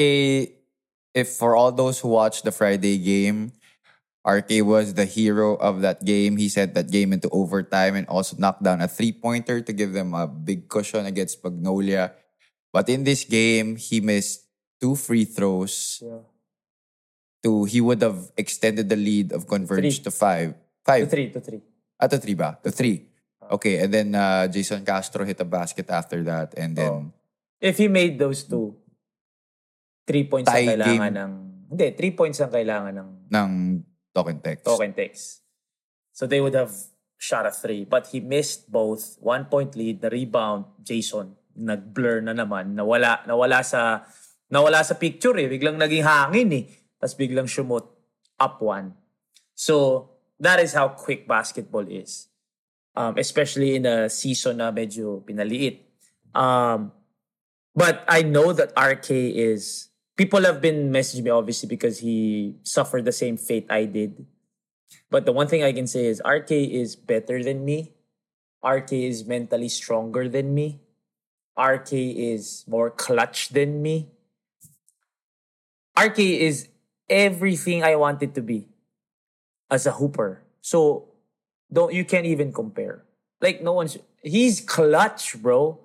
if 1.13 1.29
for 1.37 1.55
all 1.55 1.71
those 1.71 1.99
who 1.99 2.09
watched 2.09 2.43
the 2.43 2.51
Friday 2.51 2.97
game, 2.97 3.51
RK 4.27 4.61
was 4.65 4.93
the 4.93 5.05
hero 5.05 5.55
of 5.55 5.81
that 5.81 6.03
game. 6.05 6.37
He 6.37 6.49
sent 6.49 6.73
that 6.75 6.91
game 6.91 7.13
into 7.13 7.29
overtime 7.29 7.95
and 7.95 8.07
also 8.07 8.35
knocked 8.37 8.63
down 8.63 8.81
a 8.81 8.87
three-pointer 8.87 9.61
to 9.61 9.73
give 9.73 9.93
them 9.93 10.13
a 10.13 10.27
big 10.27 10.67
cushion 10.69 11.05
against 11.05 11.43
Magnolia. 11.43 12.13
But 12.73 12.89
in 12.89 13.03
this 13.03 13.23
game, 13.23 13.75
he 13.77 14.01
missed 14.01 14.45
two 14.81 14.95
free 14.95 15.25
throws. 15.25 16.01
Yeah. 16.03 16.25
To 17.43 17.63
he 17.63 17.79
would 17.79 18.01
have 18.03 18.31
extended 18.35 18.89
the 18.89 18.97
lead 18.99 19.31
of 19.31 19.47
Converge 19.47 20.03
Three. 20.03 20.03
to 20.03 20.11
five. 20.11 20.49
To 20.53 20.59
Five. 20.85 21.09
three, 21.09 21.29
to 21.31 21.39
three. 21.39 21.61
Ah, 21.99 22.07
to 22.07 22.17
three 22.19 22.35
ba? 22.35 22.59
To 22.63 22.69
three. 22.71 23.07
Okay, 23.49 23.79
and 23.79 23.93
then 23.93 24.13
uh, 24.13 24.45
Jason 24.51 24.83
Castro 24.85 25.23
hit 25.23 25.39
a 25.39 25.45
basket 25.47 25.89
after 25.89 26.21
that, 26.23 26.53
and 26.59 26.75
then 26.75 26.91
Oh. 26.91 27.13
If 27.61 27.77
he 27.79 27.87
made 27.87 28.19
those 28.19 28.43
two, 28.43 28.75
three 30.09 30.25
points 30.25 30.49
Tie 30.49 30.65
ang 30.65 30.69
kailangan 30.73 31.13
game. 31.13 31.21
ng... 31.21 31.31
Hindi, 31.69 31.85
three 31.93 32.13
points 32.17 32.41
ang 32.41 32.49
kailangan 32.49 32.93
ng 32.97 33.09
ng 33.29 33.49
token 34.09 34.41
text. 34.41 34.65
token 34.65 34.91
takes. 34.97 35.45
So 36.11 36.25
they 36.25 36.41
would 36.41 36.57
have 36.57 36.73
shot 37.21 37.45
a 37.45 37.53
three. 37.53 37.85
But 37.85 38.09
he 38.09 38.19
missed 38.19 38.71
both. 38.73 39.21
One 39.21 39.45
point 39.45 39.77
lead, 39.77 40.01
the 40.01 40.09
rebound, 40.09 40.65
Jason, 40.81 41.37
nag-blur 41.53 42.25
na 42.25 42.33
naman. 42.33 42.73
Nawala, 42.73 43.21
nawala 43.29 43.61
sa 43.61 44.03
nawala 44.49 44.81
sa 44.81 44.97
picture 44.97 45.37
eh. 45.37 45.45
Biglang 45.45 45.77
naging 45.77 46.03
hangin 46.03 46.49
eh. 46.57 46.65
Tapos 46.97 47.15
biglang 47.15 47.45
shumot 47.45 47.85
up 48.41 48.57
one. 48.59 48.97
So 49.53 50.09
that 50.39 50.57
is 50.59 50.73
how 50.73 50.89
quick 50.95 51.27
basketball 51.27 51.85
is. 51.85 52.27
Um, 52.97 53.15
especially 53.15 53.77
in 53.77 53.85
a 53.85 54.09
season 54.09 54.57
na 54.57 54.73
medyo 54.73 55.21
pinaliit. 55.23 55.85
Um, 56.33 56.91
but 57.75 58.03
I 58.09 58.23
know 58.23 58.51
that 58.51 58.73
RK 58.75 59.11
is 59.37 59.88
people 60.19 60.43
have 60.43 60.59
been 60.59 60.91
messaging 60.91 61.23
me 61.23 61.31
obviously 61.31 61.69
because 61.71 61.99
he 61.99 62.53
suffered 62.63 63.05
the 63.05 63.15
same 63.15 63.37
fate 63.37 63.65
I 63.69 63.85
did. 63.85 64.25
But 65.09 65.23
the 65.23 65.31
one 65.31 65.47
thing 65.47 65.63
I 65.63 65.71
can 65.71 65.87
say 65.87 66.07
is 66.07 66.21
RK 66.27 66.51
is 66.51 66.97
better 66.97 67.41
than 67.41 67.63
me. 67.63 67.93
RK 68.61 68.91
is 68.91 69.23
mentally 69.23 69.69
stronger 69.69 70.27
than 70.27 70.53
me. 70.53 70.81
RK 71.55 71.93
is 71.93 72.65
more 72.67 72.91
clutch 72.91 73.49
than 73.55 73.81
me. 73.81 74.11
RK 75.97 76.19
is 76.19 76.67
everything 77.09 77.81
I 77.85 77.95
wanted 77.95 78.35
to 78.35 78.41
be 78.41 78.67
as 79.71 79.87
a 79.87 79.93
hooper. 79.93 80.43
So 80.59 81.15
don't 81.71 81.93
you 81.93 82.03
can't 82.03 82.25
even 82.25 82.51
compare. 82.51 83.05
Like 83.39 83.63
no 83.63 83.71
one's 83.71 83.97
he's 84.21 84.59
clutch, 84.59 85.41
bro. 85.41 85.79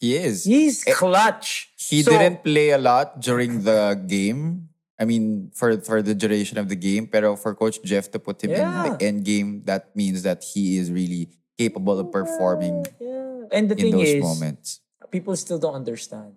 He 0.00 0.14
is. 0.16 0.44
He's 0.44 0.86
eh, 0.86 0.92
clutch. 0.94 1.70
He 1.76 2.02
So- 2.02 2.10
didn't 2.12 2.42
play 2.44 2.70
a 2.70 2.78
lot 2.78 3.20
during 3.20 3.62
the 3.64 3.98
game. 4.06 4.68
I 4.98 5.04
mean, 5.06 5.50
for 5.54 5.78
for 5.82 6.02
the 6.02 6.14
duration 6.14 6.58
of 6.58 6.66
the 6.68 6.74
game. 6.78 7.06
Pero 7.06 7.36
for 7.38 7.54
Coach 7.54 7.78
Jeff 7.86 8.10
to 8.14 8.18
put 8.18 8.42
him 8.42 8.50
in 8.50 8.66
the 8.66 8.96
end 8.98 9.22
game, 9.24 9.62
that 9.70 9.94
means 9.94 10.22
that 10.26 10.42
he 10.42 10.78
is 10.78 10.90
really 10.90 11.30
capable 11.58 11.98
of 11.98 12.10
performing 12.10 12.86
Yeah. 12.98 13.46
And 13.54 13.70
the 13.70 13.74
in 13.78 13.82
thing 13.90 13.94
those 13.98 14.08
is, 14.18 14.22
moments. 14.22 14.68
people 15.10 15.34
still 15.38 15.58
don't 15.58 15.74
understand. 15.74 16.34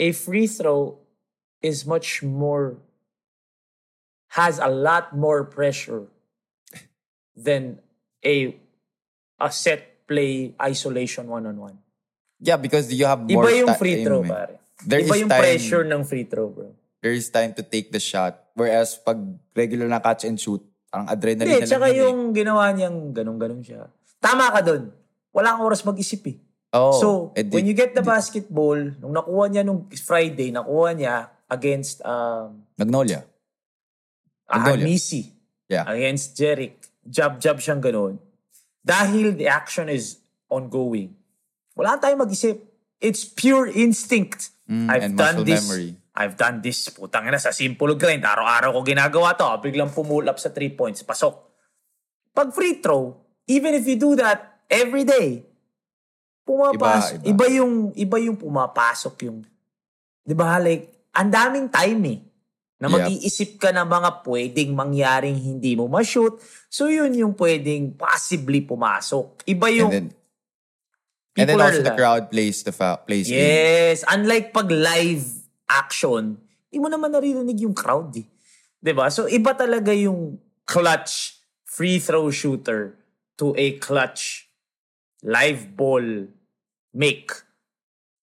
A 0.00 0.12
free 0.12 0.48
throw 0.48 0.98
is 1.60 1.84
much 1.86 2.22
more 2.24 2.80
has 4.34 4.58
a 4.58 4.68
lot 4.68 5.14
more 5.16 5.44
pressure 5.44 6.08
than 7.36 7.78
a 8.24 8.56
a 9.40 9.50
set 9.52 10.06
play 10.08 10.54
isolation 10.60 11.28
one 11.28 11.44
on 11.46 11.56
one. 11.60 11.78
Yeah, 12.42 12.58
because 12.58 12.90
you 12.90 13.06
have 13.06 13.22
more 13.22 13.46
Iba 13.46 13.50
yung 13.54 13.70
time. 13.70 13.78
free 13.78 14.02
throw, 14.02 14.20
eh. 14.20 14.28
pare. 14.28 14.54
There 14.82 14.98
Iba 14.98 15.06
is 15.08 15.20
yung 15.22 15.30
time- 15.30 15.42
pressure 15.46 15.84
ng 15.86 16.02
free 16.02 16.26
throw, 16.26 16.50
bro. 16.50 16.74
There 16.98 17.14
is 17.14 17.26
time 17.28 17.54
to 17.54 17.62
take 17.62 17.90
the 17.90 17.98
shot. 17.98 18.50
Whereas 18.52 18.94
pag 18.96 19.18
regular 19.54 19.86
na 19.86 19.98
catch 19.98 20.22
and 20.22 20.34
shoot, 20.36 20.62
parang 20.86 21.06
adrenaline 21.06 21.46
Hindi, 21.48 21.54
na 21.56 21.64
lang 21.64 21.70
tsaka 21.70 21.86
yun 21.88 21.94
eh. 21.94 22.02
yung 22.04 22.20
ginawa 22.32 22.64
niyang 22.70 22.98
ganun-ganun 23.10 23.62
siya. 23.62 23.86
Tama 24.18 24.50
ka 24.50 24.60
dun. 24.60 24.90
Wala 25.30 25.54
kang 25.54 25.64
oras 25.64 25.82
mag-isip 25.82 26.22
eh. 26.28 26.36
Oh, 26.72 26.94
so, 26.94 27.08
eh, 27.32 27.42
di- 27.42 27.52
when 27.52 27.64
you 27.64 27.74
get 27.74 27.92
the 27.92 28.00
basketball, 28.00 28.74
nung 28.98 29.12
nakuha 29.12 29.44
niya 29.46 29.62
nung 29.62 29.86
Friday, 29.92 30.50
nakuha 30.50 30.94
niya 30.94 31.14
against 31.46 32.00
um, 32.02 32.64
Magnolia. 32.74 33.22
Ah, 34.46 34.58
Magnolia. 34.58 34.84
Nisi 34.84 35.30
Yeah. 35.68 35.88
against 35.88 36.34
Jerick. 36.34 36.76
Jab-jab 37.02 37.56
siyang 37.56 37.80
ganun. 37.80 38.20
Dahil 38.80 39.32
the 39.32 39.48
action 39.48 39.88
is 39.88 40.20
ongoing. 40.46 41.16
Wala 41.82 41.98
tayong 41.98 42.22
mag-isip. 42.22 42.62
It's 43.02 43.26
pure 43.26 43.66
instinct. 43.66 44.54
Mm, 44.70 44.86
I've 44.86 45.02
and 45.02 45.14
done 45.18 45.36
this. 45.42 45.66
memory. 45.66 45.98
I've 46.14 46.38
done 46.38 46.62
this. 46.62 46.86
Putang 46.94 47.26
ina, 47.26 47.42
sa 47.42 47.50
simple 47.50 47.98
grind. 47.98 48.22
Araw-araw 48.22 48.70
ko 48.70 48.80
ginagawa 48.86 49.34
to. 49.34 49.50
Biglang 49.58 49.90
pull 49.90 50.22
up 50.22 50.38
sa 50.38 50.54
three 50.54 50.70
points. 50.70 51.02
Pasok. 51.02 51.34
Pag 52.30 52.54
free 52.54 52.78
throw, 52.78 53.18
even 53.50 53.74
if 53.74 53.82
you 53.82 53.98
do 53.98 54.14
that 54.14 54.62
every 54.70 55.02
day, 55.02 55.42
pumapasok. 56.46 57.26
Iba, 57.26 57.26
Iba, 57.26 57.44
iba. 57.44 57.56
yung, 57.58 57.72
iba 57.94 58.16
yung 58.22 58.38
pumapasok 58.38 59.14
yung, 59.26 59.38
di 60.22 60.34
ba, 60.34 60.62
like, 60.62 61.10
ang 61.12 61.28
daming 61.28 61.66
time 61.66 62.02
eh. 62.06 62.20
Na 62.82 62.90
Yep. 62.90 62.94
mag-iisip 62.98 63.50
ka 63.58 63.70
ng 63.70 63.86
mga 63.86 64.10
pwedeng 64.26 64.70
mangyaring 64.74 65.38
hindi 65.38 65.78
mo 65.78 65.86
ma-shoot. 65.86 66.34
So, 66.66 66.90
yun 66.90 67.14
yung 67.14 67.34
pwedeng 67.38 67.94
possibly 67.94 68.62
pumasok. 68.62 69.46
Iba 69.46 69.66
yung, 69.70 69.90
And 69.90 70.10
then, 70.10 70.21
and 71.36 71.48
then 71.48 71.56
people 71.56 71.64
also 71.64 71.82
the 71.82 71.96
crowd 71.96 72.28
plays 72.28 72.62
the 72.62 72.72
fa- 72.72 73.00
plays. 73.04 73.30
Yes. 73.30 74.04
Unlike 74.04 74.52
pag 74.52 74.68
live 74.68 75.24
action, 75.68 76.36
di 76.68 76.76
mo 76.76 76.92
naman 76.92 77.12
naririnig 77.12 77.56
yung 77.60 77.72
crowd 77.72 78.12
eh. 78.20 78.26
'Di 78.80 78.92
ba? 78.92 79.08
So 79.08 79.24
iba 79.24 79.56
talaga 79.56 79.96
yung 79.96 80.36
clutch 80.68 81.40
free 81.64 81.96
throw 81.96 82.28
shooter 82.28 83.00
to 83.40 83.56
a 83.56 83.80
clutch 83.80 84.52
live 85.24 85.72
ball 85.72 86.28
make. 86.92 87.32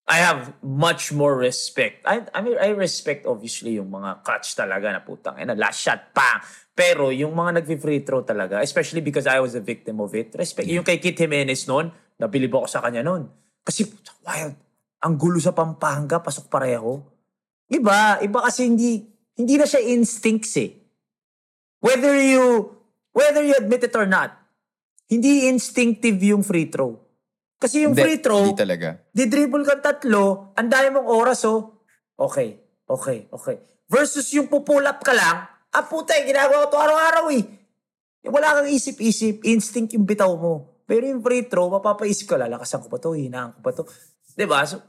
I 0.09 0.25
have 0.25 0.57
much 0.65 1.13
more 1.13 1.37
respect. 1.37 2.01
I, 2.01 2.25
I 2.33 2.41
mean, 2.41 2.57
I 2.57 2.73
respect 2.73 3.29
obviously 3.29 3.77
yung 3.77 3.93
mga 3.93 4.25
clutch 4.25 4.57
talaga 4.57 4.89
na 4.89 5.05
putang 5.05 5.37
ina, 5.37 5.53
last 5.53 5.85
shot, 5.85 6.09
pa. 6.17 6.41
Pero 6.73 7.13
yung 7.13 7.37
mga 7.37 7.61
nag-free 7.61 8.01
throw 8.01 8.25
talaga, 8.25 8.57
especially 8.65 9.05
because 9.05 9.29
I 9.29 9.37
was 9.37 9.53
a 9.53 9.61
victim 9.61 10.01
of 10.01 10.09
it, 10.17 10.33
respect. 10.33 10.65
Yung 10.65 10.81
kay 10.81 10.97
Kit 10.97 11.13
Jimenez 11.13 11.69
noon, 11.69 11.93
nabilib 12.19 12.51
ako 12.51 12.67
sa 12.67 12.83
kanya 12.83 13.01
noon. 13.01 13.25
Kasi, 13.63 13.87
wild. 14.21 14.55
Ang 14.99 15.15
gulo 15.15 15.39
sa 15.39 15.55
Pampanga, 15.55 16.19
pasok 16.19 16.51
pareho. 16.51 16.99
Iba, 17.71 18.19
iba 18.19 18.39
kasi 18.43 18.67
hindi, 18.67 18.99
hindi 19.39 19.55
na 19.55 19.63
siya 19.63 19.79
instincts 19.79 20.59
eh. 20.59 20.75
Whether 21.79 22.19
you, 22.19 22.75
whether 23.15 23.39
you 23.39 23.55
admit 23.55 23.87
it 23.87 23.95
or 23.95 24.03
not, 24.03 24.35
hindi 25.07 25.47
instinctive 25.47 26.19
yung 26.19 26.43
free 26.43 26.67
throw. 26.67 26.99
Kasi 27.59 27.83
yung 27.83 27.91
Hindi, 27.91 28.03
free 28.07 28.19
throw, 28.23 28.39
Hindi 28.39 28.55
talaga. 28.55 28.89
di-dribble 29.11 29.67
kang 29.67 29.83
tatlo, 29.83 30.55
ang 30.55 30.69
dami 30.71 30.95
mong 30.95 31.07
oras, 31.11 31.43
oh. 31.43 31.83
Okay, 32.15 32.55
okay, 32.87 33.27
okay. 33.31 33.59
Versus 33.91 34.31
yung 34.31 34.47
pupull 34.47 34.83
up 34.87 35.03
ka 35.03 35.11
lang, 35.11 35.43
ah 35.47 35.83
puta, 35.83 36.15
eh, 36.15 36.23
ginagawa 36.23 36.67
ko 36.67 36.71
to 36.71 36.79
araw-araw. 36.79 37.25
Eh, 37.35 37.43
Wala 38.31 38.63
kang 38.63 38.69
isip-isip, 38.71 39.43
instinct 39.43 39.91
yung 39.91 40.07
bitaw 40.07 40.31
mo. 40.39 40.68
Pero 40.89 41.05
yung 41.05 41.21
free 41.21 41.45
throw, 41.45 41.69
mapapaisip 41.69 42.25
ka, 42.25 42.41
lalakasan 42.41 42.81
ko 42.81 42.89
pa 42.89 42.97
to, 42.97 43.13
hinaan 43.13 43.53
ko 43.53 43.59
pa 43.61 43.71
to. 43.77 43.85
Diba? 44.33 44.65
So, 44.65 44.81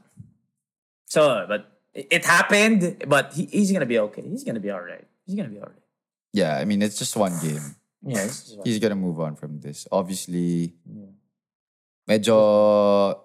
so 1.05 1.45
but 1.45 1.69
it 1.93 2.25
happened, 2.25 3.05
but 3.05 3.29
he, 3.37 3.45
he's 3.45 3.69
gonna 3.69 3.85
be 3.85 4.01
okay. 4.09 4.25
He's 4.25 4.41
gonna 4.43 4.63
be 4.63 4.73
alright. 4.73 5.05
He's 5.29 5.37
gonna 5.37 5.53
be 5.53 5.61
alright. 5.61 5.85
Yeah, 6.33 6.57
I 6.57 6.65
mean, 6.65 6.81
it's 6.81 6.97
just 6.97 7.13
one 7.13 7.37
game. 7.37 7.61
Yeah, 8.01 8.25
this 8.25 8.49
is 8.49 8.57
He's 8.65 8.79
gonna 8.81 8.97
move 8.97 9.21
on 9.21 9.35
from 9.37 9.61
this. 9.61 9.85
Obviously, 9.93 10.73
medyo 12.09 13.19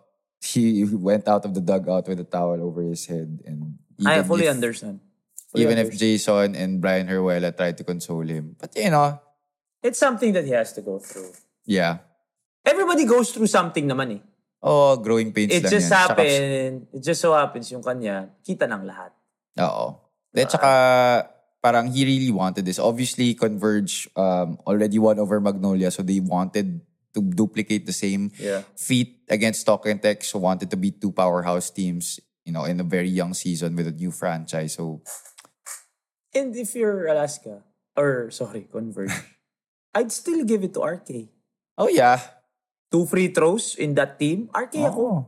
he 0.44 0.84
went 0.84 1.26
out 1.28 1.44
of 1.44 1.54
the 1.54 1.60
dugout 1.64 2.06
with 2.06 2.20
a 2.20 2.28
towel 2.28 2.60
over 2.60 2.82
his 2.82 3.06
head. 3.06 3.40
And 3.46 3.78
I 4.04 4.22
fully 4.22 4.46
if- 4.46 4.54
understand. 4.54 5.00
Fully 5.48 5.62
Even 5.64 5.78
if 5.78 5.86
understand. 5.94 5.98
Jason 5.98 6.48
and 6.56 6.80
Brian 6.80 7.06
Herwela 7.08 7.56
tried 7.56 7.78
to 7.78 7.84
console 7.84 8.26
him. 8.26 8.56
But 8.58 8.76
you 8.76 8.90
know, 8.90 9.20
It's 9.82 9.98
something 9.98 10.32
that 10.34 10.44
he 10.44 10.50
has 10.50 10.72
to 10.74 10.82
go 10.82 10.98
through. 10.98 11.32
yeah. 11.64 11.98
Everybody 12.66 13.06
goes 13.06 13.30
through 13.30 13.46
something 13.46 13.86
naman 13.86 14.18
eh. 14.18 14.22
Oh, 14.58 14.98
growing 14.98 15.30
pains 15.30 15.54
It 15.54 15.62
lang 15.62 15.70
just 15.70 15.86
yan. 15.86 15.94
Happened, 15.94 16.76
it 16.90 17.00
just 17.04 17.20
so 17.22 17.30
happens 17.32 17.70
yung 17.70 17.84
kanya, 17.86 18.34
kita 18.42 18.66
ng 18.66 18.82
lahat. 18.82 19.14
Oo. 19.62 20.02
At 20.34 20.50
saka, 20.50 20.72
parang 21.62 21.86
he 21.88 22.02
really 22.02 22.34
wanted 22.34 22.66
this. 22.66 22.82
Obviously, 22.82 23.32
Converge 23.38 24.10
um, 24.18 24.58
already 24.66 24.98
won 24.98 25.22
over 25.22 25.38
Magnolia, 25.40 25.94
so 25.94 26.02
they 26.02 26.18
wanted 26.18 26.82
to 27.14 27.20
duplicate 27.22 27.86
the 27.86 27.94
same 27.94 28.28
Yeah. 28.36 28.66
feat 28.76 29.22
against 29.30 29.64
Talk 29.64 29.86
and 29.86 30.02
Tech, 30.02 30.20
so 30.26 30.42
wanted 30.42 30.68
to 30.68 30.76
beat 30.76 31.00
two 31.00 31.12
powerhouse 31.14 31.70
teams, 31.70 32.18
you 32.44 32.52
know, 32.52 32.66
in 32.66 32.80
a 32.80 32.84
very 32.84 33.08
young 33.08 33.32
season 33.32 33.72
with 33.78 33.86
a 33.86 33.94
new 33.94 34.10
franchise. 34.10 34.74
So, 34.74 35.00
And 36.34 36.52
if 36.52 36.74
you're 36.76 37.06
Alaska, 37.08 37.64
or 37.96 38.28
sorry, 38.30 38.68
Converge, 38.68 39.14
I'd 39.96 40.12
still 40.12 40.44
give 40.44 40.64
it 40.64 40.74
to 40.74 40.84
RK. 40.84 41.32
oh 41.78 41.88
yeah. 41.88 42.20
Two 42.86 43.04
free 43.04 43.34
throws 43.34 43.74
in 43.74 43.94
that 43.98 44.18
team, 44.18 44.46
RK 44.54 44.74
ako. 44.86 45.02
Oh. 45.02 45.20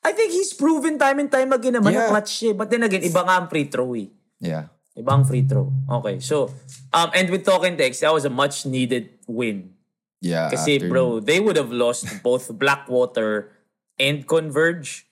I 0.00 0.16
think 0.16 0.32
he's 0.32 0.56
proven 0.56 0.96
time 0.96 1.20
and 1.20 1.28
time 1.28 1.52
again 1.52 1.76
naman 1.76 1.92
Yeah. 1.92 2.08
na 2.08 2.10
clutch 2.16 2.32
siya. 2.32 2.52
But 2.56 2.72
then 2.72 2.86
again, 2.86 3.04
iba 3.04 3.20
nga 3.20 3.36
ang 3.36 3.48
free 3.52 3.68
throw 3.68 3.92
eh. 3.92 4.08
Yeah. 4.40 4.72
Ibang 4.96 5.22
free 5.28 5.46
throw. 5.46 5.70
Okay, 6.00 6.18
so, 6.18 6.50
um, 6.90 7.08
and 7.14 7.30
with 7.30 7.46
Talking 7.46 7.76
Text, 7.78 8.02
that 8.02 8.10
was 8.12 8.24
a 8.26 8.32
much 8.32 8.66
needed 8.66 9.22
win. 9.28 9.76
Yeah. 10.20 10.50
Kasi 10.50 10.76
after- 10.76 10.88
bro, 10.88 11.20
they 11.20 11.38
would 11.38 11.56
have 11.56 11.72
lost 11.72 12.08
both 12.26 12.50
Blackwater 12.56 13.52
and 13.96 14.26
Converge. 14.26 15.08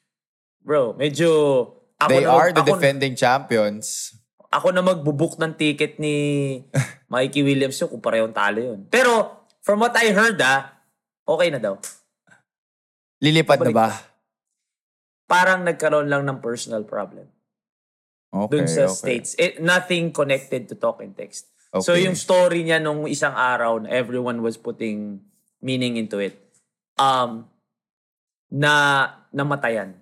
Bro, 0.65 0.97
medyo... 0.99 1.75
Ako 1.99 2.11
They 2.15 2.23
na, 2.23 2.31
are 2.31 2.51
the 2.55 2.63
ako, 2.63 2.79
defending 2.79 3.19
champions. 3.19 4.15
Ako 4.55 4.71
na 4.71 4.87
magbubook 4.87 5.35
ng 5.35 5.51
ticket 5.59 5.99
ni 5.99 6.15
Mikey 7.13 7.43
Williams 7.43 7.75
yun 7.75 7.91
kung 7.91 7.99
parehong 7.99 8.31
talo 8.31 8.63
yun. 8.63 8.87
Pero, 8.87 9.43
from 9.67 9.83
what 9.83 9.99
I 9.99 10.15
heard 10.15 10.39
ah, 10.39 10.78
okay 11.29 11.49
na 11.53 11.61
daw. 11.61 11.77
Lilipad 13.21 13.61
na 13.61 13.73
ba? 13.75 13.89
Parang 15.29 15.61
nagkaroon 15.61 16.09
lang 16.09 16.25
ng 16.25 16.41
personal 16.41 16.89
problem. 16.89 17.29
Okay, 18.33 18.53
dun 18.53 18.69
sa 18.69 18.89
okay. 18.89 18.97
States. 18.97 19.31
It, 19.37 19.61
nothing 19.61 20.13
connected 20.13 20.69
to 20.73 20.75
talk 20.77 21.05
and 21.05 21.13
text. 21.13 21.49
So 21.85 21.93
Okay. 21.93 22.09
yung 22.09 22.17
story 22.17 22.65
niya 22.65 22.81
nung 22.81 23.05
isang 23.05 23.37
araw 23.37 23.85
na 23.85 23.93
everyone 23.93 24.41
was 24.41 24.57
putting 24.57 25.21
meaning 25.61 26.01
into 26.01 26.17
it. 26.17 26.37
Um, 26.97 27.45
na 28.49 29.05
namatayan. 29.33 29.93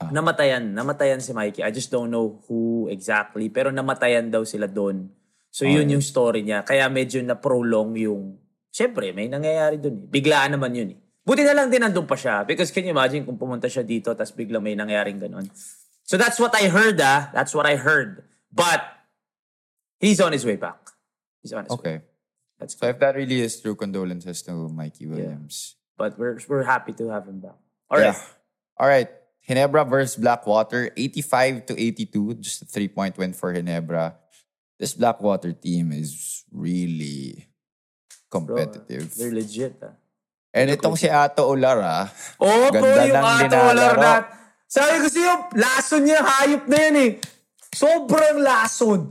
Ah. 0.00 0.08
Namatayan. 0.08 0.72
Namatayan 0.72 1.20
si 1.20 1.36
Mikey. 1.36 1.60
I 1.60 1.70
just 1.70 1.92
don't 1.92 2.08
know 2.08 2.40
who 2.48 2.88
exactly. 2.88 3.52
Pero 3.52 3.68
namatayan 3.68 4.32
daw 4.32 4.42
sila 4.48 4.64
doon. 4.64 5.12
So 5.52 5.68
yun 5.68 5.84
Okay. 5.86 5.92
yung 5.96 6.04
story 6.04 6.40
niya. 6.42 6.64
Kaya 6.64 6.88
medyo 6.88 7.20
na-prolong 7.22 7.94
yung... 8.00 8.40
Siyempre, 8.74 9.14
may 9.14 9.30
nangyayari 9.30 9.78
doon 9.78 10.02
eh. 10.02 10.06
Biglaan 10.10 10.58
naman 10.58 10.74
yun 10.74 10.98
eh. 10.98 10.98
Buti 11.22 11.46
na 11.46 11.54
lang 11.54 11.70
din 11.70 11.78
nandun 11.78 12.10
pa 12.10 12.18
siya. 12.18 12.42
Because 12.42 12.74
can 12.74 12.82
you 12.82 12.90
imagine 12.90 13.22
kung 13.22 13.38
pumunta 13.38 13.70
siya 13.70 13.86
dito 13.86 14.10
tapos 14.18 14.34
bigla 14.34 14.58
may 14.58 14.74
nangyaring 14.74 15.22
ganun. 15.22 15.46
So 16.02 16.18
that's 16.18 16.42
what 16.42 16.50
I 16.58 16.66
heard 16.66 16.98
ah. 16.98 17.30
That's 17.30 17.54
what 17.54 17.70
I 17.70 17.78
heard. 17.78 18.26
But 18.50 18.82
he's 20.02 20.18
on 20.18 20.34
his 20.34 20.42
way 20.42 20.58
back. 20.58 20.90
He's 21.38 21.54
on 21.54 21.70
his 21.70 21.70
way. 21.70 21.78
Okay. 21.78 21.96
That's 22.58 22.74
So 22.74 22.90
if 22.90 22.98
that 22.98 23.14
really 23.14 23.46
is 23.46 23.62
true, 23.62 23.78
condolences 23.78 24.42
to 24.50 24.66
Mikey 24.68 25.06
Williams. 25.06 25.78
But 25.94 26.18
we're 26.18 26.42
we're 26.50 26.66
happy 26.66 26.98
to 26.98 27.14
have 27.14 27.30
him 27.30 27.38
back. 27.46 27.56
All 27.86 28.02
right. 28.02 28.10
Yeah. 28.10 28.18
All 28.74 28.90
right. 28.90 29.10
Ginebra 29.46 29.86
versus 29.86 30.16
Blackwater, 30.16 30.90
85 30.96 31.66
to 31.66 31.72
82, 31.76 32.34
just 32.40 32.62
a 32.62 32.64
three-point 32.64 33.18
win 33.20 33.36
for 33.36 33.52
Ginebra. 33.52 34.16
This 34.80 34.94
Blackwater 34.94 35.52
team 35.52 35.92
is 35.92 36.42
really 36.50 37.53
Bro, 38.34 38.58
competitive. 38.58 39.06
they're 39.14 39.30
legit 39.30 39.78
ah. 39.80 39.94
And 40.50 40.70
itong 40.70 40.94
si 40.94 41.06
Ato 41.06 41.46
Olara, 41.46 42.10
Oo 42.38 42.70
po, 42.70 42.78
Ganda 42.78 43.02
yung 43.04 43.16
ng 43.16 43.26
ato 43.26 43.42
nilalaro. 43.44 43.98
na. 43.98 44.12
Sabi 44.64 45.02
ko 45.02 45.06
sa'yo, 45.08 45.32
lason 45.54 46.02
niya, 46.02 46.18
hayop 46.18 46.64
na 46.66 46.78
yan 46.80 46.96
eh. 46.96 47.10
Sobrang 47.70 48.38
lason. 48.38 49.10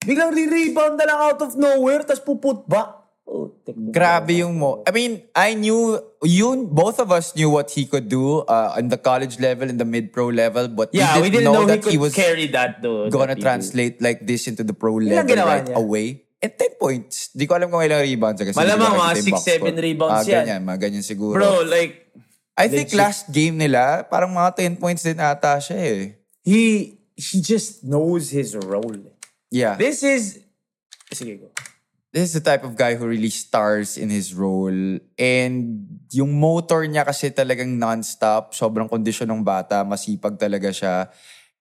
Biglang 0.00 0.32
re-rebound 0.32 0.96
na 0.96 1.04
lang 1.04 1.18
out 1.22 1.40
of 1.42 1.52
nowhere, 1.54 2.00
tapos 2.02 2.22
puput 2.22 2.64
back. 2.64 2.96
Oh, 3.28 3.52
grabe 3.92 4.40
yung 4.40 4.56
mo. 4.56 4.80
I 4.84 4.90
mean, 4.90 5.20
I 5.36 5.52
knew, 5.52 6.00
you, 6.24 6.48
both 6.64 6.96
of 6.96 7.12
us 7.12 7.36
knew 7.36 7.50
what 7.50 7.68
he 7.68 7.84
could 7.84 8.08
do 8.08 8.40
uh, 8.42 8.72
on 8.72 8.88
the 8.88 8.96
college 8.96 9.36
level, 9.36 9.68
in 9.68 9.76
the 9.76 9.84
mid-pro 9.84 10.28
level, 10.28 10.68
but 10.68 10.88
Yeah, 10.90 11.20
we 11.20 11.28
we 11.28 11.36
didn't 11.36 11.52
didn't 11.52 11.52
know, 11.52 11.68
that 11.68 11.84
he 11.84 12.00
could 12.00 12.00
was 12.00 12.14
carry 12.16 12.48
that 12.48 12.80
though. 12.80 13.12
gonna 13.12 13.36
that 13.36 13.36
he 13.36 13.44
translate 13.44 14.00
like 14.00 14.24
this 14.24 14.48
into 14.48 14.64
the 14.64 14.72
pro 14.72 14.96
level 14.96 15.28
right 15.36 15.68
niya? 15.68 15.76
away. 15.76 16.24
And 16.38 16.54
10 16.54 16.78
points. 16.78 17.34
Di 17.34 17.50
ko 17.50 17.58
alam 17.58 17.66
kung 17.66 17.82
ilang 17.82 18.02
rebounds. 18.02 18.38
Kasi 18.38 18.54
Malamang 18.54 18.94
mga 18.94 19.10
nakita 19.10 19.18
yung 19.18 19.34
box 19.34 19.42
6-7 19.42 19.58
score. 19.58 19.82
rebounds 19.82 20.14
Ah, 20.14 20.22
yan. 20.22 20.34
Ganyan, 20.46 20.60
mga 20.62 20.78
ganyan 20.78 21.04
siguro. 21.04 21.34
Bro, 21.34 21.66
like, 21.66 21.92
I 22.54 22.66
think 22.70 22.94
legit. 22.94 22.98
last 22.98 23.22
game 23.30 23.58
nila, 23.58 24.06
parang 24.06 24.30
mga 24.30 24.50
10 24.54 24.82
points 24.82 25.02
din 25.02 25.18
ata 25.18 25.58
siya 25.58 25.78
eh. 25.78 26.02
he 26.48 26.94
he 27.18 27.42
just 27.42 27.82
knows 27.82 28.30
his 28.30 28.54
role. 28.54 29.02
Yeah. 29.50 29.74
This 29.74 30.06
is... 30.06 30.38
Sige, 31.10 31.42
go. 31.42 31.50
This 32.08 32.32
is 32.32 32.40
the 32.40 32.44
type 32.44 32.64
of 32.64 32.72
guy 32.72 32.96
who 32.96 33.04
really 33.04 33.28
stars 33.28 34.00
in 34.00 34.08
his 34.08 34.32
role. 34.32 34.96
And 35.20 35.84
yung 36.08 36.32
motor 36.40 36.86
niya 36.88 37.04
kasi 37.04 37.28
talagang 37.28 37.76
non-stop. 37.76 38.56
Sobrang 38.56 38.88
kondisyon 38.88 39.28
ng 39.28 39.44
bata. 39.44 39.84
Masipag 39.84 40.40
talaga 40.40 40.72
siya. 40.72 41.12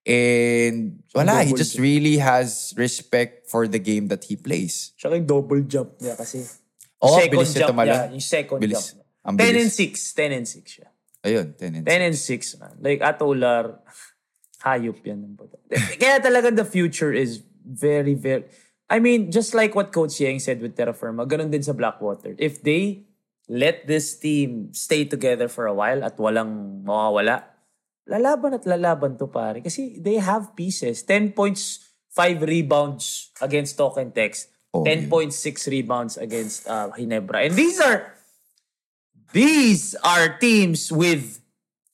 And 0.07 1.03
wala, 1.11 1.43
he 1.43 1.51
just 1.51 1.75
really 1.75 2.15
has 2.23 2.71
respect 2.79 3.51
for 3.51 3.67
the 3.67 3.75
game 3.75 4.07
that 4.07 4.23
he 4.23 4.39
plays. 4.39 4.95
Siya 4.95 5.11
yung 5.19 5.27
double 5.27 5.59
jump 5.67 5.99
niya 5.99 6.15
kasi. 6.15 6.47
Oo, 7.03 7.19
second 7.19 7.31
bilis 7.35 7.51
niya 7.51 7.59
jump 7.59 7.71
tumalon. 7.75 7.91
niya, 7.91 8.03
yung 8.15 8.23
second 8.23 8.59
Bilis. 8.63 8.71
jump. 8.71 8.87
niya. 8.95 9.05
Ang 9.27 9.35
10 9.35 9.43
and 9.43 9.55
bilis. 9.67 9.75
6. 9.75 10.15
10 10.15 10.37
and 10.39 10.47
6 10.47 10.75
siya. 10.79 10.87
Ayun, 11.27 11.47
10 11.59 11.75
and 11.75 11.83
10 11.83 12.07
and 12.07 12.15
6 12.15 12.59
man. 12.63 12.73
Like 12.79 12.99
Atolar, 13.03 13.63
hayop 14.63 14.99
yan. 15.03 15.19
ng 15.27 15.35
bata. 15.35 15.59
Kaya 15.99 16.23
talaga 16.23 16.55
the 16.55 16.63
future 16.63 17.11
is 17.11 17.43
very, 17.67 18.15
very... 18.15 18.47
I 18.87 19.03
mean, 19.03 19.27
just 19.35 19.51
like 19.51 19.75
what 19.75 19.91
Coach 19.91 20.23
Yang 20.23 20.47
said 20.47 20.63
with 20.63 20.79
Terra 20.79 20.95
Firma, 20.95 21.27
ganun 21.27 21.51
din 21.51 21.59
sa 21.59 21.75
Blackwater. 21.75 22.31
If 22.39 22.63
they 22.63 23.03
let 23.51 23.83
this 23.83 24.15
team 24.15 24.71
stay 24.71 25.03
together 25.03 25.51
for 25.51 25.67
a 25.67 25.75
while 25.75 25.99
at 26.07 26.15
walang 26.15 26.87
mawawala, 26.87 27.43
lalaban 28.07 28.55
at 28.55 28.63
lalaban 28.63 29.15
to 29.15 29.27
pare. 29.27 29.59
Kasi 29.59 29.99
they 29.99 30.17
have 30.17 30.55
pieces. 30.55 31.03
10 31.03 31.31
points, 31.31 31.83
5 32.11 32.41
rebounds 32.41 33.29
against 33.39 33.77
Talk 33.77 33.99
and 33.99 34.15
Text. 34.15 34.49
Oh, 34.73 34.83
10.6 34.83 35.31
rebounds 35.71 36.19
against 36.19 36.67
uh, 36.67 36.91
Ginebra. 36.91 37.47
And 37.47 37.55
these 37.55 37.79
are 37.79 38.11
these 39.31 39.95
are 40.03 40.35
teams 40.37 40.91
with 40.91 41.39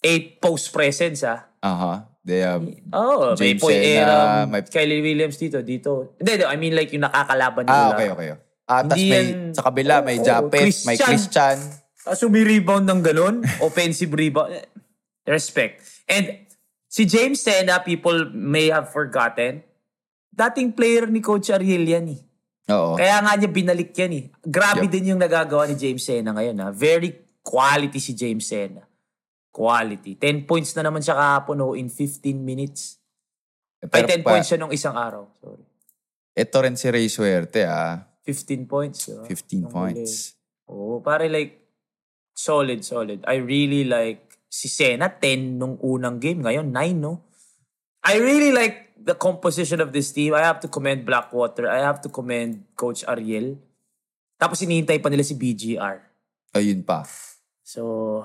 a 0.01 0.33
post 0.41 0.73
presence 0.73 1.21
ah. 1.21 1.45
Aha. 1.61 2.09
They 2.23 2.39
have 2.39 2.63
Oh, 2.95 3.35
may 3.35 3.51
James 3.53 3.61
Poy 3.61 3.75
Sena, 3.77 4.07
Aram, 4.07 4.51
may- 4.51 4.63
Kylie 4.63 5.03
Williams 5.03 5.35
dito, 5.35 5.59
dito. 5.59 6.15
Hindi, 6.17 6.43
I 6.47 6.55
mean 6.55 6.71
like 6.73 6.89
yung 6.95 7.03
nakakalaban 7.03 7.67
nila. 7.67 7.77
Ah, 7.77 7.89
okay, 7.93 8.09
okay. 8.09 8.27
Ah, 8.63 8.81
tas 8.81 8.95
Hindi 8.95 9.11
may, 9.11 9.23
yan- 9.27 9.51
sa 9.53 9.61
kabila, 9.67 9.93
may 10.01 10.17
Oo, 10.17 10.25
Japes, 10.25 10.87
may 10.87 10.95
Christian. 10.95 11.07
Christian. 11.13 11.57
Tapos 12.03 12.19
rebound 12.25 12.85
ng 12.87 13.01
ganun. 13.03 13.35
Offensive 13.59 14.11
rebound. 14.11 14.55
Eh, 14.55 14.65
Respect. 15.23 15.83
And 16.07 16.45
si 16.87 17.05
James 17.05 17.41
Sena, 17.41 17.79
people 17.79 18.29
may 18.31 18.69
have 18.69 18.91
forgotten, 18.91 19.63
dating 20.29 20.73
player 20.73 21.07
ni 21.07 21.21
Coach 21.21 21.49
Ariel 21.49 21.85
yan 21.87 22.07
eh. 22.11 22.21
Oo. 22.71 22.95
Kaya 22.95 23.19
nga 23.19 23.35
niya 23.35 23.49
binalik 23.51 23.91
yan 23.91 24.13
eh. 24.13 24.25
Grabe 24.39 24.87
Yup. 24.87 24.91
din 24.91 25.15
yung 25.15 25.21
nagagawa 25.21 25.67
ni 25.67 25.75
James 25.75 26.03
Sena 26.03 26.31
ngayon 26.31 26.57
ha. 26.63 26.71
Very 26.71 27.11
quality 27.43 27.99
si 27.99 28.15
James 28.15 28.47
Sena. 28.47 28.83
Quality. 29.53 30.17
10 30.17 30.49
points 30.49 30.73
na 30.73 30.87
naman 30.87 31.03
siya 31.03 31.13
kahapon 31.13 31.59
oh, 31.61 31.73
in 31.77 31.91
15 31.91 32.23
minutes. 32.39 32.97
Ay, 33.83 33.91
Pero 33.91 34.07
10 34.09 34.23
pa- 34.23 34.31
points 34.33 34.47
siya 34.49 34.57
nung 34.57 34.71
isang 34.73 34.95
araw. 34.95 35.27
Sorry. 35.37 35.61
Ito 36.33 36.57
rin 36.65 36.73
si 36.73 36.89
Ray 36.89 37.05
Suerte, 37.11 37.67
ah. 37.69 38.09
15 38.25 38.65
points. 38.65 39.05
diba? 39.05 39.27
15 39.27 39.61
Nung 39.61 39.69
points. 39.69 40.33
Oo, 40.65 41.03
pare 41.03 41.27
like, 41.29 41.61
solid, 42.33 42.81
solid. 42.81 43.21
I 43.29 43.37
really 43.43 43.85
like 43.85 44.32
si 44.53 44.69
Sena, 44.69 45.09
10 45.09 45.57
nung 45.57 45.81
unang 45.81 46.21
game. 46.21 46.45
Ngayon, 46.45 46.69
9, 46.69 46.93
no? 46.93 47.25
I 48.05 48.21
really 48.21 48.53
like 48.53 48.93
the 48.93 49.17
composition 49.17 49.81
of 49.81 49.89
this 49.89 50.13
team. 50.13 50.37
I 50.37 50.45
have 50.45 50.61
to 50.61 50.69
commend 50.69 51.09
Blackwater. 51.09 51.65
I 51.65 51.81
have 51.81 52.05
to 52.05 52.09
commend 52.13 52.61
Coach 52.77 53.01
Ariel. 53.09 53.57
Tapos 54.37 54.61
inihintay 54.61 55.01
pa 55.01 55.09
nila 55.09 55.25
si 55.25 55.33
BGR. 55.33 56.05
Ayun 56.53 56.85
pa. 56.85 57.01
So, 57.65 58.21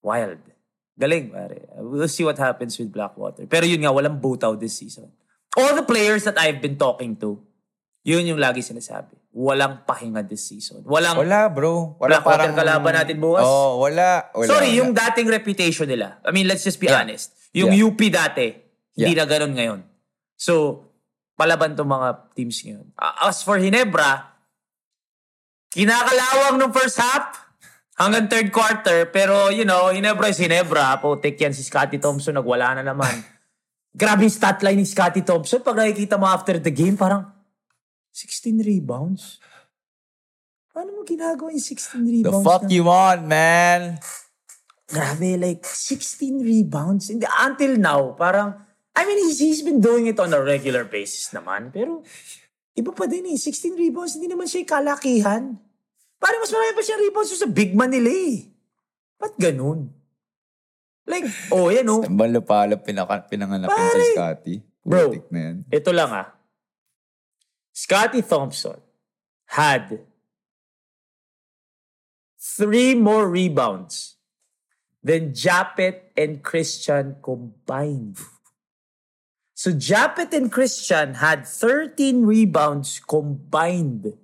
wild. 0.00 0.40
Galing, 0.96 1.28
pare. 1.28 1.68
We'll 1.84 2.08
see 2.08 2.24
what 2.24 2.40
happens 2.40 2.80
with 2.80 2.88
Blackwater. 2.88 3.44
Pero 3.44 3.68
yun 3.68 3.84
nga, 3.84 3.92
walang 3.92 4.16
out 4.16 4.56
this 4.56 4.80
season. 4.80 5.12
All 5.52 5.76
the 5.76 5.84
players 5.84 6.24
that 6.24 6.40
I've 6.40 6.64
been 6.64 6.80
talking 6.80 7.20
to, 7.20 7.36
yun 8.00 8.24
yung 8.24 8.40
lagi 8.40 8.64
sinasabi. 8.64 9.21
Walang 9.32 9.88
pahinga 9.88 10.20
this 10.20 10.44
season. 10.44 10.84
Walang, 10.84 11.16
Wala, 11.16 11.48
bro. 11.48 11.96
Wala 11.96 12.20
Blackwater 12.20 12.52
kalaban 12.52 12.92
natin 12.92 13.16
bukas? 13.16 13.40
Oh, 13.40 13.80
wala. 13.80 14.28
wala. 14.36 14.44
sorry, 14.44 14.76
wala. 14.76 14.78
yung 14.84 14.90
dating 14.92 15.28
reputation 15.32 15.88
nila. 15.88 16.20
I 16.20 16.36
mean, 16.36 16.44
let's 16.44 16.60
just 16.60 16.76
be 16.76 16.92
Yeah. 16.92 17.00
honest. 17.00 17.32
Yung 17.56 17.72
Yeah. 17.72 17.88
UP 17.88 18.00
dati, 18.12 18.52
hindi 18.92 19.16
Yeah. 19.16 19.24
na 19.24 19.24
ganun 19.24 19.56
ngayon. 19.56 19.80
So, 20.36 20.84
palaban 21.32 21.72
tong 21.72 21.88
mga 21.88 22.36
teams 22.36 22.60
ngayon. 22.60 22.92
As 23.00 23.40
for 23.40 23.56
Hinebra, 23.56 24.36
kinakalawang 25.72 26.60
nung 26.60 26.76
first 26.76 27.00
half 27.00 27.48
hanggang 27.96 28.28
third 28.28 28.52
quarter. 28.52 29.08
Pero, 29.08 29.48
you 29.48 29.64
know, 29.64 29.88
Hinebra 29.88 30.28
is 30.28 30.36
Hinebra. 30.36 31.00
Putik 31.00 31.40
yan 31.40 31.56
si 31.56 31.64
Scotty 31.64 31.96
Thompson. 31.96 32.36
Nagwala 32.36 32.76
na 32.76 32.92
naman. 32.92 33.08
Grabe 33.96 34.28
yung 34.28 34.32
stat 34.36 34.60
line 34.60 34.76
ni 34.76 34.84
Scotty 34.84 35.24
Thompson. 35.24 35.64
Pag 35.64 35.80
nakikita 35.80 36.20
mo 36.20 36.28
after 36.28 36.60
the 36.60 36.68
game, 36.68 37.00
parang 37.00 37.31
16 38.12 38.60
rebounds. 38.62 39.40
Paano 40.68 40.92
mo 40.92 41.00
ginagawa 41.02 41.52
yung 41.52 41.60
16 41.60 42.00
The 42.00 42.12
rebounds? 42.24 42.44
fuck 42.44 42.64
na- 42.64 42.72
you 42.72 42.84
want, 42.84 43.24
man? 43.24 43.96
Grabe, 44.86 45.40
like 45.40 45.64
16 45.64 46.44
rebounds. 46.44 47.08
Hindi, 47.08 47.24
until 47.40 47.76
now, 47.76 48.12
parang, 48.12 48.56
I 48.92 49.04
mean, 49.04 49.24
he's, 49.24 49.40
he's 49.40 49.62
been 49.64 49.80
doing 49.80 50.04
it 50.06 50.20
on 50.20 50.32
a 50.32 50.40
regular 50.40 50.84
basis 50.84 51.32
naman. 51.32 51.72
Pero, 51.72 52.04
iba 52.72 52.92
pa 52.92 53.08
din 53.08 53.24
eh. 53.26 53.36
16 53.36 53.72
rebounds, 53.74 54.20
hindi 54.20 54.28
naman 54.28 54.44
siya 54.44 54.68
kalakihan. 54.68 55.56
Parang 56.16 56.40
mas 56.40 56.52
marami 56.52 56.72
pa 56.76 56.84
siya 56.84 57.00
rebounds 57.00 57.32
sa 57.32 57.48
big 57.48 57.72
man 57.72 57.88
nila 57.88 58.12
eh. 58.12 58.52
Ba't 59.16 59.36
ganun? 59.36 59.88
Like, 61.02 61.26
oh, 61.50 61.66
yan 61.66 61.88
oh. 61.88 62.04
Balo 62.06 62.44
pala 62.44 62.76
pinaka, 62.76 63.26
pinanganak 63.26 63.66
yun 63.66 63.74
Pare. 63.74 63.96
kay 63.96 64.12
Scotty. 64.14 64.54
Bro, 64.82 65.14
na 65.32 65.38
yan. 65.40 65.56
ito 65.66 65.90
lang 65.90 66.10
ah. 66.12 66.28
Scotty 67.72 68.22
Thompson 68.22 68.80
had 69.46 70.00
three 72.38 72.94
more 72.94 73.28
rebounds 73.28 74.16
than 75.02 75.32
Japet 75.32 76.12
and 76.16 76.42
Christian 76.42 77.16
combined. 77.22 78.18
So 79.54 79.72
Japet 79.72 80.32
and 80.32 80.50
Christian 80.50 81.14
had 81.14 81.46
13 81.46 82.26
rebounds 82.26 83.00
combined. 83.00 84.14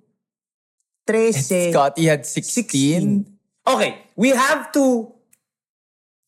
13. 1.07 1.71
Scotty 1.71 2.05
had 2.05 2.25
16. 2.25 3.25
Okay, 3.67 3.97
we 4.15 4.29
have 4.29 4.71
to 4.73 5.13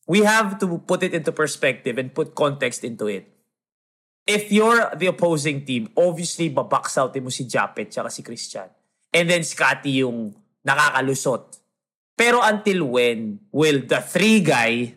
we 0.06 0.20
have 0.20 0.58
to 0.58 0.78
put 0.78 1.02
it 1.02 1.14
into 1.14 1.32
perspective 1.32 1.98
and 1.98 2.12
put 2.12 2.34
context 2.34 2.84
into 2.84 3.06
it. 3.06 3.31
If 4.22 4.54
you're 4.54 4.94
the 4.94 5.10
opposing 5.10 5.66
team, 5.66 5.90
obviously 5.98 6.46
babox 6.46 6.94
out 6.94 7.14
mo 7.18 7.28
si 7.28 7.42
Japet 7.42 7.90
tsaka 7.90 8.06
si 8.06 8.22
Christian. 8.22 8.70
And 9.10 9.26
then 9.28 9.42
Scotty 9.42 10.06
yung 10.06 10.30
nakakalusot. 10.62 11.58
Pero 12.14 12.38
until 12.38 12.86
when 12.86 13.42
will 13.50 13.82
the 13.82 13.98
three 13.98 14.38
guy, 14.40 14.94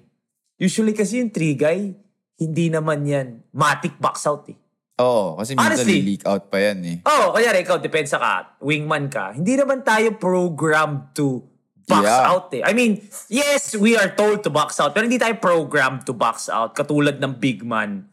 usually 0.61 0.93
kasi 0.93 1.25
yung 1.25 1.33
three 1.33 1.57
guy, 1.57 1.95
hindi 2.37 2.69
naman 2.69 3.01
yan 3.07 3.27
matic 3.49 3.97
box 3.97 4.29
out 4.29 4.45
eh. 4.51 4.57
Oo, 4.95 5.35
kasi 5.35 5.59
minsan 5.59 5.75
Honestly. 5.75 5.99
leak 6.05 6.23
out 6.23 6.47
pa 6.47 6.57
yan 6.61 6.79
eh. 6.85 6.97
Oh, 7.03 7.35
kaya 7.35 7.51
ikaw, 7.59 7.83
depensa 7.83 8.15
ka, 8.15 8.55
wingman 8.63 9.11
ka. 9.11 9.35
Hindi 9.35 9.59
naman 9.59 9.83
tayo 9.83 10.15
programmed 10.15 11.11
to 11.11 11.43
box 11.83 12.05
Yeah. 12.07 12.31
out 12.31 12.47
eh. 12.55 12.63
I 12.63 12.71
mean, 12.71 13.03
yes, 13.27 13.75
we 13.75 13.99
are 13.99 14.07
told 14.15 14.39
to 14.47 14.51
box 14.53 14.79
out, 14.79 14.95
pero 14.95 15.03
hindi 15.03 15.19
tayo 15.19 15.35
programmed 15.35 16.07
to 16.07 16.15
box 16.15 16.47
out 16.47 16.71
katulad 16.71 17.19
ng 17.19 17.35
big 17.35 17.59
man. 17.67 18.07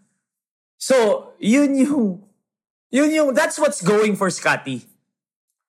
So, 0.82 1.30
yun 1.38 1.78
yung, 1.78 2.26
yun 2.90 3.10
yung, 3.14 3.30
that's 3.38 3.54
what's 3.54 3.78
going 3.78 4.18
for 4.18 4.34
Scotty. 4.34 4.82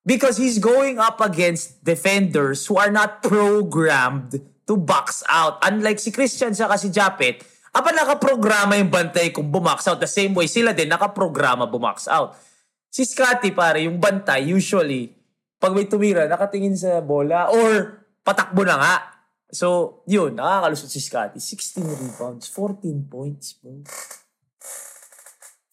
Because 0.01 0.41
he's 0.41 0.57
going 0.57 0.97
up 0.97 1.21
against 1.21 1.85
defenders 1.85 2.65
who 2.65 2.81
are 2.81 2.89
not 2.89 3.21
programmed 3.21 4.41
to 4.65 4.73
box 4.73 5.21
out. 5.29 5.61
Unlike 5.61 6.01
si 6.01 6.09
Christian 6.09 6.57
sa 6.57 6.65
si 6.81 6.89
Japet, 6.89 7.45
apa 7.69 7.93
nakaprograma 7.93 8.73
yung 8.73 8.89
bantay 8.89 9.29
kung 9.29 9.53
bumax 9.53 9.85
out. 9.85 10.01
The 10.01 10.09
same 10.09 10.33
way, 10.33 10.49
sila 10.49 10.73
din 10.73 10.89
nakaprograma 10.89 11.69
bumax 11.69 12.09
out. 12.09 12.33
Si 12.89 13.05
Scotty, 13.05 13.53
pare, 13.53 13.85
yung 13.85 14.01
bantay, 14.01 14.49
usually, 14.49 15.13
pag 15.61 15.77
may 15.77 15.85
tumira, 15.85 16.25
nakatingin 16.25 16.73
sa 16.73 17.05
bola 17.05 17.53
or 17.53 18.01
patakbo 18.25 18.65
na 18.65 18.81
nga. 18.81 18.95
So, 19.53 20.01
yun, 20.09 20.33
nakakalusot 20.33 20.89
si 20.89 20.97
Scotty. 20.97 21.37
16 21.37 21.85
rebounds, 21.85 22.49
14 22.49 23.05
points, 23.05 23.53
bro. 23.61 23.85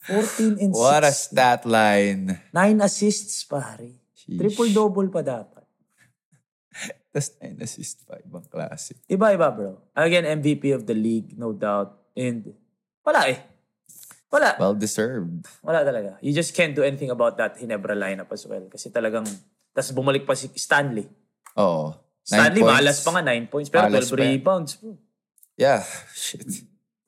14 0.07 0.57
and 0.59 0.73
What 0.73 1.05
a 1.05 1.13
6. 1.13 1.29
stat 1.29 1.63
line. 1.69 2.41
9 2.53 2.81
assists, 2.81 3.45
pare. 3.45 4.01
Triple-double 4.17 5.09
pa 5.11 5.21
dapat. 5.21 5.65
Tapos 7.13 7.29
9 7.43 7.61
assist 7.61 8.07
pa. 8.07 8.17
Ibang 8.17 8.47
klase. 8.47 8.95
Iba-iba, 9.07 9.51
bro. 9.51 9.83
Again, 9.93 10.25
MVP 10.41 10.71
of 10.73 10.87
the 10.87 10.95
league, 10.95 11.35
no 11.35 11.53
doubt. 11.53 11.99
And 12.15 12.55
wala 13.03 13.29
eh. 13.29 13.39
Wala. 14.31 14.55
Well 14.57 14.79
deserved. 14.79 15.51
Wala 15.61 15.83
talaga. 15.83 16.15
You 16.23 16.31
just 16.31 16.55
can't 16.55 16.73
do 16.73 16.87
anything 16.87 17.11
about 17.11 17.35
that 17.37 17.59
Hinebra 17.59 17.99
lineup 17.99 18.31
as 18.31 18.47
well. 18.47 18.63
Kasi 18.71 18.89
talagang, 18.89 19.27
tas 19.75 19.91
bumalik 19.91 20.23
pa 20.23 20.39
si 20.39 20.47
Stanley. 20.55 21.11
Oo. 21.59 21.91
Stanley, 22.23 22.63
points. 22.63 22.71
malas 22.79 22.99
pa 23.03 23.11
nga, 23.11 23.23
9 23.27 23.51
points. 23.51 23.69
Pero 23.69 23.91
Malas 23.91 24.07
12 24.07 24.15
pa 24.15 24.23
yan. 24.23 24.31
rebounds. 24.39 24.73
Bro. 24.79 24.95
Yeah. 25.59 25.83
Shit. 26.15 26.47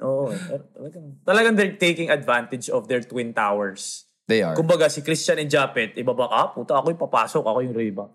Oo. 0.02 0.34
pero 0.34 0.62
talagang, 0.74 1.06
talagang 1.22 1.54
they're 1.54 1.78
taking 1.78 2.10
advantage 2.10 2.66
of 2.68 2.90
their 2.90 3.00
twin 3.00 3.30
towers. 3.30 4.10
They 4.26 4.42
are. 4.42 4.54
Kumbaga, 4.54 4.90
si 4.90 5.02
Christian 5.02 5.38
and 5.38 5.50
Japet, 5.50 5.94
ibaba 5.98 6.26
ka, 6.30 6.40
puta, 6.54 6.78
ako 6.78 6.94
yung 6.94 7.02
papasok, 7.02 7.42
ako 7.42 7.58
yung 7.62 7.74
rebound. 7.74 8.12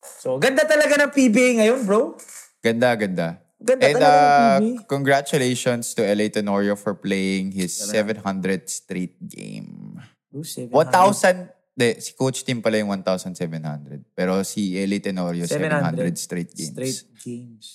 So, 0.00 0.38
ganda 0.40 0.64
talaga 0.64 0.96
ng 1.06 1.10
PBA 1.12 1.60
ngayon, 1.60 1.80
bro. 1.84 2.16
Ganda, 2.62 2.94
ganda. 2.96 3.28
Ganda 3.60 3.84
And 3.84 3.94
talaga 4.00 4.08
ng 4.08 4.24
uh, 4.24 4.58
PBA. 4.60 4.88
congratulations 4.88 5.92
to 5.92 6.00
LA 6.00 6.32
Tenorio 6.32 6.72
for 6.74 6.96
playing 6.96 7.52
his 7.52 7.76
700th 7.76 8.72
straight 8.72 9.20
game. 9.20 10.00
Bro, 10.32 10.48
700. 10.48 10.72
1,000, 10.72 11.76
de, 11.76 11.88
si 12.00 12.16
Coach 12.16 12.40
Tim 12.44 12.64
pala 12.64 12.80
yung 12.80 12.88
1,700. 12.88 14.00
Pero 14.16 14.40
si 14.48 14.80
LA 14.80 15.04
Tenorio, 15.04 15.44
700, 15.44 16.16
straight 16.16 16.52
games. 16.56 16.72
Straight 16.72 17.02
games. 17.20 17.66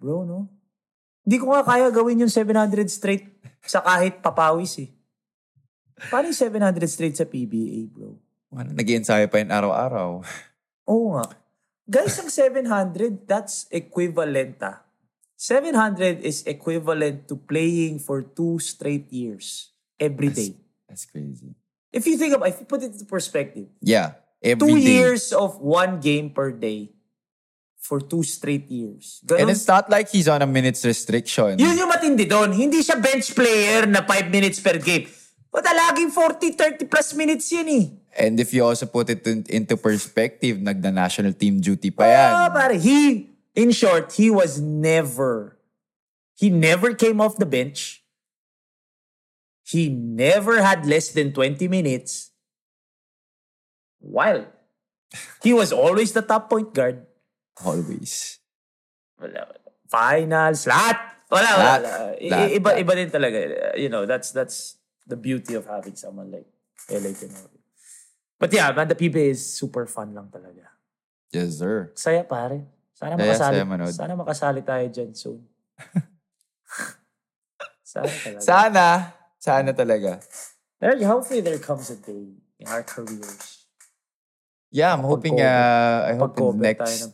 Bro, 0.00 0.24
no? 0.24 0.48
Hindi 1.28 1.44
ko 1.44 1.52
nga 1.52 1.60
kaya 1.60 1.92
gawin 1.92 2.24
yung 2.24 2.32
700 2.32 2.88
straight 2.88 3.28
sa 3.60 3.84
kahit 3.84 4.24
papawis 4.24 4.80
eh. 4.80 4.88
Paano 6.08 6.32
yung 6.32 6.40
700 6.40 6.88
straight 6.88 7.20
sa 7.20 7.28
PBA, 7.28 7.84
bro? 7.92 8.16
Ano, 8.56 8.72
nag-ensayo 8.72 9.28
pa 9.28 9.36
yun 9.36 9.52
araw-araw. 9.52 10.24
Oo 10.88 11.20
nga. 11.20 11.28
Guys, 11.84 12.16
ang 12.16 12.32
700, 12.32 13.28
that's 13.28 13.68
equivalent 13.68 14.56
ah. 14.64 14.88
700 15.36 16.24
is 16.24 16.48
equivalent 16.48 17.28
to 17.28 17.36
playing 17.36 18.00
for 18.00 18.24
two 18.24 18.56
straight 18.56 19.12
years 19.12 19.76
every 20.00 20.32
day. 20.32 20.56
That's 20.88 21.04
crazy. 21.04 21.52
If 21.92 22.08
you 22.08 22.16
think 22.16 22.40
about, 22.40 22.56
if 22.56 22.64
you 22.64 22.64
put 22.64 22.80
it 22.80 22.96
into 22.96 23.04
perspective, 23.04 23.68
Yeah. 23.84 24.16
Every 24.40 24.64
two 24.64 24.80
day. 24.80 24.96
years 24.96 25.36
of 25.36 25.60
one 25.60 26.00
game 26.00 26.32
per 26.32 26.56
day 26.56 26.96
for 27.78 28.02
two 28.02 28.22
straight 28.22 28.68
years. 28.68 29.22
And 29.30 29.48
Ganun 29.48 29.50
it's 29.54 29.66
not 29.66 29.88
like 29.88 30.10
he's 30.10 30.28
on 30.28 30.42
a 30.42 30.46
minutes 30.46 30.84
restriction. 30.84 31.56
Yun 31.58 31.78
yung 31.78 31.88
matindi 31.88 32.28
doon. 32.28 32.52
Hindi 32.52 32.82
siya 32.84 33.00
bench 33.00 33.32
player 33.32 33.86
na 33.86 34.04
5 34.04 34.28
minutes 34.28 34.60
per 34.60 34.76
game. 34.76 35.08
Bata 35.48 35.72
laging 35.72 36.12
40, 36.12 36.84
30 36.84 36.84
plus 36.92 37.16
minutes 37.16 37.48
yun 37.48 37.68
eh. 37.72 37.84
And 38.18 38.36
if 38.36 38.52
you 38.52 38.66
also 38.66 38.84
put 38.84 39.08
it 39.08 39.24
in- 39.24 39.48
into 39.48 39.78
perspective, 39.80 40.60
nagna-national 40.60 41.32
team 41.40 41.62
duty 41.64 41.88
pa 41.88 42.04
yan. 42.04 42.30
Ah, 42.34 42.50
pare, 42.52 42.76
he, 42.76 43.30
in 43.56 43.72
short, 43.72 44.12
he 44.12 44.28
was 44.28 44.60
never, 44.60 45.56
he 46.36 46.52
never 46.52 46.92
came 46.92 47.22
off 47.24 47.40
the 47.40 47.48
bench. 47.48 48.04
He 49.64 49.88
never 49.88 50.60
had 50.60 50.84
less 50.84 51.08
than 51.16 51.32
20 51.32 51.68
minutes. 51.68 52.32
Wild. 54.00 54.48
He 55.40 55.56
was 55.56 55.72
always 55.72 56.12
the 56.12 56.20
top 56.20 56.52
point 56.52 56.76
guard. 56.76 57.07
Always. 57.64 58.38
Wala, 59.18 59.42
wala. 59.48 59.60
Finals, 59.88 60.66
lahat. 60.68 60.98
Wala, 61.32 61.50
wala. 61.58 61.72
Lahat. 61.74 61.82
I- 62.22 62.30
Lahat, 62.30 62.48
iba, 62.54 62.70
lahat. 62.70 62.82
iba 62.84 62.92
din 62.94 63.10
talaga. 63.10 63.38
You 63.74 63.88
know, 63.90 64.04
that's 64.06 64.30
that's 64.30 64.76
the 65.08 65.16
beauty 65.16 65.54
of 65.56 65.64
having 65.66 65.96
someone 65.96 66.30
like 66.30 66.46
LA 66.88 67.12
Tenorio. 67.16 67.58
But 68.38 68.52
yeah, 68.54 68.70
man, 68.70 68.86
the 68.86 68.94
PBA 68.94 69.34
is 69.34 69.42
super 69.42 69.86
fun 69.90 70.14
lang 70.14 70.30
talaga. 70.30 70.70
Yes, 71.34 71.58
sir. 71.58 71.90
Saya 71.98 72.22
pare. 72.22 72.64
Sana 72.94 73.18
Saya, 73.18 73.26
makasali. 73.26 73.54
saya 73.58 73.64
manood. 73.66 73.92
Sana 73.94 74.12
makasali 74.14 74.60
tayo 74.62 74.86
dyan 74.88 75.10
soon. 75.14 75.40
Sana 77.82 78.06
talaga. 78.06 78.40
Sana. 78.44 78.86
Sana 79.38 79.70
talaga. 79.74 80.12
There, 80.78 80.94
hopefully 81.06 81.40
there 81.42 81.58
comes 81.58 81.90
a 81.90 81.96
day 81.98 82.34
in 82.58 82.66
our 82.68 82.82
careers. 82.86 83.57
Yeah, 84.68 84.92
I'm 84.92 85.04
hoping, 85.04 85.40
uh, 85.40 86.12
I 86.12 86.14
hope 86.20 86.36
in 86.36 86.60
the 86.60 86.60
next. 86.60 87.08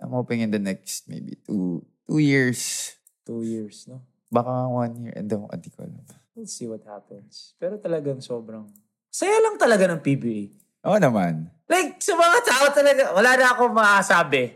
I'm 0.00 0.10
hoping 0.10 0.40
in 0.42 0.50
the 0.50 0.58
next 0.58 1.06
maybe 1.06 1.38
two, 1.46 1.86
two 2.08 2.18
years. 2.18 2.94
Two 3.22 3.46
years, 3.46 3.86
no? 3.86 4.02
Baka 4.32 4.66
one 4.66 4.94
year. 5.06 5.14
And 5.14 5.30
then, 5.30 5.46
hindi 5.46 5.70
ko 5.70 5.86
alam. 5.86 6.02
We'll 6.34 6.50
see 6.50 6.66
what 6.66 6.82
happens. 6.86 7.54
Pero 7.60 7.78
talagang 7.78 8.18
sobrang... 8.18 8.66
Saya 9.10 9.38
lang 9.42 9.58
talaga 9.58 9.86
ng 9.90 10.00
PBA. 10.02 10.54
Oo 10.86 10.98
naman. 10.98 11.50
Like, 11.70 11.98
sa 12.02 12.14
mga 12.18 12.38
tao 12.42 12.64
talaga, 12.74 13.02
wala 13.14 13.30
na 13.36 13.46
akong 13.54 13.74
maasabi. 13.74 14.54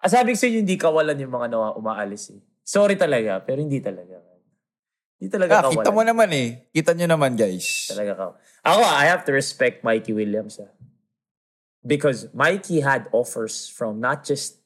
Asabi 0.00 0.32
ko 0.32 0.38
sa 0.40 0.48
inyo, 0.48 0.58
hindi 0.64 0.76
kawalan 0.80 1.16
yung 1.16 1.32
mga 1.32 1.48
nawa 1.52 1.76
umaalis 1.76 2.32
eh. 2.32 2.40
Sorry 2.64 2.96
talaga, 2.96 3.40
pero 3.44 3.60
hindi 3.60 3.80
talaga. 3.80 4.20
Hindi 5.20 5.28
talaga 5.28 5.52
Ah, 5.52 5.62
kawalan. 5.68 5.76
kita 5.76 5.90
mo 5.92 6.02
naman 6.02 6.28
eh. 6.32 6.48
Kita 6.72 6.96
nyo 6.96 7.06
naman, 7.08 7.36
guys. 7.36 7.92
Talaga 7.92 8.12
ka. 8.16 8.24
Ako, 8.64 8.80
I 8.80 9.04
have 9.12 9.24
to 9.28 9.32
respect 9.36 9.84
Mikey 9.84 10.16
Williams. 10.16 10.56
Ah. 10.60 10.72
Because 11.86 12.28
Mikey 12.34 12.80
had 12.80 13.08
offers 13.12 13.68
from 13.68 14.00
not 14.00 14.24
just 14.24 14.60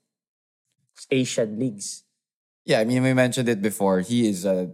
Asian 1.10 1.58
leagues. 1.58 2.02
Yeah, 2.64 2.80
I 2.80 2.84
mean, 2.84 3.02
we 3.02 3.12
mentioned 3.14 3.48
it 3.48 3.60
before. 3.62 4.00
He 4.00 4.28
is 4.28 4.44
a 4.44 4.70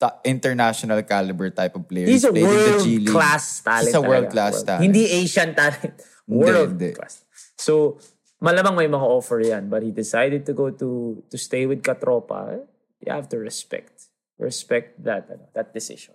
ta- 0.00 0.20
international 0.24 1.02
caliber 1.02 1.50
type 1.50 1.74
of 1.76 1.88
player. 1.88 2.06
He's 2.06 2.24
a 2.24 2.30
the 2.32 2.40
G 2.84 2.98
League. 2.98 3.08
world-class 3.10 3.60
talent. 3.60 3.86
He's 3.86 3.94
a 3.94 4.00
World- 4.00 4.30
talent. 4.30 4.82
Hindi 4.82 5.04
Asian 5.10 5.54
talent. 5.54 6.00
Hindi, 6.26 6.44
World-class. 6.44 7.24
So, 7.56 7.98
malamang 8.42 8.76
may 8.76 8.88
mga 8.88 9.02
offer 9.04 9.40
yan. 9.40 9.68
But 9.68 9.82
he 9.82 9.90
decided 9.90 10.46
to 10.46 10.52
go 10.54 10.70
to 10.70 11.22
to 11.30 11.36
stay 11.38 11.66
with 11.66 11.82
Katropa. 11.82 12.62
You 13.04 13.12
have 13.12 13.28
to 13.30 13.38
respect. 13.38 14.08
Respect 14.38 15.02
that 15.04 15.52
that 15.54 15.72
decision. 15.74 16.14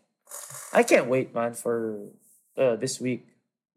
I 0.72 0.84
can't 0.84 1.08
wait, 1.12 1.36
man, 1.36 1.54
for 1.54 2.08
uh, 2.56 2.76
this 2.80 3.02
week. 3.04 3.28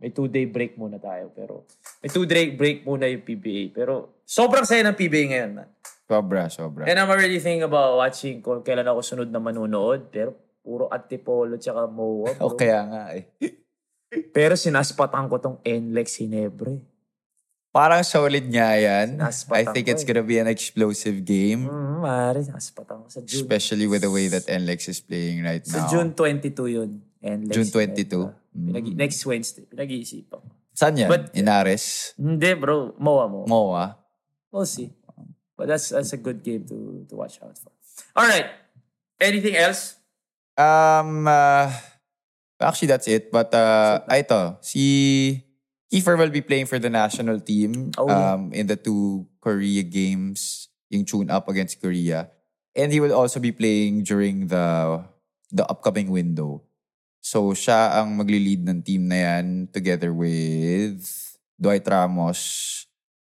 May 0.05 0.12
two-day 0.12 0.44
break 0.52 0.76
muna 0.76 1.01
tayo. 1.01 1.32
Pero 1.32 1.64
may 2.05 2.12
two-day 2.12 2.52
break 2.52 2.85
muna 2.85 3.09
yung 3.09 3.24
PBA. 3.24 3.72
Pero 3.72 4.20
sobrang 4.28 4.68
saya 4.68 4.85
ng 4.85 4.93
PBA 4.93 5.32
ngayon, 5.32 5.51
man. 5.56 5.68
Sobra, 6.05 6.52
sobra. 6.52 6.85
And 6.85 7.01
I'm 7.01 7.09
already 7.09 7.40
thinking 7.40 7.64
about 7.64 7.97
watching 7.97 8.44
kung 8.44 8.60
kailan 8.60 8.85
ako 8.85 9.01
sunod 9.01 9.32
na 9.32 9.40
manunood. 9.40 10.12
Pero 10.12 10.36
Puro 10.60 10.93
Antipolo 10.93 11.56
tsaka 11.56 11.89
MOA. 11.89 12.36
O 12.44 12.52
kaya 12.52 12.85
nga 12.85 13.02
eh. 13.16 13.32
Pero 14.36 14.60
sinaspatan 14.60 15.24
ko 15.32 15.40
tong 15.40 15.56
NLEX 15.64 16.20
Hinebre. 16.20 16.85
Parang 17.72 18.05
solid 18.05 18.44
nga 18.52 18.76
yan. 18.76 19.24
I 19.24 19.64
think 19.72 19.89
it's 19.89 20.05
eh. 20.05 20.09
gonna 20.12 20.20
be 20.20 20.36
an 20.36 20.52
explosive 20.52 21.24
game. 21.24 21.64
Mm, 21.64 22.05
maaari, 22.05 22.44
sinaspatan 22.44 23.02
ko 23.02 23.09
sa 23.09 23.24
June. 23.24 23.40
Especially 23.40 23.89
with 23.89 24.05
the 24.05 24.12
way 24.12 24.28
that 24.28 24.44
NLEX 24.44 24.93
is 24.93 25.01
playing 25.01 25.40
right 25.40 25.64
Sa 25.64 25.89
now. 25.89 25.89
June 25.89 26.12
22 26.12 26.52
yun. 26.68 26.90
NLEX 27.24 27.56
June 27.56 27.72
Hinebre. 27.72 28.43
22. 28.55 28.70
Pinag- 28.70 28.97
next 28.97 29.20
Wednesday. 29.26 29.66
Pinag-iisipan 29.66 30.39
ko. 30.40 30.51
Saan 30.74 30.94
yan? 30.97 31.10
But- 31.10 31.35
Inares? 31.35 32.14
Hindi 32.18 32.51
bro, 32.55 32.94
MOA 32.98 33.24
mo. 33.28 33.40
MOA? 33.47 33.98
We'll 34.51 34.66
see. 34.66 34.94
But 35.55 35.70
that's 35.70 35.90
that's 35.94 36.10
a 36.10 36.18
good 36.18 36.43
game 36.43 36.66
to 36.66 37.06
to 37.06 37.14
watch 37.14 37.39
out 37.39 37.55
for. 37.59 37.70
All 38.18 38.26
right. 38.26 38.51
Anything 39.22 39.55
else? 39.55 39.98
Um, 40.59 41.26
uh, 41.31 41.70
actually, 42.59 42.90
that's 42.90 43.06
it. 43.06 43.31
But, 43.31 43.55
uh, 43.55 44.02
ay, 44.10 44.26
ito, 44.26 44.59
si 44.62 44.82
Kiefer 45.86 46.18
will 46.18 46.31
be 46.35 46.43
playing 46.43 46.66
for 46.66 46.82
the 46.82 46.90
national 46.90 47.39
team 47.39 47.94
Oh, 47.94 48.10
yeah. 48.10 48.35
um, 48.35 48.51
in 48.51 48.66
the 48.66 48.74
two 48.74 49.26
Korea 49.39 49.82
games, 49.86 50.66
yung 50.90 51.06
tune-up 51.06 51.47
against 51.47 51.78
Korea. 51.78 52.31
And 52.74 52.90
he 52.90 52.98
will 52.98 53.14
also 53.14 53.39
be 53.39 53.55
playing 53.55 54.02
during 54.02 54.51
the 54.51 54.98
the 55.55 55.62
upcoming 55.70 56.10
window. 56.10 56.66
So, 57.24 57.56
siya 57.56 58.05
ang 58.05 58.20
magli-lead 58.20 58.68
ng 58.68 58.84
team 58.84 59.09
na 59.09 59.16
yan 59.16 59.72
together 59.72 60.12
with 60.12 61.01
Dwight 61.56 61.88
Ramos. 61.88 62.36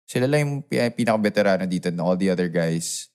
Sila 0.05 0.29
lang 0.29 0.41
yung 0.45 0.55
pi- 0.61 0.93
pinaka-veterano 0.93 1.65
dito 1.65 1.89
and 1.89 1.97
all 1.97 2.13
the 2.13 2.29
other 2.29 2.53
guys 2.53 3.09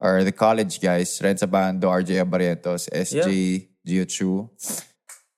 are 0.00 0.24
the 0.24 0.32
college 0.32 0.80
guys. 0.80 1.12
Renza 1.20 1.44
Bando, 1.44 1.92
RJ 1.92 2.24
Abarrientos, 2.24 2.88
SJ, 2.88 3.28
Gio 3.84 4.08
Chu, 4.08 4.48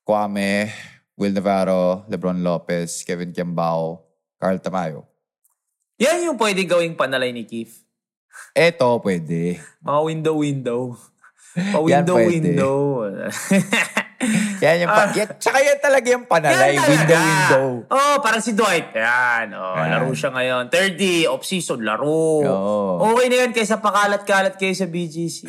Kwame, 0.06 0.70
Will 1.18 1.34
Navarro, 1.34 2.06
Lebron 2.06 2.38
Lopez, 2.38 3.02
Kevin 3.02 3.34
Kiambao, 3.34 4.06
Carl 4.38 4.62
Tamayo. 4.62 5.02
Yan 5.98 6.30
yung 6.30 6.38
pwede 6.38 6.62
gawing 6.62 6.94
panalay 6.94 7.34
ni 7.34 7.42
Keith. 7.42 7.82
Eto, 8.54 9.02
pwede. 9.02 9.58
Mga 9.82 10.00
window-window. 10.06 10.94
Pa-window-window. 11.74 13.10
Yan 14.62 14.84
yung, 14.84 14.92
pa- 14.92 15.08
yan, 15.10 15.28
tsaka 15.40 15.58
yan 15.58 15.80
talaga 15.80 16.06
yung 16.12 16.26
panalay, 16.28 16.76
Yan 16.76 16.84
talaga. 16.84 16.92
window-window. 16.92 17.66
Oh, 17.88 18.16
parang 18.20 18.44
si 18.44 18.52
Dwight. 18.52 18.92
Yan. 18.92 19.56
Oh, 19.56 19.72
Yan. 19.72 19.88
laro 19.90 20.12
siya 20.12 20.28
ngayon. 20.28 20.68
30, 20.68 21.24
off-season, 21.26 21.80
laro. 21.80 22.44
Oo. 22.44 23.00
Okay 23.10 23.26
na 23.26 23.36
yan 23.40 23.52
kaysa 23.56 23.80
pakalat-kalat 23.80 24.54
kayo 24.54 24.76
sa 24.76 24.84
BGC. 24.84 25.48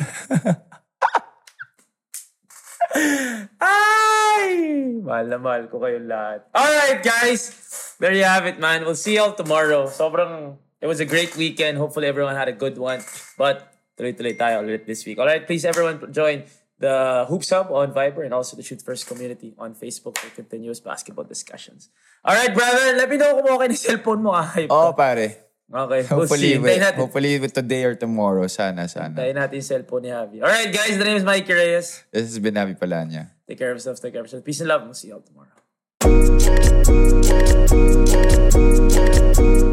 Ay! 3.60 4.52
Mahal 5.00 5.26
na 5.28 5.38
mahal 5.38 5.68
ko 5.68 5.78
kayong 5.78 6.08
lahat. 6.08 6.44
Alright, 6.50 7.00
guys. 7.02 7.52
There 7.98 8.12
you 8.12 8.24
have 8.24 8.46
it, 8.46 8.58
man. 8.58 8.82
We'll 8.82 8.98
see 8.98 9.16
y'all 9.16 9.32
tomorrow. 9.32 9.86
Sobrang, 9.86 10.56
it 10.80 10.86
was 10.86 10.98
a 10.98 11.06
great 11.06 11.36
weekend. 11.36 11.78
Hopefully 11.78 12.06
everyone 12.06 12.34
had 12.34 12.48
a 12.48 12.56
good 12.56 12.76
one. 12.76 13.00
But, 13.36 13.68
tuloy-tuloy 13.96 14.34
tayo 14.34 14.64
ulit 14.64 14.84
this 14.84 15.04
week. 15.04 15.18
Alright, 15.18 15.46
please 15.46 15.64
everyone 15.64 16.00
join 16.10 16.44
the 16.82 17.24
Hoops 17.30 17.54
Hub 17.54 17.70
on 17.70 17.94
Viber 17.94 18.26
and 18.26 18.34
also 18.34 18.58
the 18.58 18.62
Shoot 18.66 18.82
First 18.82 19.06
community 19.06 19.54
on 19.56 19.78
Facebook 19.78 20.18
for 20.18 20.26
continuous 20.34 20.82
basketball 20.82 21.22
discussions. 21.24 21.88
Alright, 22.26 22.50
brother. 22.50 22.98
Let 22.98 23.06
me 23.06 23.16
know 23.22 23.38
kung 23.38 23.54
okay 23.54 23.70
na 23.70 23.78
cellphone 23.78 24.20
mo. 24.26 24.34
Ah, 24.42 24.50
Oo, 24.58 24.90
pare. 24.92 25.46
Okay, 25.72 26.04
we'll 26.04 26.26
Hopefully, 26.28 26.52
see. 26.52 26.58
with, 26.60 26.68
Hintayin 26.68 26.84
natin. 26.84 27.00
hopefully 27.00 27.32
today 27.48 27.82
or 27.88 27.94
tomorrow. 27.96 28.44
Sana, 28.50 28.84
sana. 28.90 29.14
Hintayin 29.14 29.38
natin 29.38 29.62
yung 29.62 29.68
cellphone 29.72 30.02
ni 30.04 30.10
Javi. 30.12 30.38
Alright, 30.42 30.68
guys. 30.74 30.98
The 30.98 31.06
name 31.06 31.16
is 31.16 31.24
Mikey 31.24 31.54
Reyes. 31.54 32.02
This 32.12 32.28
has 32.28 32.36
been 32.42 32.58
Navi 32.58 32.74
Palanya. 32.76 33.30
Take 33.48 33.56
care 33.62 33.70
of 33.72 33.78
yourselves. 33.80 34.02
Take 34.02 34.12
care 34.12 34.20
of 34.20 34.26
yourselves. 34.28 34.44
Peace 34.44 34.60
and 34.60 34.68
love. 34.68 34.82
We'll 34.84 34.92
see 34.98 35.08
you 35.08 35.16
all 35.16 35.24
tomorrow. 35.24 35.54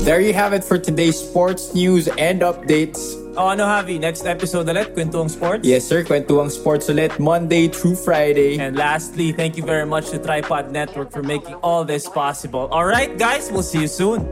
There 0.03 0.21
you 0.21 0.33
have 0.33 0.53
it 0.53 0.63
for 0.63 0.77
today's 0.79 1.19
sports 1.19 1.75
news 1.75 2.07
and 2.17 2.41
updates. 2.41 3.13
Oh, 3.37 3.47
ano, 3.47 3.63
Javi? 3.69 3.99
Next 3.99 4.25
episode 4.25 4.65
ulit, 4.65 4.97
Kwentuang 4.97 5.29
Sports. 5.29 5.61
Yes 5.61 5.85
sir, 5.85 6.01
kwentuang 6.03 6.49
sports 6.49 6.89
ulit 6.89 7.13
Monday 7.21 7.69
through 7.69 7.93
Friday. 7.93 8.57
And 8.57 8.73
lastly, 8.75 9.31
thank 9.31 9.55
you 9.55 9.63
very 9.63 9.85
much 9.85 10.09
to 10.09 10.17
Tripod 10.17 10.73
Network 10.73 11.13
for 11.13 11.21
making 11.21 11.53
all 11.61 11.85
this 11.85 12.09
possible. 12.09 12.67
All 12.73 12.89
right, 12.89 13.13
guys, 13.21 13.53
we'll 13.53 13.61
see 13.61 13.85
you 13.85 13.91
soon. 13.91 14.25